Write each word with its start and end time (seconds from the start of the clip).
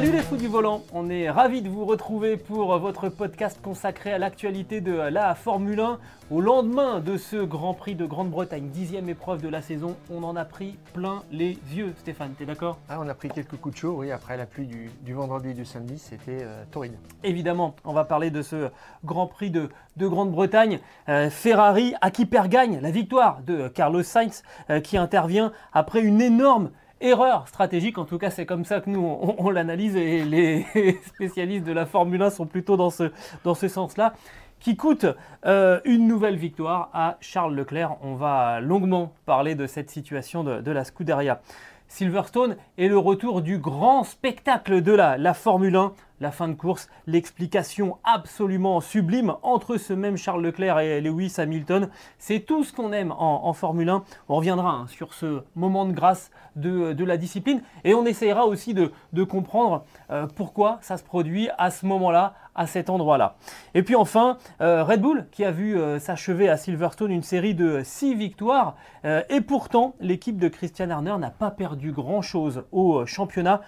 Salut 0.00 0.12
les 0.12 0.22
fous 0.22 0.38
du 0.38 0.48
volant, 0.48 0.80
on 0.94 1.10
est 1.10 1.28
ravis 1.28 1.60
de 1.60 1.68
vous 1.68 1.84
retrouver 1.84 2.38
pour 2.38 2.78
votre 2.78 3.10
podcast 3.10 3.60
consacré 3.62 4.10
à 4.10 4.16
l'actualité 4.16 4.80
de 4.80 4.92
la 4.92 5.34
Formule 5.34 5.78
1. 5.78 5.98
Au 6.30 6.40
lendemain 6.40 7.00
de 7.00 7.18
ce 7.18 7.36
Grand 7.36 7.74
Prix 7.74 7.96
de 7.96 8.06
Grande-Bretagne, 8.06 8.70
dixième 8.70 9.10
épreuve 9.10 9.42
de 9.42 9.50
la 9.50 9.60
saison, 9.60 9.98
on 10.10 10.22
en 10.22 10.36
a 10.36 10.46
pris 10.46 10.78
plein 10.94 11.22
les 11.30 11.58
yeux. 11.74 11.92
Stéphane, 11.98 12.32
t'es 12.32 12.46
d'accord? 12.46 12.78
Ah, 12.88 12.96
on 12.98 13.08
a 13.10 13.14
pris 13.14 13.28
quelques 13.28 13.58
coups 13.58 13.74
de 13.74 13.78
chaud, 13.78 13.96
oui, 13.98 14.10
après 14.10 14.38
la 14.38 14.46
pluie 14.46 14.66
du, 14.66 14.90
du 15.02 15.12
vendredi 15.12 15.50
et 15.50 15.54
du 15.54 15.66
samedi, 15.66 15.98
c'était 15.98 16.44
euh, 16.44 16.64
torride. 16.70 16.94
Évidemment, 17.22 17.76
on 17.84 17.92
va 17.92 18.04
parler 18.04 18.30
de 18.30 18.40
ce 18.40 18.70
Grand 19.04 19.26
Prix 19.26 19.50
de, 19.50 19.68
de 19.98 20.08
Grande-Bretagne. 20.08 20.78
Euh, 21.10 21.28
Ferrari 21.28 21.92
à 22.00 22.10
qui 22.10 22.24
perd 22.24 22.48
gagne 22.48 22.80
la 22.80 22.90
victoire 22.90 23.42
de 23.42 23.68
Carlos 23.68 24.02
Sainz 24.02 24.44
euh, 24.70 24.80
qui 24.80 24.96
intervient 24.96 25.52
après 25.74 26.00
une 26.00 26.22
énorme 26.22 26.70
erreur 27.00 27.48
stratégique. 27.48 27.98
En 27.98 28.04
tout 28.04 28.18
cas, 28.18 28.30
c'est 28.30 28.46
comme 28.46 28.64
ça 28.64 28.80
que 28.80 28.90
nous, 28.90 29.00
on, 29.04 29.50
l'analyse 29.50 29.96
et 29.96 30.24
les 30.24 30.66
spécialistes 31.06 31.64
de 31.64 31.72
la 31.72 31.86
Formule 31.86 32.22
1 32.22 32.30
sont 32.30 32.46
plutôt 32.46 32.76
dans 32.76 32.90
ce, 32.90 33.68
sens-là 33.68 34.14
qui 34.58 34.76
coûte 34.76 35.06
euh, 35.46 35.80
une 35.84 36.06
nouvelle 36.06 36.36
victoire 36.36 36.90
à 36.92 37.16
Charles 37.20 37.54
Leclerc. 37.54 37.96
On 38.02 38.14
va 38.14 38.60
longuement 38.60 39.12
parler 39.24 39.54
de 39.54 39.66
cette 39.66 39.90
situation 39.90 40.44
de, 40.44 40.70
la 40.70 40.84
Scuderia. 40.84 41.40
Silverstone 41.88 42.56
et 42.78 42.88
le 42.88 42.98
retour 42.98 43.42
du 43.42 43.58
grand 43.58 44.04
spectacle 44.04 44.80
de 44.80 44.92
la, 44.92 45.18
la 45.18 45.34
Formule 45.34 45.74
1, 45.74 45.92
la 46.20 46.30
fin 46.30 46.48
de 46.48 46.54
course, 46.54 46.88
l'explication 47.06 47.96
absolument 48.04 48.80
sublime 48.80 49.34
entre 49.42 49.78
ce 49.78 49.94
même 49.94 50.18
Charles 50.18 50.42
Leclerc 50.42 50.78
et 50.78 51.00
Lewis 51.00 51.34
Hamilton. 51.38 51.88
C'est 52.18 52.40
tout 52.40 52.62
ce 52.62 52.72
qu'on 52.72 52.92
aime 52.92 53.12
en, 53.12 53.52
Formule 53.54 53.88
1. 53.88 54.04
On 54.28 54.36
reviendra 54.36 54.70
hein, 54.70 54.86
sur 54.88 55.14
ce 55.14 55.42
moment 55.56 55.86
de 55.86 55.92
grâce 55.92 56.30
de, 56.56 57.04
la 57.04 57.16
discipline 57.16 57.62
et 57.84 57.94
on 57.94 58.04
essayera 58.04 58.46
aussi 58.46 58.74
de, 58.74 58.92
comprendre 59.24 59.84
euh, 60.10 60.26
pourquoi 60.26 60.78
ça 60.82 60.96
se 60.96 61.02
produit 61.02 61.48
à 61.58 61.70
ce 61.70 61.86
moment-là, 61.86 62.34
à 62.54 62.66
cet 62.66 62.90
endroit-là. 62.90 63.36
Et 63.74 63.82
puis 63.82 63.96
enfin, 63.96 64.36
euh, 64.60 64.84
Red 64.84 65.00
Bull 65.00 65.26
qui 65.30 65.44
a 65.44 65.50
vu 65.50 65.78
euh, 65.78 65.98
s'achever 65.98 66.48
à 66.48 66.56
Silverstone 66.56 67.10
une 67.10 67.22
série 67.22 67.54
de 67.54 67.80
6 67.82 68.14
victoires 68.14 68.76
et 69.04 69.40
pourtant 69.40 69.94
l'équipe 70.00 70.38
de 70.38 70.48
Christian 70.48 70.90
Horner 70.90 71.16
n'a 71.18 71.30
pas 71.30 71.50
perdu 71.50 71.92
grand-chose 71.92 72.64
au 72.70 73.06
championnat. 73.06 73.62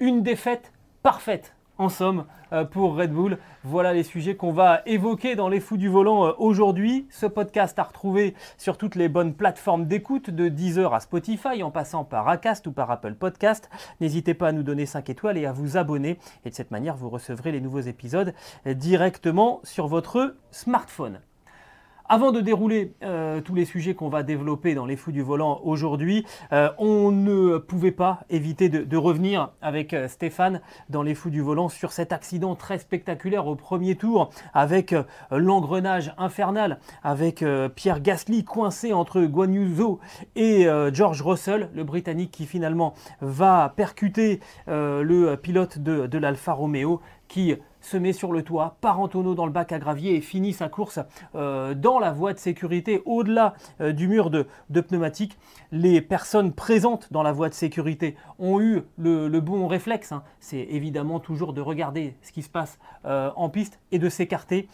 Une 0.00 0.22
défaite 0.22 0.72
parfaite 1.02 1.54
en 1.78 1.88
somme 1.88 2.24
euh, 2.52 2.64
pour 2.64 2.96
Red 2.96 3.12
Bull. 3.12 3.38
Voilà 3.64 3.92
les 3.92 4.02
sujets 4.02 4.36
qu'on 4.36 4.52
va 4.52 4.82
évoquer 4.86 5.36
dans 5.36 5.48
les 5.48 5.60
fous 5.60 5.76
du 5.76 5.88
volant 5.88 6.26
euh, 6.26 6.32
aujourd'hui. 6.38 7.06
Ce 7.10 7.26
podcast 7.26 7.78
à 7.78 7.84
retrouver 7.84 8.34
sur 8.56 8.76
toutes 8.76 8.94
les 8.94 9.08
bonnes 9.08 9.34
plateformes 9.34 9.86
d'écoute 9.86 10.30
de 10.30 10.48
Deezer 10.48 10.92
à 10.92 11.00
Spotify 11.00 11.62
en 11.62 11.70
passant 11.70 12.04
par 12.04 12.28
Acast 12.28 12.66
ou 12.66 12.72
par 12.72 12.90
Apple 12.90 13.14
Podcast. 13.14 13.70
N'hésitez 14.00 14.34
pas 14.34 14.48
à 14.48 14.52
nous 14.52 14.62
donner 14.62 14.86
5 14.86 15.08
étoiles 15.10 15.38
et 15.38 15.46
à 15.46 15.52
vous 15.52 15.76
abonner 15.76 16.18
et 16.44 16.50
de 16.50 16.54
cette 16.54 16.70
manière 16.70 16.96
vous 16.96 17.10
recevrez 17.10 17.52
les 17.52 17.60
nouveaux 17.60 17.80
épisodes 17.80 18.34
directement 18.66 19.60
sur 19.62 19.86
votre 19.86 20.36
smartphone. 20.50 21.20
Avant 22.10 22.32
de 22.32 22.40
dérouler 22.40 22.94
euh, 23.02 23.42
tous 23.42 23.54
les 23.54 23.66
sujets 23.66 23.92
qu'on 23.92 24.08
va 24.08 24.22
développer 24.22 24.74
dans 24.74 24.86
les 24.86 24.96
fous 24.96 25.12
du 25.12 25.20
volant 25.20 25.60
aujourd'hui, 25.62 26.24
euh, 26.54 26.70
on 26.78 27.12
ne 27.12 27.58
pouvait 27.58 27.92
pas 27.92 28.20
éviter 28.30 28.70
de, 28.70 28.96
revenir 28.96 29.50
avec 29.60 29.92
euh, 29.92 30.08
Stéphane 30.08 30.62
dans 30.88 31.02
les 31.02 31.14
fous 31.14 31.28
du 31.28 31.42
volant 31.42 31.68
sur 31.68 31.92
cet 31.92 32.14
accident 32.14 32.54
très 32.54 32.78
spectaculaire 32.78 33.46
au 33.46 33.56
premier 33.56 33.94
tour 33.94 34.30
avec 34.54 34.94
l'engrenage 35.30 36.14
infernal, 36.16 36.78
avec 37.02 37.44
Pierre 37.74 38.00
Gasly 38.00 38.42
coincé 38.42 38.94
entre 38.94 39.20
Guan 39.22 39.52
Yu 39.52 39.74
Zhou 39.76 39.98
et 40.34 40.66
George 40.92 41.22
Russell, 41.22 41.68
le 41.74 41.84
Britannique 41.84 42.30
qui 42.30 42.46
finalement 42.46 42.94
va 43.20 43.72
percuter 43.76 44.40
le 44.66 45.34
pilote 45.36 45.78
de 45.78 46.18
l'Alfa 46.18 46.52
Romeo 46.52 47.00
qui 47.28 47.54
se 47.88 47.96
met 47.96 48.12
sur 48.12 48.32
le 48.32 48.42
toit, 48.42 48.76
part 48.80 49.00
en 49.00 49.08
tonneau 49.08 49.34
dans 49.34 49.46
le 49.46 49.52
bac 49.52 49.72
à 49.72 49.78
gravier 49.78 50.14
et 50.14 50.20
finit 50.20 50.52
sa 50.52 50.68
course 50.68 51.00
euh, 51.34 51.74
dans 51.74 51.98
la 51.98 52.12
voie 52.12 52.34
de 52.34 52.38
sécurité, 52.38 53.02
au-delà 53.06 53.54
euh, 53.80 53.92
du 53.92 54.08
mur 54.08 54.30
de, 54.30 54.46
pneumatique. 54.80 55.38
Les 55.72 56.00
personnes 56.00 56.52
présentes 56.52 57.12
dans 57.12 57.22
la 57.22 57.32
voie 57.32 57.48
de 57.48 57.54
sécurité 57.54 58.16
ont 58.38 58.60
eu 58.60 58.82
le, 58.98 59.28
le 59.28 59.40
bon 59.40 59.66
réflexe. 59.66 60.12
Hein. 60.12 60.22
C'est 60.38 60.66
évidemment 60.70 61.18
toujours 61.18 61.52
de 61.52 61.60
regarder 61.60 62.14
ce 62.22 62.30
qui 62.30 62.42
se 62.42 62.48
passe 62.48 62.78
euh, 63.06 63.30
en 63.36 63.48
piste 63.48 63.80
et 63.90 63.98
de 63.98 64.08
s'écarter 64.08 64.68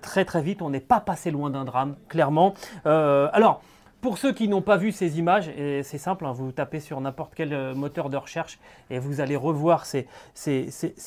très 0.00 0.24
très 0.24 0.42
vite. 0.42 0.62
On 0.62 0.70
n'est 0.70 0.80
pas 0.80 1.00
passé 1.00 1.30
loin 1.30 1.50
d'un 1.50 1.64
drame, 1.64 1.96
clairement. 2.08 2.54
alors, 2.84 3.62
pour 4.04 4.18
ceux 4.18 4.34
qui 4.34 4.48
n'ont 4.48 4.60
pas 4.60 4.76
vu 4.76 4.92
ces 4.92 5.18
images, 5.18 5.50
c'est 5.82 5.96
simple, 5.96 6.26
hein, 6.26 6.32
vous 6.32 6.52
tapez 6.52 6.78
sur 6.78 7.00
n'importe 7.00 7.32
quel 7.34 7.74
moteur 7.74 8.10
de 8.10 8.18
recherche 8.18 8.58
et 8.90 8.98
vous 8.98 9.22
allez 9.22 9.34
revoir 9.34 9.86
ces, 9.86 10.06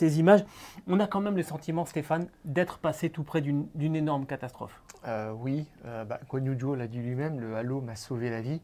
images. 0.01 0.43
On 0.87 0.99
a 0.99 1.05
quand 1.05 1.21
même 1.21 1.37
le 1.37 1.43
sentiment, 1.43 1.85
Stéphane, 1.85 2.27
d'être 2.43 2.79
passé 2.79 3.11
tout 3.11 3.21
près 3.21 3.41
d'une 3.41 3.95
énorme 3.95 4.25
catastrophe. 4.25 4.81
Euh, 5.07 5.31
oui, 5.31 5.67
euh, 5.85 6.05
bah, 6.05 6.19
l'a 6.75 6.87
dit 6.87 6.97
lui-même, 6.97 7.39
le 7.39 7.55
halo 7.55 7.81
m'a 7.81 7.95
sauvé 7.95 8.31
la 8.31 8.41
vie. 8.41 8.61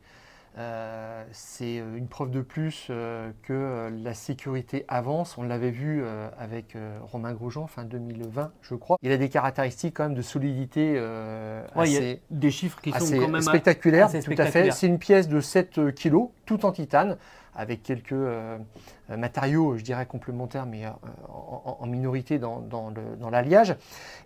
Euh, 0.59 1.23
c'est 1.31 1.77
une 1.77 2.07
preuve 2.07 2.29
de 2.29 2.41
plus 2.41 2.87
euh, 2.89 3.31
que 3.41 3.91
la 4.03 4.13
sécurité 4.13 4.85
avance. 4.87 5.37
On 5.37 5.43
l'avait 5.43 5.71
vu 5.71 6.01
euh, 6.03 6.29
avec 6.37 6.77
Romain 7.01 7.33
Grosjean 7.33 7.67
fin 7.67 7.83
2020, 7.83 8.51
je 8.61 8.75
crois. 8.75 8.97
Il 9.01 9.11
a 9.11 9.17
des 9.17 9.29
caractéristiques 9.29 9.95
quand 9.95 10.03
même 10.03 10.13
de 10.13 10.21
solidité 10.21 10.93
ouais, 10.93 11.65
assez, 11.75 12.21
des 12.29 12.51
chiffres 12.51 12.79
qui 12.81 12.91
sont 12.91 13.17
quand 13.17 13.27
même 13.27 13.41
spectaculaires. 13.41 14.05
Assez 14.07 14.21
tout 14.21 14.35
à 14.37 14.45
fait. 14.45 14.71
C'est 14.71 14.87
une 14.87 14.99
pièce 14.99 15.27
de 15.27 15.41
7 15.41 15.93
kg, 15.95 16.27
tout 16.45 16.65
en 16.65 16.71
titane, 16.71 17.17
avec 17.55 17.81
quelques 17.81 18.15
matériaux, 19.09 19.77
je 19.77 19.83
dirais 19.83 20.05
complémentaires, 20.05 20.65
mais 20.65 20.85
en, 20.87 21.77
en, 21.79 21.85
minorité 21.87 22.37
dans, 22.37 22.59
dans 22.59 23.29
l'alliage. 23.31 23.75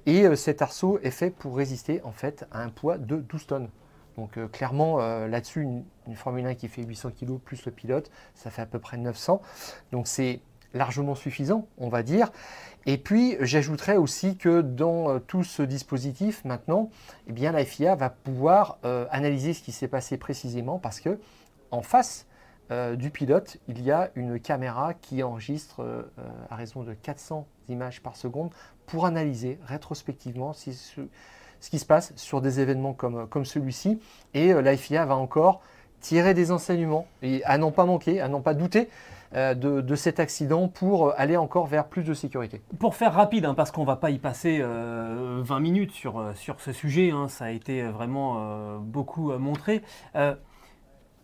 Et 0.06 0.36
cet 0.36 0.62
arceau 0.62 1.00
est 1.04 1.12
fait 1.12 1.30
pour 1.30 1.56
résister 1.56 2.02
en 2.04 2.12
fait 2.12 2.46
à 2.52 2.62
un 2.62 2.70
poids 2.70 2.98
de 2.98 3.18
12 3.18 3.48
tonnes. 3.48 3.70
Donc 4.18 4.38
euh, 4.38 4.48
clairement, 4.48 5.00
euh, 5.00 5.28
là-dessus, 5.28 5.62
une, 5.62 5.84
Formule 6.16 6.46
1 6.46 6.56
qui 6.56 6.68
fait 6.68 6.84
800 6.84 7.12
kg 7.20 7.38
plus 7.38 7.66
le 7.66 7.72
pilote, 7.72 8.10
ça 8.34 8.50
fait 8.50 8.62
à 8.62 8.66
peu 8.66 8.80
près 8.80 8.98
900. 8.98 9.42
Donc 9.92 10.08
c'est 10.08 10.40
largement 10.74 11.16
suffisant, 11.16 11.68
on 11.78 11.90
va 11.90 12.02
dire. 12.04 12.32
Et 12.86 12.98
puis, 12.98 13.36
j'ajouterais 13.42 13.98
aussi 13.98 14.38
que 14.38 14.62
dans 14.62 15.10
euh, 15.10 15.20
tout 15.20 15.44
ce 15.44 15.62
dispositif, 15.62 16.44
maintenant, 16.46 16.90
eh 17.28 17.34
bien, 17.34 17.52
la 17.52 17.66
FIA 17.66 17.96
va 17.96 18.10
pouvoir 18.10 18.80
analyser 18.84 19.54
ce 19.54 19.62
qui 19.62 19.72
s'est 19.72 19.88
passé 19.88 20.18
précisément 20.18 20.80
parce 20.80 21.00
que 21.00 21.20
en 21.72 21.82
face 21.82 22.26
du 22.96 23.12
pilote, 23.12 23.58
il 23.70 23.82
y 23.82 23.92
a 23.92 24.12
une 24.16 24.42
caméra 24.42 24.94
qui 24.94 25.24
enregistre 25.24 26.10
à 26.50 26.56
raison 26.56 26.84
de 26.84 26.94
400 26.94 27.48
images 27.70 28.02
par 28.02 28.18
seconde 28.18 28.52
pour 28.86 29.06
analyser 29.06 29.58
rétrospectivement 29.66 30.52
si 30.52 30.74
ce, 30.74 31.02
ce 31.60 31.70
qui 31.70 31.80
se 31.80 31.86
passe 31.86 32.14
sur 32.16 32.42
des 32.42 32.60
événements 32.60 32.94
comme, 32.94 33.28
comme 33.28 33.46
celui-ci. 33.46 34.00
Et 34.34 34.54
euh, 34.54 34.62
la 34.62 34.76
FIA 34.78 35.06
va 35.06 35.16
encore 35.16 35.62
tirer 36.00 36.34
des 36.34 36.52
enseignements 36.52 37.08
et 37.22 37.44
à 37.46 37.58
n'en 37.58 37.72
pas 37.72 37.86
manquer, 37.86 38.22
à 38.22 38.28
n'en 38.28 38.42
pas 38.42 38.54
douter. 38.54 38.90
Euh, 39.36 39.54
de, 39.54 39.82
de, 39.82 39.96
cet 39.96 40.22
accident 40.22 40.70
pour 40.70 41.14
aller 41.20 41.36
encore 41.36 41.68
vers 41.68 41.88
plus 41.88 42.04
de 42.04 42.14
sécurité. 42.14 42.62
Pour 42.80 42.96
faire 42.96 43.14
rapide, 43.14 43.44
hein, 43.44 43.56
parce 43.56 43.72
qu'on 43.72 43.82
ne 43.82 43.88
va 43.88 43.98
pas 43.98 44.10
y 44.10 44.20
passer 44.20 44.60
euh, 44.62 45.42
20 45.44 45.60
minutes 45.60 45.92
sur, 45.92 46.32
sur 46.36 46.62
ce 46.62 46.72
sujet, 46.72 47.12
hein, 47.12 47.28
ça 47.28 47.46
a 47.46 47.50
été 47.50 47.84
vraiment 47.84 48.38
euh, 48.38 48.78
beaucoup 48.80 49.34
montré 49.34 49.82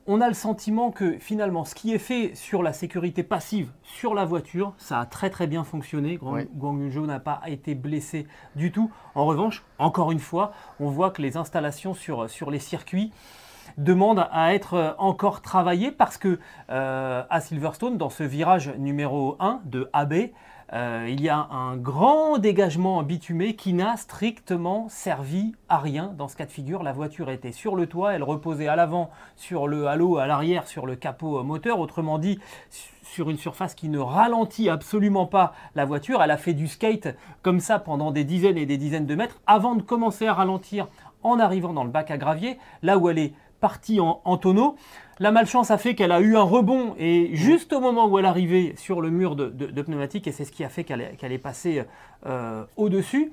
on 0.05 0.21
a 0.21 0.27
le 0.27 0.33
sentiment 0.33 0.91
que 0.91 1.17
finalement, 1.19 1.65
ce 1.65 1.75
qui 1.75 1.93
est 1.93 1.99
fait 1.99 2.35
sur 2.35 2.63
la 2.63 2.73
sécurité 2.73 3.23
passive 3.23 3.71
sur 3.83 4.13
la 4.13 4.25
voiture, 4.25 4.73
ça 4.77 4.99
a 4.99 5.05
très 5.05 5.29
très 5.29 5.47
bien 5.47 5.63
fonctionné. 5.63 6.19
Oui. 6.21 6.47
Guang 6.53 6.79
Yuzhou 6.79 7.05
n'a 7.05 7.19
pas 7.19 7.41
été 7.47 7.75
blessé 7.75 8.27
du 8.55 8.71
tout. 8.71 8.91
En 9.15 9.25
revanche, 9.25 9.63
encore 9.79 10.11
une 10.11 10.19
fois, 10.19 10.51
on 10.79 10.89
voit 10.89 11.11
que 11.11 11.21
les 11.21 11.37
installations 11.37 11.93
sur, 11.93 12.29
sur 12.29 12.51
les 12.51 12.59
circuits 12.59 13.11
demandent 13.77 14.27
à 14.31 14.53
être 14.53 14.95
encore 14.97 15.41
travaillées 15.41 15.91
parce 15.91 16.17
que 16.17 16.39
euh, 16.69 17.23
à 17.29 17.41
Silverstone, 17.41 17.97
dans 17.97 18.09
ce 18.09 18.23
virage 18.23 18.69
numéro 18.77 19.37
1 19.39 19.61
de 19.65 19.89
AB, 19.93 20.13
euh, 20.73 21.07
il 21.07 21.21
y 21.21 21.29
a 21.29 21.47
un 21.51 21.77
grand 21.77 22.39
dégagement 22.39 23.03
bitumé 23.03 23.55
qui 23.55 23.73
n'a 23.73 23.95
strictement 23.95 24.87
servi 24.89 25.53
à 25.69 25.77
rien 25.77 26.13
dans 26.17 26.27
ce 26.27 26.35
cas 26.35 26.45
de 26.45 26.51
figure. 26.51 26.81
La 26.81 26.93
voiture 26.93 27.29
était 27.29 27.51
sur 27.51 27.75
le 27.75 27.85
toit, 27.85 28.13
elle 28.13 28.23
reposait 28.23 28.67
à 28.67 28.75
l'avant 28.75 29.11
sur 29.35 29.67
le 29.67 29.87
halo, 29.87 30.17
à 30.17 30.25
l'arrière 30.25 30.67
sur 30.67 30.87
le 30.87 30.95
capot 30.95 31.43
moteur, 31.43 31.79
autrement 31.79 32.17
dit 32.17 32.39
sur 33.03 33.29
une 33.29 33.37
surface 33.37 33.75
qui 33.75 33.89
ne 33.89 33.99
ralentit 33.99 34.69
absolument 34.69 35.27
pas 35.27 35.53
la 35.75 35.85
voiture. 35.85 36.23
Elle 36.23 36.31
a 36.31 36.37
fait 36.37 36.53
du 36.53 36.67
skate 36.67 37.15
comme 37.43 37.59
ça 37.59 37.77
pendant 37.77 38.09
des 38.09 38.23
dizaines 38.23 38.57
et 38.57 38.65
des 38.65 38.77
dizaines 38.77 39.05
de 39.05 39.15
mètres 39.15 39.41
avant 39.45 39.75
de 39.75 39.83
commencer 39.83 40.25
à 40.25 40.33
ralentir 40.33 40.87
en 41.21 41.39
arrivant 41.39 41.73
dans 41.73 41.83
le 41.83 41.91
bac 41.91 42.09
à 42.09 42.17
gravier, 42.17 42.57
là 42.81 42.97
où 42.97 43.09
elle 43.09 43.19
est 43.19 43.33
partie 43.59 44.01
en, 44.01 44.37
tonneau. 44.37 44.75
La 45.19 45.31
malchance 45.31 45.69
a 45.69 45.77
fait 45.77 45.93
qu'elle 45.93 46.11
a 46.11 46.21
eu 46.21 46.35
un 46.35 46.41
rebond 46.41 46.95
et 46.97 47.35
juste 47.35 47.71
au 47.73 47.79
moment 47.79 48.07
où 48.07 48.17
elle 48.17 48.25
arrivait 48.25 48.73
sur 48.77 48.99
le 48.99 49.09
mur 49.11 49.35
de, 49.35 49.81
pneumatique, 49.81 50.27
et 50.27 50.31
c'est 50.31 50.45
ce 50.45 50.51
qui 50.51 50.63
a 50.63 50.69
fait 50.69 50.83
qu'elle 50.83 51.01
est, 51.01 51.37
passée 51.37 51.83
euh, 52.25 52.63
au-dessus. 52.77 53.31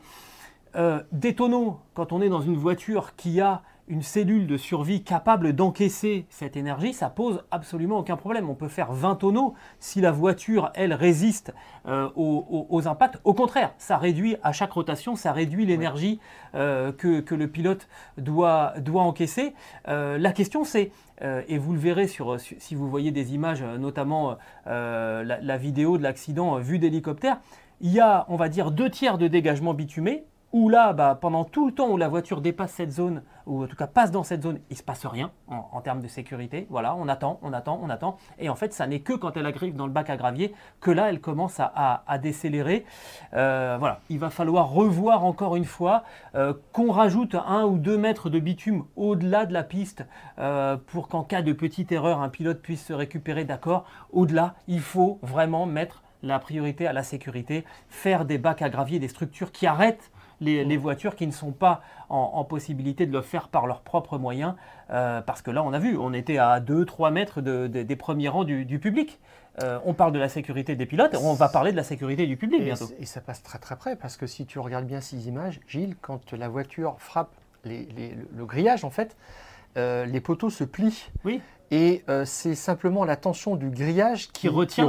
Euh, 0.77 1.01
des 1.11 1.35
tonneaux, 1.35 1.79
quand 1.95 2.13
on 2.13 2.21
est 2.21 2.29
dans 2.29 2.43
une 2.43 2.57
voiture 2.57 3.17
qui 3.17 3.41
a 3.41 3.63
une 3.89 4.03
cellule 4.03 4.47
de 4.47 4.57
survie 4.57 5.03
capable 5.03 5.53
d'encaisser 5.53 6.27
cette 6.29 6.57
énergie, 6.57 6.93
ça 6.93 7.11
pose 7.11 7.43
absolument 7.51 7.99
aucun 7.99 8.17
problème. 8.17 8.49
On 8.49 8.55
peut 8.55 8.69
faire 8.69 8.93
20 8.93 9.17
tonneaux 9.17 9.55
si 9.79 10.01
la 10.01 10.13
voiture, 10.13 10.71
elle, 10.75 10.95
résiste 10.95 11.53
euh, 11.87 12.09
aux, 12.15 12.89
impacts. 12.89 13.19
Au 13.25 13.35
contraire, 13.35 13.73
ça 13.79 13.97
réduit 13.97 14.37
à 14.43 14.53
chaque 14.53 14.73
rotation, 14.73 15.17
ça 15.17 15.33
réduit 15.33 15.67
l'énergie 15.67 16.21
euh, 16.55 16.93
que, 16.93 17.35
le 17.35 17.49
pilote 17.49 17.89
doit, 18.17 18.75
doit 18.79 19.03
encaisser. 19.03 19.55
Euh, 19.89 20.19
la 20.19 20.33
question 20.33 20.65
c'est, 20.65 20.93
et 21.49 21.59
vous 21.59 21.75
le 21.75 21.79
verrez 21.79 22.07
sur, 22.07 22.41
si 22.41 22.75
vous 22.75 22.89
voyez 22.89 23.11
des 23.11 23.35
images, 23.35 23.63
notamment 23.63 24.39
la, 24.65 25.23
la 25.23 25.57
vidéo 25.59 25.99
de 25.99 26.03
l'accident 26.03 26.57
vue 26.57 26.79
d'hélicoptère, 26.79 27.41
il 27.83 27.93
y 27.93 28.01
a, 28.01 28.25
on 28.29 28.37
va 28.37 28.49
dire, 28.49 28.71
deux 28.71 28.89
tiers 28.89 29.19
de 29.19 29.29
dégagement 29.29 29.75
bitumé 29.75 30.25
où 30.53 30.69
là, 30.69 30.93
bah, 30.93 31.17
pendant 31.21 31.45
tout 31.45 31.67
le 31.67 31.73
temps 31.73 31.89
où 31.91 31.97
la 31.97 32.09
voiture 32.09 32.41
dépasse 32.41 32.73
cette 32.73 32.91
zone, 32.91 33.23
ou 33.47 33.63
en 33.65 33.67
tout 33.67 33.77
cas 33.77 33.87
passe 33.87 34.11
dans 34.11 34.25
cette 34.25 34.43
zone, 34.43 34.61
il 34.69 34.75
ne 34.75 34.77
se 34.77 34.83
passe 34.83 35.07
rien 35.07 35.31
en, 35.49 35.81
termes 35.81 36.01
de 36.01 36.09
sécurité. 36.09 36.67
Voilà, 36.71 36.95
on 36.97 37.09
attend, 37.09 37.39
on 37.43 37.53
attend, 37.53 37.81
on 37.83 37.89
attend. 37.89 38.17
Et 38.39 38.49
en 38.49 38.55
fait, 38.55 38.73
ça 38.73 38.87
n'est 38.87 39.01
que 39.01 39.13
quand 39.13 39.37
elle 39.37 39.47
arrive 39.47 39.77
dans 39.77 39.87
le 39.87 39.93
bac 39.93 40.11
à 40.11 40.17
gravier 40.17 40.53
que 40.81 40.91
là, 40.91 41.09
elle 41.09 41.21
commence 41.21 41.61
à, 41.61 42.03
décélérer. 42.19 42.85
Euh, 43.35 43.77
voilà, 43.79 44.01
il 44.09 44.19
va 44.19 44.31
falloir 44.31 44.71
revoir 44.71 45.25
encore 45.25 45.57
une 45.57 45.65
fois 45.65 46.05
euh, 46.35 46.53
qu'on 46.73 46.91
rajoute 46.91 47.35
un 47.35 47.65
ou 47.65 47.79
deux 47.79 47.97
mètres 47.97 48.29
de 48.29 48.39
bitume 48.39 48.85
au-delà 48.97 49.47
de 49.47 49.53
la 49.53 49.63
piste 49.63 50.05
euh, 50.39 50.77
pour 50.89 51.09
qu'en 51.09 51.23
cas 51.23 51.43
de 51.43 51.53
petite 51.53 51.93
erreur, 51.93 52.21
un 52.21 52.29
pilote 52.29 52.61
puisse 52.61 52.85
se 52.85 52.93
récupérer. 52.93 53.45
D'accord? 53.45 53.85
Au-delà, 54.13 54.55
il 54.69 54.81
faut 54.81 55.19
vraiment 55.23 55.67
mettre 55.67 56.03
la 56.23 56.39
priorité 56.39 56.87
à 56.87 56.93
la 56.93 57.03
sécurité, 57.03 57.65
faire 57.89 58.25
des 58.25 58.39
bacs 58.39 58.63
à 58.63 58.69
gravier, 58.69 58.99
des 58.99 59.09
structures 59.09 59.53
qui 59.53 59.67
arrêtent 59.67 60.11
les, 60.41 60.77
voitures 60.77 61.17
qui 61.17 61.27
ne 61.27 61.33
sont 61.33 61.53
pas 61.53 61.83
en, 62.09 62.45
possibilité 62.45 63.07
de 63.07 63.13
le 63.13 63.23
faire 63.23 63.49
par 63.49 63.67
leurs 63.67 63.83
propres 63.83 64.19
moyens. 64.19 64.55
Euh, 64.91 65.21
parce 65.21 65.43
que 65.43 65.51
là, 65.51 65.63
on 65.63 65.73
a 65.73 65.79
vu, 65.79 65.97
on 65.97 66.13
était 66.13 66.39
à 66.39 66.61
2-3 66.61 67.13
mètres 67.13 67.41
des 67.41 67.97
premiers 67.97 68.29
rangs 68.29 68.45
du, 68.45 68.79
public. 68.79 69.21
Euh, 69.63 69.79
on 69.85 69.95
parle 69.95 70.13
de 70.13 70.19
la 70.19 70.29
sécurité 70.29 70.77
des 70.77 70.87
pilotes, 70.87 71.17
on 71.21 71.35
va 71.35 71.49
parler 71.49 71.73
de 71.73 71.77
la 71.77 71.83
sécurité 71.83 72.27
du 72.27 72.37
public 72.37 72.63
bientôt. 72.63 72.87
Et 72.99 73.05
ça 73.05 73.21
passe 73.21 73.43
très 73.43 73.59
très 73.59 73.77
près, 73.77 73.97
parce 73.97 74.17
que 74.17 74.27
si 74.27 74.47
tu 74.47 74.59
regardes 74.59 74.87
bien 74.87 75.01
ces 75.01 75.29
images, 75.29 75.61
Gilles, 75.67 75.97
quand 76.01 76.33
la 76.33 76.49
voiture 76.49 76.95
frappe 76.99 77.31
le 77.65 78.45
grillage, 78.45 78.85
en 78.85 78.91
fait, 78.91 79.17
euh, 79.77 80.05
les 80.07 80.21
poteaux 80.21 80.51
se 80.51 80.65
plient. 80.65 81.11
Oui. 81.25 81.41
Et 81.73 82.03
euh, 82.09 82.25
c'est 82.25 82.57
simplement 82.57 83.05
la 83.05 83.15
tension 83.15 83.55
du 83.55 83.71
grillage 83.71 84.33
qui, 84.33 84.49
retient, 84.49 84.85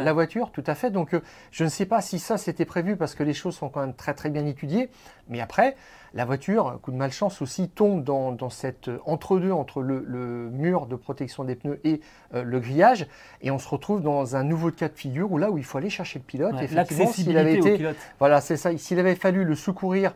la, 0.00 0.12
voiture, 0.12 0.52
tout 0.52 0.62
à 0.64 0.76
fait. 0.76 0.90
Donc 0.90 1.12
euh, 1.12 1.22
je 1.50 1.64
ne 1.64 1.68
sais 1.68 1.86
pas 1.86 2.00
si 2.00 2.20
ça 2.20 2.38
c'était 2.38 2.64
prévu 2.64 2.96
parce 2.96 3.16
que 3.16 3.24
les 3.24 3.34
choses 3.34 3.56
sont 3.56 3.68
quand 3.68 3.80
même 3.80 3.94
très 3.94 4.14
très 4.14 4.30
bien 4.30 4.46
étudiées. 4.46 4.90
Mais 5.28 5.40
après, 5.40 5.74
la 6.14 6.24
voiture, 6.24 6.78
coup 6.82 6.92
de 6.92 6.96
malchance 6.96 7.42
aussi, 7.42 7.68
tombe 7.68 8.04
dans, 8.04 8.30
dans 8.30 8.50
cet 8.50 8.90
entre-deux 9.06 9.50
entre 9.50 9.82
le, 9.82 10.50
mur 10.52 10.86
de 10.86 10.96
protection 10.96 11.44
des 11.44 11.54
pneus 11.54 11.80
et 11.84 12.00
le 12.32 12.58
grillage. 12.58 13.06
Et 13.42 13.52
on 13.52 13.58
se 13.60 13.68
retrouve 13.68 14.02
dans 14.02 14.34
un 14.34 14.42
nouveau 14.42 14.72
cas 14.72 14.88
de 14.88 14.96
figure 14.96 15.30
où 15.30 15.38
là 15.38 15.52
où 15.52 15.58
il 15.58 15.64
faut 15.64 15.78
aller 15.78 15.90
chercher 15.90 16.18
le 16.18 16.24
pilote. 16.24 16.54
effectivement, 16.60 17.12
s'il 17.12 17.38
avait 17.38 17.58
été, 17.58 17.86
voilà, 18.18 18.40
c'est 18.40 18.56
ça. 18.56 18.76
S'il 18.76 18.98
avait 18.98 19.14
fallu 19.14 19.44
le 19.44 19.54
secourir 19.54 20.14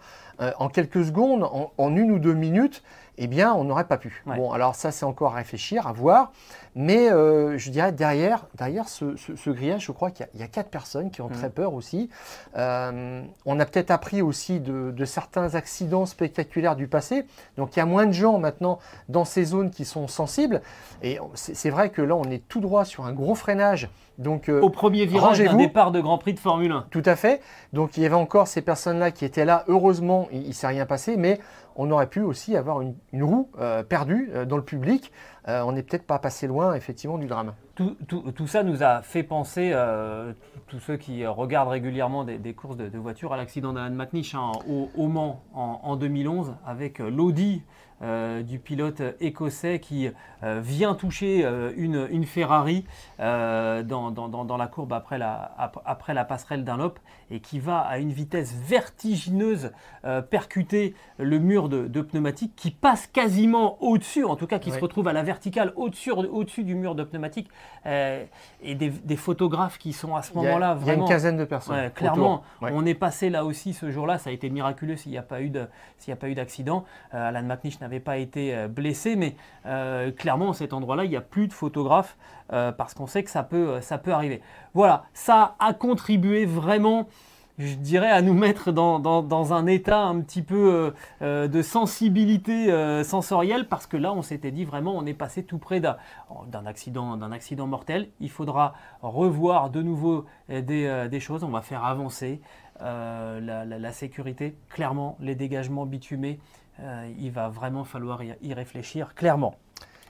en 0.59 0.69
quelques 0.69 1.05
secondes, 1.05 1.49
en 1.79 1.97
une 1.97 2.11
ou 2.11 2.19
deux 2.19 2.35
minutes, 2.35 2.83
eh 3.19 3.27
bien, 3.27 3.53
on 3.55 3.65
n'aurait 3.65 3.87
pas 3.87 3.97
pu. 3.97 4.23
Bon, 4.27 4.53
alors 4.53 4.75
ça, 4.75 4.91
c'est 4.91 5.05
encore 5.05 5.33
à 5.33 5.37
réfléchir, 5.37 5.87
à 5.87 5.93
voir. 5.93 6.33
Mais 6.75 7.11
euh, 7.11 7.57
je 7.57 7.71
dirais, 7.71 7.93
derrière, 7.93 8.47
derrière 8.57 8.89
ce, 8.89 9.15
grillage, 9.51 9.85
je 9.85 9.93
crois 9.93 10.11
qu'il 10.11 10.27
y, 10.35 10.43
a 10.43 10.49
quatre 10.49 10.71
personnes 10.71 11.11
qui 11.11 11.21
ont 11.21 11.29
très 11.29 11.49
mm. 11.49 11.53
peur 11.53 11.75
aussi. 11.75 12.11
Euh, 12.57 13.23
on 13.47 13.61
a 13.61 13.65
peut-être 13.65 13.93
appris 13.93 14.23
aussi 14.23 14.59
de, 14.59 15.05
certains 15.05 15.55
accidents 15.55 16.07
spectaculaires 16.07 16.75
du 16.75 16.89
passé. 16.89 17.27
Donc, 17.57 17.77
il 17.77 17.79
y 17.79 17.83
a 17.83 17.87
moins 17.87 18.07
de 18.07 18.13
gens 18.13 18.39
maintenant 18.39 18.81
dans 19.09 19.25
ces 19.25 19.45
zones 19.45 19.71
qui 19.71 19.85
sont 19.85 20.09
sensibles. 20.09 20.63
Et 21.03 21.19
c'est 21.35 21.71
vrai 21.71 21.91
que 21.91 22.03
là, 22.03 22.17
on 22.17 22.25
est 22.25 22.49
tout 22.49 22.61
droit 22.61 22.85
sur 22.85 23.05
un 23.05 23.13
gros 23.13 23.35
freinage. 23.35 23.89
Donc, 24.19 24.49
euh, 24.49 24.61
Au 24.61 24.71
premier 24.71 25.07
virage 25.07 25.39
d'un 25.39 25.55
départ 25.55 25.91
de 25.91 26.01
Grand 26.01 26.19
Prix 26.19 26.35
de 26.35 26.39
Formule 26.39 26.73
1. 26.73 26.87
Tout 26.91 27.03
à 27.05 27.17
fait. 27.17 27.41
Donc, 27.73 27.97
il 27.97 28.03
y 28.03 28.07
avait 28.07 28.15
encore 28.15 28.49
ces 28.49 28.63
personnes-là 28.63 29.11
qui 29.11 29.25
étaient 29.25 29.45
là. 29.45 29.65
Heureusement, 29.69 30.29
il 30.33 30.49
ne 30.49 30.53
s'est 30.53 30.67
rien 30.67 30.87
passé. 30.87 31.17
Mais 31.17 31.41
on 31.77 31.91
aurait 31.91 32.09
pu 32.09 32.21
aussi 32.21 32.57
avoir 32.57 32.81
une, 32.81 32.95
roue 33.23 33.51
euh, 33.59 33.83
perdue 33.83 34.31
euh, 34.33 34.45
dans 34.45 34.57
le 34.57 34.65
public. 34.65 35.13
Euh, 35.49 35.63
on 35.63 35.73
n'est 35.73 35.83
peut-être 35.83 36.07
pas 36.07 36.19
passé 36.19 36.47
loin, 36.47 36.75
effectivement, 36.75 37.19
du 37.19 37.27
drame. 37.27 37.55
Tout, 37.75 37.97
ça 38.47 38.63
nous 38.63 38.83
a 38.85 39.03
fait 39.03 39.25
penser, 39.25 39.75
tous 40.69 40.79
ceux 40.79 40.97
qui 40.97 41.27
regardent 41.27 41.71
régulièrement 41.71 42.23
des, 42.23 42.55
courses 42.55 42.77
de, 42.77 42.99
voitures, 42.99 43.33
à 43.33 43.37
l'accident 43.37 43.73
d'Alan 43.73 43.95
McNish 43.95 44.37
hein, 44.37 44.53
au, 44.69 45.09
Mans 45.09 45.43
en, 45.53 45.97
2011 45.97 46.55
avec 46.65 47.01
l'Audi 47.01 47.63
du 48.01 48.59
pilote 48.61 49.03
écossais 49.19 49.81
qui 49.81 50.09
vient 50.43 50.95
toucher 50.95 51.45
une, 51.77 52.25
Ferrari 52.27 52.87
dans, 53.19 54.57
la 54.57 54.67
courbe 54.69 54.93
après 54.93 55.19
la, 55.19 55.53
après 55.85 56.15
la 56.15 56.25
passerelle 56.25 56.63
et 57.35 57.41
qui 57.41 57.59
va 57.59 57.81
à 57.81 57.99
une 57.99 58.13
vitesse 58.13 58.55
vertigineuse 58.55 59.73
percuter 60.31 60.95
le 61.19 61.39
mur 61.39 61.69
de, 61.69 62.01
pneumatique 62.01 62.53
qui 62.57 62.71
passe 62.71 63.07
quasiment 63.07 63.83
au-dessus, 63.83 64.25
en 64.25 64.37
tout 64.37 64.47
cas 64.47 64.59
qui 64.59 64.71
se 64.71 64.79
retrouve 64.79 65.09
à 65.09 65.13
la 65.13 65.23
verticale 65.23 65.73
au-dessus 65.77 66.11
au 66.11 66.45
du 66.45 66.75
mur 66.75 66.95
de 66.95 67.05
pneumatique 67.05 67.49
et 67.87 68.75
des, 68.75 69.17
photographes 69.17 69.79
qui 69.79 69.93
sont 69.93 70.15
à 70.15 70.23
ce 70.23 70.35
moment-là 70.35 70.75
vraiment... 70.75 70.87
Il 70.87 70.89
y 70.89 70.91
a 70.91 71.03
une 71.03 71.09
quinzaine 71.09 71.37
de 71.37 71.45
personnes. 71.45 71.91
clairement, 71.91 72.43
on 72.61 72.85
est 72.87 72.95
passé 72.95 73.31
là 73.31 73.45
aussi 73.45 73.73
ce 73.73 73.91
jour-là, 73.91 74.19
ça 74.19 74.31
a 74.31 74.33
été 74.33 74.51
miraculeux 74.51 74.97
s'il 74.97 75.13
n'y 75.13 75.19
a 75.19 75.23
pas 75.23 75.41
eu 75.41 75.51
d'accident. 76.35 76.85
Alan 77.13 77.43
McNish 77.43 77.81
n'avait 77.81 78.01
pas 78.01 78.19
été 78.19 78.55
euh, 78.55 78.69
blessé, 78.69 79.17
mais 79.17 79.37
euh, 79.67 80.11
clairement, 80.11 80.53
cet 80.53 80.73
endroit-là, 80.73 81.05
il 81.05 81.11
n'y 81.11 81.17
a 81.17 81.21
plus 81.21 81.49
de 81.49 81.53
photographes 81.53 82.17
euh, 82.53 82.73
parce 82.73 82.95
qu'on 82.95 83.07
sait 83.07 83.23
que 83.23 83.31
ça 83.31 83.43
peut, 83.43 83.81
ça 83.81 83.99
peut 83.99 84.13
arriver. 84.13 84.41
Voilà, 84.75 85.05
ça 85.13 85.57
a 85.59 85.73
contribué 85.73 86.47
vraiment 86.47 87.09
je 87.57 87.75
dirais, 87.75 88.11
à 88.11 88.21
nous 88.21 88.35
mettre 88.35 88.73
dans, 88.73 89.53
un 89.53 89.67
état 89.69 90.01
un 90.01 90.21
petit 90.23 90.43
peu 90.43 90.93
de 91.21 91.63
sensibilité 91.63 92.67
sensorielle, 93.05 93.69
parce 93.69 93.87
que 93.87 93.97
là, 93.97 94.13
on 94.13 94.23
s'était 94.23 94.51
dit 94.51 94.65
vraiment, 94.65 94.97
on 94.97 95.07
est 95.07 95.15
passé 95.15 95.45
tout 95.45 95.59
près 95.59 95.79
d'un 95.79 96.67
accident, 96.67 97.17
accident 97.31 97.69
mortel. 97.69 98.09
Il 98.19 98.29
faudra 98.29 98.75
revoir 99.03 99.71
de 99.71 99.83
nouveau 99.83 100.25
des, 100.49 101.21
choses. 101.21 101.45
On 101.45 101.51
va 101.51 101.63
faire 101.63 101.85
avancer 101.85 102.41
la, 102.81 103.93
sécurité, 103.93 104.57
clairement, 104.69 105.17
les 105.21 105.37
dégagements 105.37 105.87
bitumés. 105.87 106.41
Euh, 106.81 107.13
il 107.19 107.31
va 107.31 107.49
vraiment 107.49 107.85
falloir 107.85 108.23
y, 108.23 108.55
réfléchir 108.55 109.15
clairement. 109.15 109.55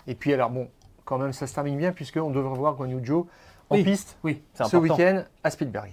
Et 0.06 0.14
puis 0.14 0.32
alors 0.32 0.50
bon, 0.50 0.68
quand 1.04 1.18
même 1.18 1.32
ça 1.32 1.46
se 1.46 1.54
termine 1.54 1.76
bien 1.76 1.92
puisqu'on 1.92 2.30
devrait 2.30 2.56
voir 2.56 2.74
Guan 2.74 3.04
Zhou 3.04 3.26
en 3.70 3.82
piste 3.82 4.16
oui, 4.22 4.42
ce 4.54 4.76
week-end 4.76 5.24
à 5.42 5.50
Spielberg. 5.50 5.90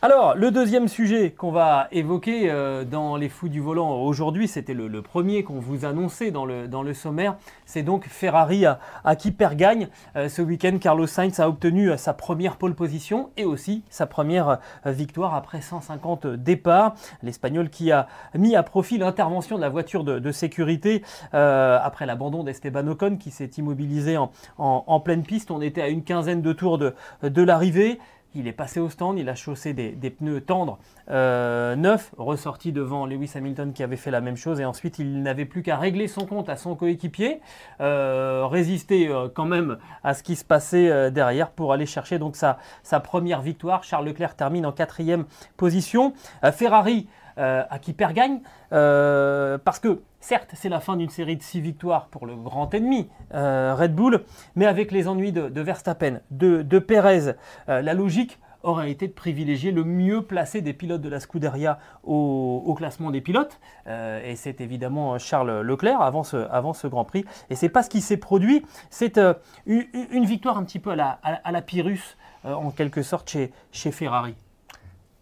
Alors, 0.00 0.36
le 0.36 0.52
deuxième 0.52 0.86
sujet 0.86 1.32
qu'on 1.32 1.50
va 1.50 1.88
évoquer 1.90 2.52
euh, 2.52 2.84
dans 2.84 3.16
les 3.16 3.28
fous 3.28 3.48
du 3.48 3.60
volant 3.60 4.00
aujourd'hui, 4.00 4.46
c'était 4.46 4.72
le, 4.72 5.02
premier 5.02 5.42
qu'on 5.42 5.58
vous 5.58 5.84
annonçait 5.84 6.30
dans 6.30 6.46
le, 6.46 6.68
dans 6.68 6.84
le 6.84 6.94
sommaire, 6.94 7.34
c'est 7.66 7.82
donc 7.82 8.06
Ferrari 8.06 8.64
à, 8.64 8.78
qui 9.16 9.32
perd 9.32 9.56
gagne. 9.56 9.88
Euh, 10.14 10.28
ce 10.28 10.40
week-end, 10.40 10.78
Carlos 10.80 11.08
Sainz 11.08 11.40
a 11.40 11.48
obtenu 11.48 11.90
euh, 11.90 11.96
sa 11.96 12.14
première 12.14 12.58
pole 12.58 12.76
position 12.76 13.30
et 13.36 13.44
aussi 13.44 13.82
sa 13.90 14.06
première 14.06 14.60
victoire 14.86 15.34
après 15.34 15.60
150 15.60 16.28
départs. 16.28 16.94
L'Espagnol 17.24 17.68
qui 17.68 17.90
a 17.90 18.06
mis 18.36 18.54
à 18.54 18.62
profit 18.62 18.98
l'intervention 18.98 19.56
de 19.56 19.62
la 19.62 19.68
voiture 19.68 20.04
de, 20.04 20.30
sécurité 20.30 21.02
après 21.32 22.06
l'abandon 22.06 22.44
d'Esteban 22.44 22.86
Ocon 22.86 23.16
qui 23.16 23.32
s'est 23.32 23.50
immobilisé 23.58 24.16
en, 24.58 25.00
pleine 25.00 25.24
piste. 25.24 25.50
On 25.50 25.60
était 25.60 25.82
à 25.82 25.88
une 25.88 26.04
quinzaine 26.04 26.42
de 26.42 26.52
tours 26.52 26.78
de, 26.78 26.94
de 27.22 27.42
l'arrivée. 27.42 27.98
Il 28.34 28.46
est 28.46 28.52
passé 28.52 28.80
au 28.80 28.88
stand, 28.88 29.18
il 29.18 29.28
a 29.28 29.34
chaussé 29.34 29.72
des, 29.72 30.10
pneus 30.10 30.40
tendres 30.40 30.78
euh, 31.10 31.76
neufs, 31.76 32.12
ressorti 32.16 32.72
devant 32.72 33.06
Lewis 33.06 33.32
Hamilton 33.34 33.72
qui 33.72 33.82
avait 33.82 33.96
fait 33.96 34.10
la 34.10 34.20
même 34.20 34.36
chose, 34.36 34.60
et 34.60 34.64
ensuite 34.64 34.98
il 34.98 35.22
n'avait 35.22 35.44
plus 35.44 35.62
qu'à 35.62 35.76
régler 35.76 36.08
son 36.08 36.26
compte 36.26 36.48
à 36.48 36.56
son 36.56 36.76
coéquipier, 36.76 37.40
euh, 37.80 38.46
résister 38.46 39.08
euh, 39.08 39.28
quand 39.32 39.46
même 39.46 39.78
à 40.04 40.14
ce 40.14 40.22
qui 40.22 40.36
se 40.36 40.44
passait 40.44 41.10
derrière 41.10 41.50
pour 41.50 41.72
aller 41.72 41.86
chercher 41.86 42.18
donc 42.18 42.36
sa, 42.36 42.58
sa, 42.82 43.00
première 43.00 43.40
victoire. 43.40 43.84
Charles 43.84 44.06
Leclerc 44.06 44.34
termine 44.34 44.66
en 44.66 44.72
quatrième 44.72 45.24
position. 45.56 46.12
Ferrari 46.52 47.08
à 47.36 47.78
qui 47.80 47.92
perd 47.92 48.14
gagne, 48.14 48.40
parce 48.70 49.78
que 49.78 50.00
Certes, 50.20 50.50
c'est 50.54 50.68
la 50.68 50.80
fin 50.80 50.96
d'une 50.96 51.10
série 51.10 51.36
de 51.36 51.42
six 51.42 51.60
victoires 51.60 52.06
pour 52.06 52.26
le 52.26 52.34
grand 52.34 52.74
ennemi, 52.74 53.08
euh, 53.34 53.74
Red 53.74 53.94
Bull, 53.94 54.24
mais 54.56 54.66
avec 54.66 54.90
les 54.90 55.06
ennuis 55.06 55.32
de, 55.32 55.60
Verstappen, 55.60 56.20
de, 56.30 56.62
de 56.62 56.78
Perez, 56.80 57.34
euh, 57.68 57.82
la 57.82 57.94
logique 57.94 58.38
aurait 58.64 58.90
été 58.90 59.06
de 59.06 59.12
privilégier 59.12 59.70
le 59.70 59.84
mieux 59.84 60.22
placé 60.22 60.60
des 60.60 60.72
pilotes 60.72 61.00
de 61.00 61.08
la 61.08 61.20
Scuderia 61.20 61.78
au, 62.02 62.74
classement 62.76 63.12
des 63.12 63.20
pilotes. 63.20 63.60
Euh, 63.86 64.20
et 64.24 64.34
c'est 64.34 64.60
évidemment 64.60 65.16
Charles 65.18 65.60
Leclerc 65.60 66.02
avant 66.02 66.24
ce, 66.24 66.86
Grand 66.88 67.04
Prix. 67.04 67.24
Et 67.50 67.54
c'est 67.54 67.68
pas 67.68 67.84
ce 67.84 67.88
qui 67.88 68.00
s'est 68.00 68.16
produit. 68.16 68.66
C'est 68.90 69.20
une, 69.66 70.24
victoire 70.24 70.58
un 70.58 70.64
petit 70.64 70.80
peu 70.80 70.90
à 70.90 70.96
la, 70.96 71.20
à, 71.22 71.52
la 71.52 71.62
Pyrrhus, 71.62 72.16
en 72.42 72.72
quelque 72.72 73.02
sorte, 73.02 73.30
chez, 73.30 73.52
chez 73.70 73.92
Ferrari. 73.92 74.34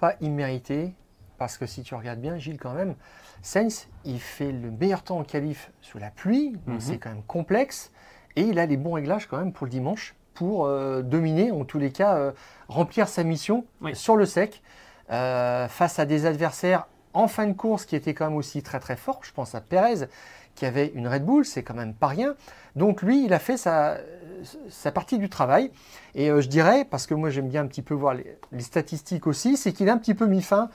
Pas 0.00 0.14
imméritée, 0.22 0.94
parce 1.38 1.58
que 1.58 1.66
si 1.66 1.82
tu 1.82 1.94
regardes 1.94 2.20
bien, 2.20 2.38
Gilles, 2.38 2.58
quand 2.58 2.74
même, 2.74 2.94
Sainz, 3.42 3.88
il 4.04 4.20
fait 4.20 4.52
le 4.52 4.70
meilleur 4.70 5.02
temps 5.02 5.18
en 5.18 5.24
qualif 5.24 5.70
sous 5.80 5.98
la 5.98 6.10
pluie, 6.10 6.52
donc 6.66 6.76
mhm. 6.76 6.80
c'est 6.80 6.98
quand 6.98 7.10
même 7.10 7.22
complexe, 7.22 7.92
et 8.36 8.42
il 8.42 8.58
a 8.58 8.66
les 8.66 8.76
bons 8.76 8.92
réglages 8.92 9.26
quand 9.26 9.38
même 9.38 9.52
pour 9.52 9.66
le 9.66 9.70
dimanche, 9.70 10.14
pour 10.34 10.66
euh, 10.66 11.02
dominer, 11.02 11.50
en 11.50 11.64
tous 11.64 11.78
les 11.78 11.90
cas, 11.90 12.16
euh, 12.16 12.32
remplir 12.68 13.08
sa 13.08 13.24
mission 13.24 13.64
sur 13.94 14.16
le 14.16 14.26
sec, 14.26 14.62
euh, 15.10 15.68
face 15.68 15.98
à 15.98 16.04
des 16.04 16.26
adversaires 16.26 16.86
en 17.14 17.28
fin 17.28 17.46
de 17.46 17.54
course 17.54 17.86
qui 17.86 17.96
étaient 17.96 18.12
quand 18.12 18.26
même 18.26 18.36
aussi 18.36 18.62
très 18.62 18.78
très 18.78 18.96
forts. 18.96 19.20
Je 19.22 19.32
pense 19.32 19.54
à 19.54 19.60
Perez, 19.60 20.06
qui 20.54 20.66
avait 20.66 20.92
une 20.94 21.08
Red 21.08 21.24
Bull, 21.24 21.44
c'est 21.44 21.62
quand 21.62 21.74
même 21.74 21.94
pas 21.94 22.08
rien. 22.08 22.34
Donc 22.74 23.02
lui, 23.02 23.24
il 23.24 23.32
a 23.32 23.38
fait 23.38 23.56
sa, 23.56 23.98
sa 24.68 24.92
partie 24.92 25.18
du 25.18 25.28
travail. 25.28 25.70
Et 26.14 26.30
euh, 26.30 26.40
je 26.40 26.48
dirais, 26.48 26.86
parce 26.88 27.06
que 27.06 27.14
moi 27.14 27.28
j'aime 27.30 27.48
bien 27.48 27.62
un 27.62 27.66
petit 27.66 27.82
peu 27.82 27.94
voir 27.94 28.14
les, 28.14 28.38
statistiques 28.60 29.26
aussi, 29.26 29.56
c'est 29.56 29.72
qu'il 29.72 29.88
a 29.90 29.92
un 29.92 29.98
petit 29.98 30.14
peu 30.14 30.26
mis 30.26 30.42
fin 30.42 30.70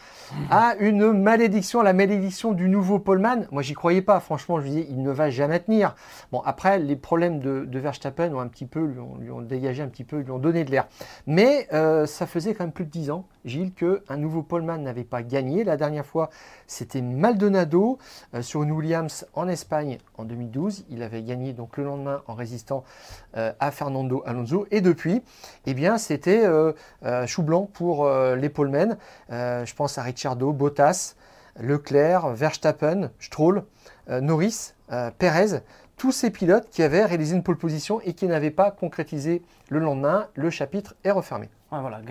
à 0.50 0.76
une 0.80 1.12
malédiction, 1.12 1.82
la 1.82 1.94
malédiction 1.94 2.52
du 2.52 2.70
nouveau 2.70 3.00
Poleman. 3.00 3.48
Moi 3.52 3.64
j'y 3.64 3.74
croyais 3.74 4.04
pas, 4.04 4.20
franchement, 4.20 4.60
je 4.60 4.68
disais, 4.68 4.88
il 4.90 5.02
ne 5.02 5.12
va 5.12 5.30
jamais 5.30 5.60
tenir. 5.60 5.96
Bon, 6.32 6.42
après, 6.46 6.80
les 6.80 6.96
problèmes 6.96 7.40
de, 7.40 7.68
Verstappen 7.82 8.32
ont 8.36 8.40
un 8.40 8.48
petit 8.48 8.68
peu, 8.68 8.86
lui 9.20 9.32
ont, 9.32 9.42
dégagé 9.42 9.82
un 9.82 9.88
petit 9.88 10.04
peu, 10.04 10.20
lui 10.20 10.30
ont 10.30 10.38
donné 10.38 10.64
de 10.64 10.70
l'air. 10.70 10.88
Mais 11.26 11.68
euh, 11.74 12.06
ça 12.06 12.28
faisait 12.28 12.54
quand 12.54 12.64
même 12.64 12.72
plus 12.72 12.86
de 12.86 12.92
10 12.92 13.10
ans, 13.10 13.26
Gilles, 13.44 13.74
qu'un 13.74 14.18
nouveau 14.18 14.44
Poleman 14.44 14.84
n'avait 14.84 15.04
pas 15.04 15.24
gagné. 15.24 15.64
La 15.64 15.78
dernière 15.78 16.06
fois, 16.06 16.30
c'était 16.68 17.02
Maldonado 17.02 17.98
euh, 18.36 18.44
sur 18.44 18.62
une 18.62 18.72
Williams 18.72 19.26
en 19.34 19.48
Espagne 19.48 19.98
en 20.18 20.26
2012. 20.26 20.86
Il 20.92 21.02
avait 21.02 21.24
gagné 21.24 21.54
donc 21.54 21.78
le 21.78 21.86
lendemain 21.86 22.22
en 22.28 22.36
résistant 22.36 22.84
à 23.60 23.72
Fernando 23.72 24.24
Alonso. 24.26 24.68
Et 24.72 24.82
depuis, 24.82 25.22
eh 25.66 25.74
bien, 25.74 25.98
c'était 25.98 26.46
euh, 26.46 26.74
euh, 27.06 27.26
chou 27.28 27.44
blanc 27.44 27.70
pour 27.72 28.06
euh, 28.06 28.36
les 28.36 28.50
polemen. 28.50 28.98
je 29.30 29.74
pense 29.74 29.98
à 29.98 30.04
Ricciardo, 30.04 30.52
Bottas, 30.54 31.16
Leclerc, 31.60 32.30
Verstappen, 32.30 33.12
Stroll, 33.20 33.64
Norris, 34.08 34.74
Perez, 35.18 35.62
tous 35.98 36.12
ces 36.12 36.32
pilotes 36.32 36.70
qui 36.70 36.82
avaient 36.82 37.06
réalisé 37.06 37.36
une 37.36 37.44
pole 37.44 37.58
position 37.58 38.02
et 38.02 38.14
qui 38.14 38.28
n'avaient 38.28 38.52
pas 38.52 38.72
concrétisé 38.72 39.42
le 39.70 39.80
lendemain. 39.80 40.28
Le 40.34 40.50
chapitre 40.50 40.96
est 41.04 41.12
refermé. 41.12 41.50
voilà, 41.70 42.02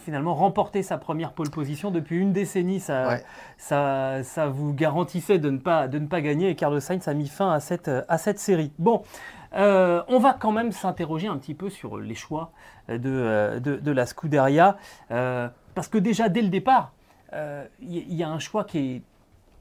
finalement 0.00 0.34
remporter 0.34 0.82
sa 0.82 0.98
première 0.98 1.32
pole 1.32 1.50
position 1.50 1.90
depuis 1.90 2.18
une 2.18 2.32
décennie, 2.32 2.80
ça, 2.80 3.18
ça, 3.58 4.22
ça, 4.22 4.46
vous 4.48 4.72
garantissait 4.72 5.38
de 5.38 5.50
ne 5.50 5.58
pas, 5.58 5.88
de 5.88 5.98
ne 5.98 6.06
pas 6.06 6.20
gagner. 6.20 6.50
Et 6.50 6.56
Carlos 6.56 6.80
Sainz 6.80 7.06
a 7.06 7.14
mis 7.14 7.28
fin 7.28 7.52
à 7.52 7.60
cette, 7.60 7.90
à 8.08 8.18
cette 8.18 8.38
série. 8.38 8.72
Bon, 8.78 9.02
euh, 9.54 10.02
on 10.08 10.18
va 10.18 10.32
quand 10.32 10.52
même 10.52 10.72
s'interroger 10.72 11.28
un 11.28 11.36
petit 11.36 11.54
peu 11.54 11.70
sur 11.70 11.98
les 11.98 12.14
choix 12.14 12.52
de, 12.88 13.00
euh, 13.04 13.60
de, 13.60 13.90
la 13.90 14.06
Scuderia, 14.06 14.76
euh, 15.10 15.48
parce 15.74 15.88
que 15.88 15.98
déjà 15.98 16.28
dès 16.28 16.42
le 16.42 16.48
départ, 16.48 16.92
il 17.80 18.14
y, 18.14 18.24
a 18.24 18.28
un 18.28 18.40
choix 18.40 18.64
qui 18.64 18.78
est, 18.78 19.02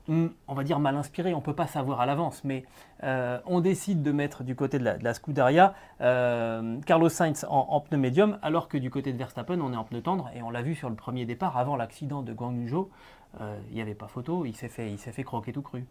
on 0.09 0.53
va 0.53 0.63
dire, 0.63 0.79
mal 0.79 0.95
inspiré, 0.95 1.33
on 1.33 1.37
ne 1.37 1.43
peut 1.43 1.55
pas 1.55 1.67
savoir 1.67 2.01
à 2.01 2.05
l'avance, 2.05 2.43
mais 2.43 2.65
on 3.03 3.61
décide 3.61 4.01
de 4.01 4.11
mettre 4.11 4.43
du 4.43 4.55
côté 4.55 4.79
de 4.79 4.83
la, 4.83 5.13
Scuderia 5.13 5.73
Carlos 5.99 7.09
Sainz 7.09 7.45
en, 7.49 7.79
pneu 7.81 7.97
médium, 7.97 8.39
alors 8.41 8.67
que 8.67 8.77
du 8.77 8.89
côté 8.89 9.13
de 9.13 9.17
Verstappen, 9.17 9.59
on 9.61 9.73
est 9.73 9.77
en 9.77 9.83
pneu 9.83 10.01
tendre, 10.01 10.29
et 10.35 10.41
on 10.41 10.49
l'a 10.49 10.61
vu 10.61 10.75
sur 10.75 10.89
le 10.89 10.95
premier 10.95 11.25
départ, 11.25 11.57
avant 11.57 11.75
l'accident 11.75 12.21
de 12.21 12.33
Guang 12.33 12.55
Yu 12.55 12.73
il 13.39 13.75
n'y 13.75 13.81
avait 13.81 13.95
pas 13.95 14.07
photo, 14.07 14.45
il 14.45 14.55
s'est 14.55 14.69
fait, 14.69 14.95
fait 14.97 15.23
croquer 15.23 15.53
tout 15.53 15.61
cru. 15.61 15.85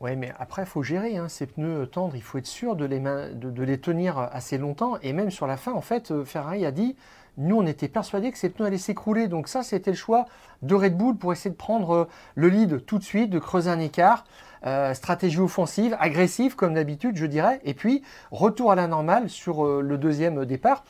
Oui, 0.00 0.14
mais 0.14 0.32
après, 0.38 0.62
il 0.62 0.68
faut 0.68 0.82
gérer 0.82 1.16
hein, 1.16 1.28
ces 1.28 1.46
pneus 1.46 1.86
tendres. 1.86 2.14
Il 2.14 2.22
faut 2.22 2.38
être 2.38 2.46
sûr 2.46 2.76
de 2.76 2.84
les, 2.84 3.80
tenir 3.80 4.18
assez 4.18 4.56
longtemps. 4.56 4.96
Et 5.02 5.12
même 5.12 5.30
sur 5.30 5.46
la 5.48 5.56
fin, 5.56 5.72
en 5.72 5.80
fait, 5.80 6.12
euh, 6.12 6.24
Ferrari 6.24 6.64
a 6.64 6.70
dit 6.70 6.96
nous, 7.36 7.56
on 7.56 7.66
était 7.66 7.88
persuadés 7.88 8.32
que 8.32 8.38
ces 8.38 8.48
pneus 8.48 8.66
allaient 8.66 8.78
s'écrouler. 8.78 9.26
Donc, 9.26 9.48
ça, 9.48 9.62
c'était 9.62 9.90
le 9.90 9.96
choix 9.96 10.26
de 10.62 10.74
Red 10.74 10.96
Bull 10.96 11.16
pour 11.16 11.32
essayer 11.32 11.50
de 11.50 11.56
prendre 11.56 11.94
euh, 11.94 12.08
le 12.36 12.48
lead 12.48 12.84
tout 12.84 12.98
de 12.98 13.04
suite, 13.04 13.30
de 13.30 13.38
creuser 13.40 13.70
un 13.70 13.80
écart. 13.80 14.24
Euh, 14.66 14.94
stratégie 14.94 15.38
offensive, 15.38 15.96
agressive, 16.00 16.54
comme 16.54 16.74
d'habitude, 16.74 17.16
je 17.16 17.26
dirais. 17.26 17.60
Et 17.64 17.74
puis, 17.74 18.02
retour 18.30 18.70
à 18.70 18.76
la 18.76 18.86
normale 18.86 19.28
sur 19.28 19.64
le 19.64 19.98
deuxième 19.98 20.44
départ. 20.44 20.84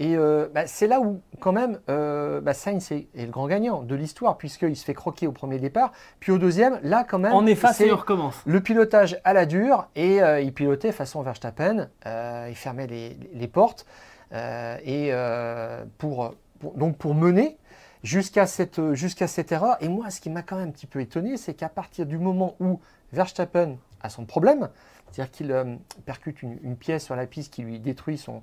Et 0.00 0.16
euh, 0.16 0.48
bah, 0.52 0.66
c'est 0.66 0.88
là 0.88 1.00
où, 1.00 1.20
quand 1.40 1.52
même, 1.52 1.78
euh, 1.88 2.40
bah, 2.40 2.52
Sainz 2.52 2.90
est, 2.90 3.06
le 3.14 3.30
grand 3.30 3.46
gagnant 3.46 3.82
de 3.82 3.94
l'histoire, 3.94 4.36
puisqu'il 4.38 4.76
se 4.76 4.84
fait 4.84 4.94
croquer 4.94 5.26
au 5.26 5.32
premier 5.32 5.58
départ. 5.58 5.92
Puis 6.18 6.32
au 6.32 6.38
deuxième, 6.38 6.80
là, 6.82 7.04
quand 7.08 7.18
même. 7.18 7.32
En 7.32 7.46
effet, 7.46 7.90
recommence. 7.90 8.42
Le 8.44 8.60
pilotage 8.60 9.20
à 9.24 9.32
la 9.32 9.46
dure, 9.46 9.88
et 9.94 10.20
euh, 10.22 10.40
il 10.40 10.52
pilotait 10.52 10.90
façon 10.90 11.22
Verstappen. 11.22 11.88
il 12.04 12.56
fermait 12.56 12.86
les, 12.86 13.48
portes. 13.48 13.86
et 14.32 15.12
pour, 15.98 16.34
donc 16.74 16.96
pour 16.96 17.14
mener 17.14 17.56
jusqu'à 18.02 18.46
cette, 18.46 18.94
jusqu'à 18.94 19.28
cette 19.28 19.52
erreur. 19.52 19.76
Et 19.80 19.88
moi, 19.88 20.10
ce 20.10 20.20
qui 20.20 20.28
m'a 20.28 20.42
quand 20.42 20.56
même 20.56 20.68
un 20.68 20.72
petit 20.72 20.86
peu 20.86 21.00
étonné, 21.00 21.36
c'est 21.36 21.54
qu'à 21.54 21.68
partir 21.68 22.04
du 22.04 22.18
moment 22.18 22.56
où 22.58 22.80
Verstappen 23.12 23.76
a 24.02 24.10
son 24.10 24.24
problème, 24.24 24.68
c'est-à-dire 25.10 25.30
qu'il 25.30 25.78
percute 26.04 26.42
une, 26.42 26.76
pièce 26.76 27.04
sur 27.04 27.14
la 27.14 27.26
piste 27.26 27.52
qui 27.52 27.62
lui 27.62 27.78
détruit 27.78 28.18
son, 28.18 28.42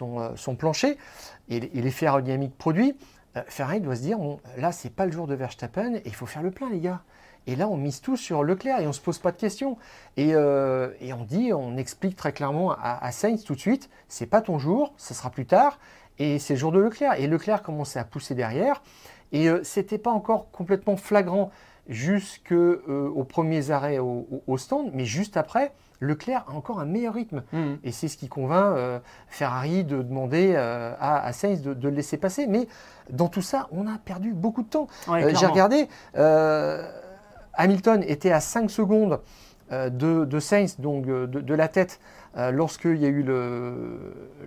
euh, 0.00 0.30
son, 0.36 0.54
plancher 0.54 0.96
et, 1.48 1.60
l'effet 1.60 2.06
aérodynamique 2.06 2.56
produit, 2.56 2.94
euh, 3.36 3.42
Ferrari 3.46 3.80
doit 3.80 3.96
se 3.96 4.02
dire 4.02 4.18
bon, 4.18 4.40
là, 4.56 4.72
c'est 4.72 4.90
pas 4.90 5.06
le 5.06 5.12
jour 5.12 5.26
de 5.26 5.34
Verstappen 5.34 5.94
et 5.94 6.02
il 6.06 6.14
faut 6.14 6.26
faire 6.26 6.42
le 6.42 6.50
plein, 6.50 6.70
les 6.70 6.80
gars. 6.80 7.02
Et 7.48 7.56
là, 7.56 7.68
on 7.68 7.76
mise 7.76 8.00
tout 8.00 8.16
sur 8.16 8.44
Leclerc 8.44 8.80
et 8.80 8.84
on 8.84 8.88
ne 8.88 8.92
se 8.92 9.00
pose 9.00 9.18
pas 9.18 9.32
de 9.32 9.36
questions. 9.36 9.76
Et, 10.16 10.34
euh, 10.34 10.90
on 11.12 11.24
dit, 11.24 11.52
on 11.52 11.76
explique 11.76 12.14
très 12.14 12.32
clairement 12.32 12.72
à, 12.72 13.10
Sainz 13.10 13.42
tout 13.42 13.54
de 13.54 13.60
suite 13.60 13.90
c'est 14.08 14.26
pas 14.26 14.42
ton 14.42 14.58
jour, 14.58 14.94
ça 14.96 15.14
sera 15.14 15.30
plus 15.30 15.46
tard. 15.46 15.78
Et 16.18 16.38
c'est 16.38 16.54
le 16.54 16.60
jour 16.60 16.70
de 16.70 16.78
Leclerc. 16.78 17.14
Et 17.18 17.26
Leclerc 17.26 17.62
commençait 17.62 17.98
à 17.98 18.04
pousser 18.04 18.34
derrière. 18.34 18.82
Et 19.32 19.46
ce 19.46 19.62
c'était 19.64 19.98
pas 19.98 20.10
encore 20.10 20.50
complètement 20.52 20.96
flagrant 20.96 21.50
jusqu'aux 21.88 23.24
premiers 23.28 23.70
arrêts 23.70 23.98
au, 23.98 24.56
stand, 24.58 24.90
mais 24.92 25.04
juste 25.04 25.36
après, 25.36 25.72
Leclerc 26.02 26.44
a 26.48 26.52
encore 26.52 26.80
un 26.80 26.84
meilleur 26.84 27.14
rythme. 27.14 27.42
Mmh. 27.52 27.74
Et 27.84 27.92
c'est 27.92 28.08
ce 28.08 28.16
qui 28.16 28.28
convainc 28.28 28.76
euh, 28.76 28.98
Ferrari 29.28 29.84
de 29.84 30.02
demander 30.02 30.52
euh, 30.54 30.94
à, 31.00 31.32
Sainz 31.32 31.62
de, 31.62 31.88
le 31.88 31.94
laisser 31.94 32.16
passer. 32.16 32.46
Mais 32.46 32.66
dans 33.10 33.28
tout 33.28 33.42
ça, 33.42 33.68
on 33.70 33.86
a 33.86 33.98
perdu 33.98 34.32
beaucoup 34.32 34.62
de 34.62 34.68
temps. 34.68 34.88
Euh, 35.08 35.32
j'ai 35.34 35.46
regardé, 35.46 35.88
Hamilton 37.54 38.02
était 38.06 38.32
à 38.32 38.40
5 38.40 38.70
secondes 38.70 39.20
de, 39.70 40.38
Sainz, 40.40 40.80
donc 40.80 41.06
de, 41.06 41.54
la 41.54 41.68
tête, 41.68 42.00
lorsqu'il 42.36 42.96
y 42.96 43.06
a 43.06 43.08
eu 43.08 43.24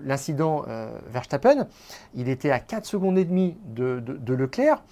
l'incident 0.04 0.66
Verstappen. 1.10 1.68
Il 2.16 2.30
était 2.30 2.52
à 2.52 2.60
4 2.60 2.86
secondes 2.86 3.18
et 3.18 3.26
demie 3.26 3.58
de 3.66 4.34
Leclerc. 4.34 4.84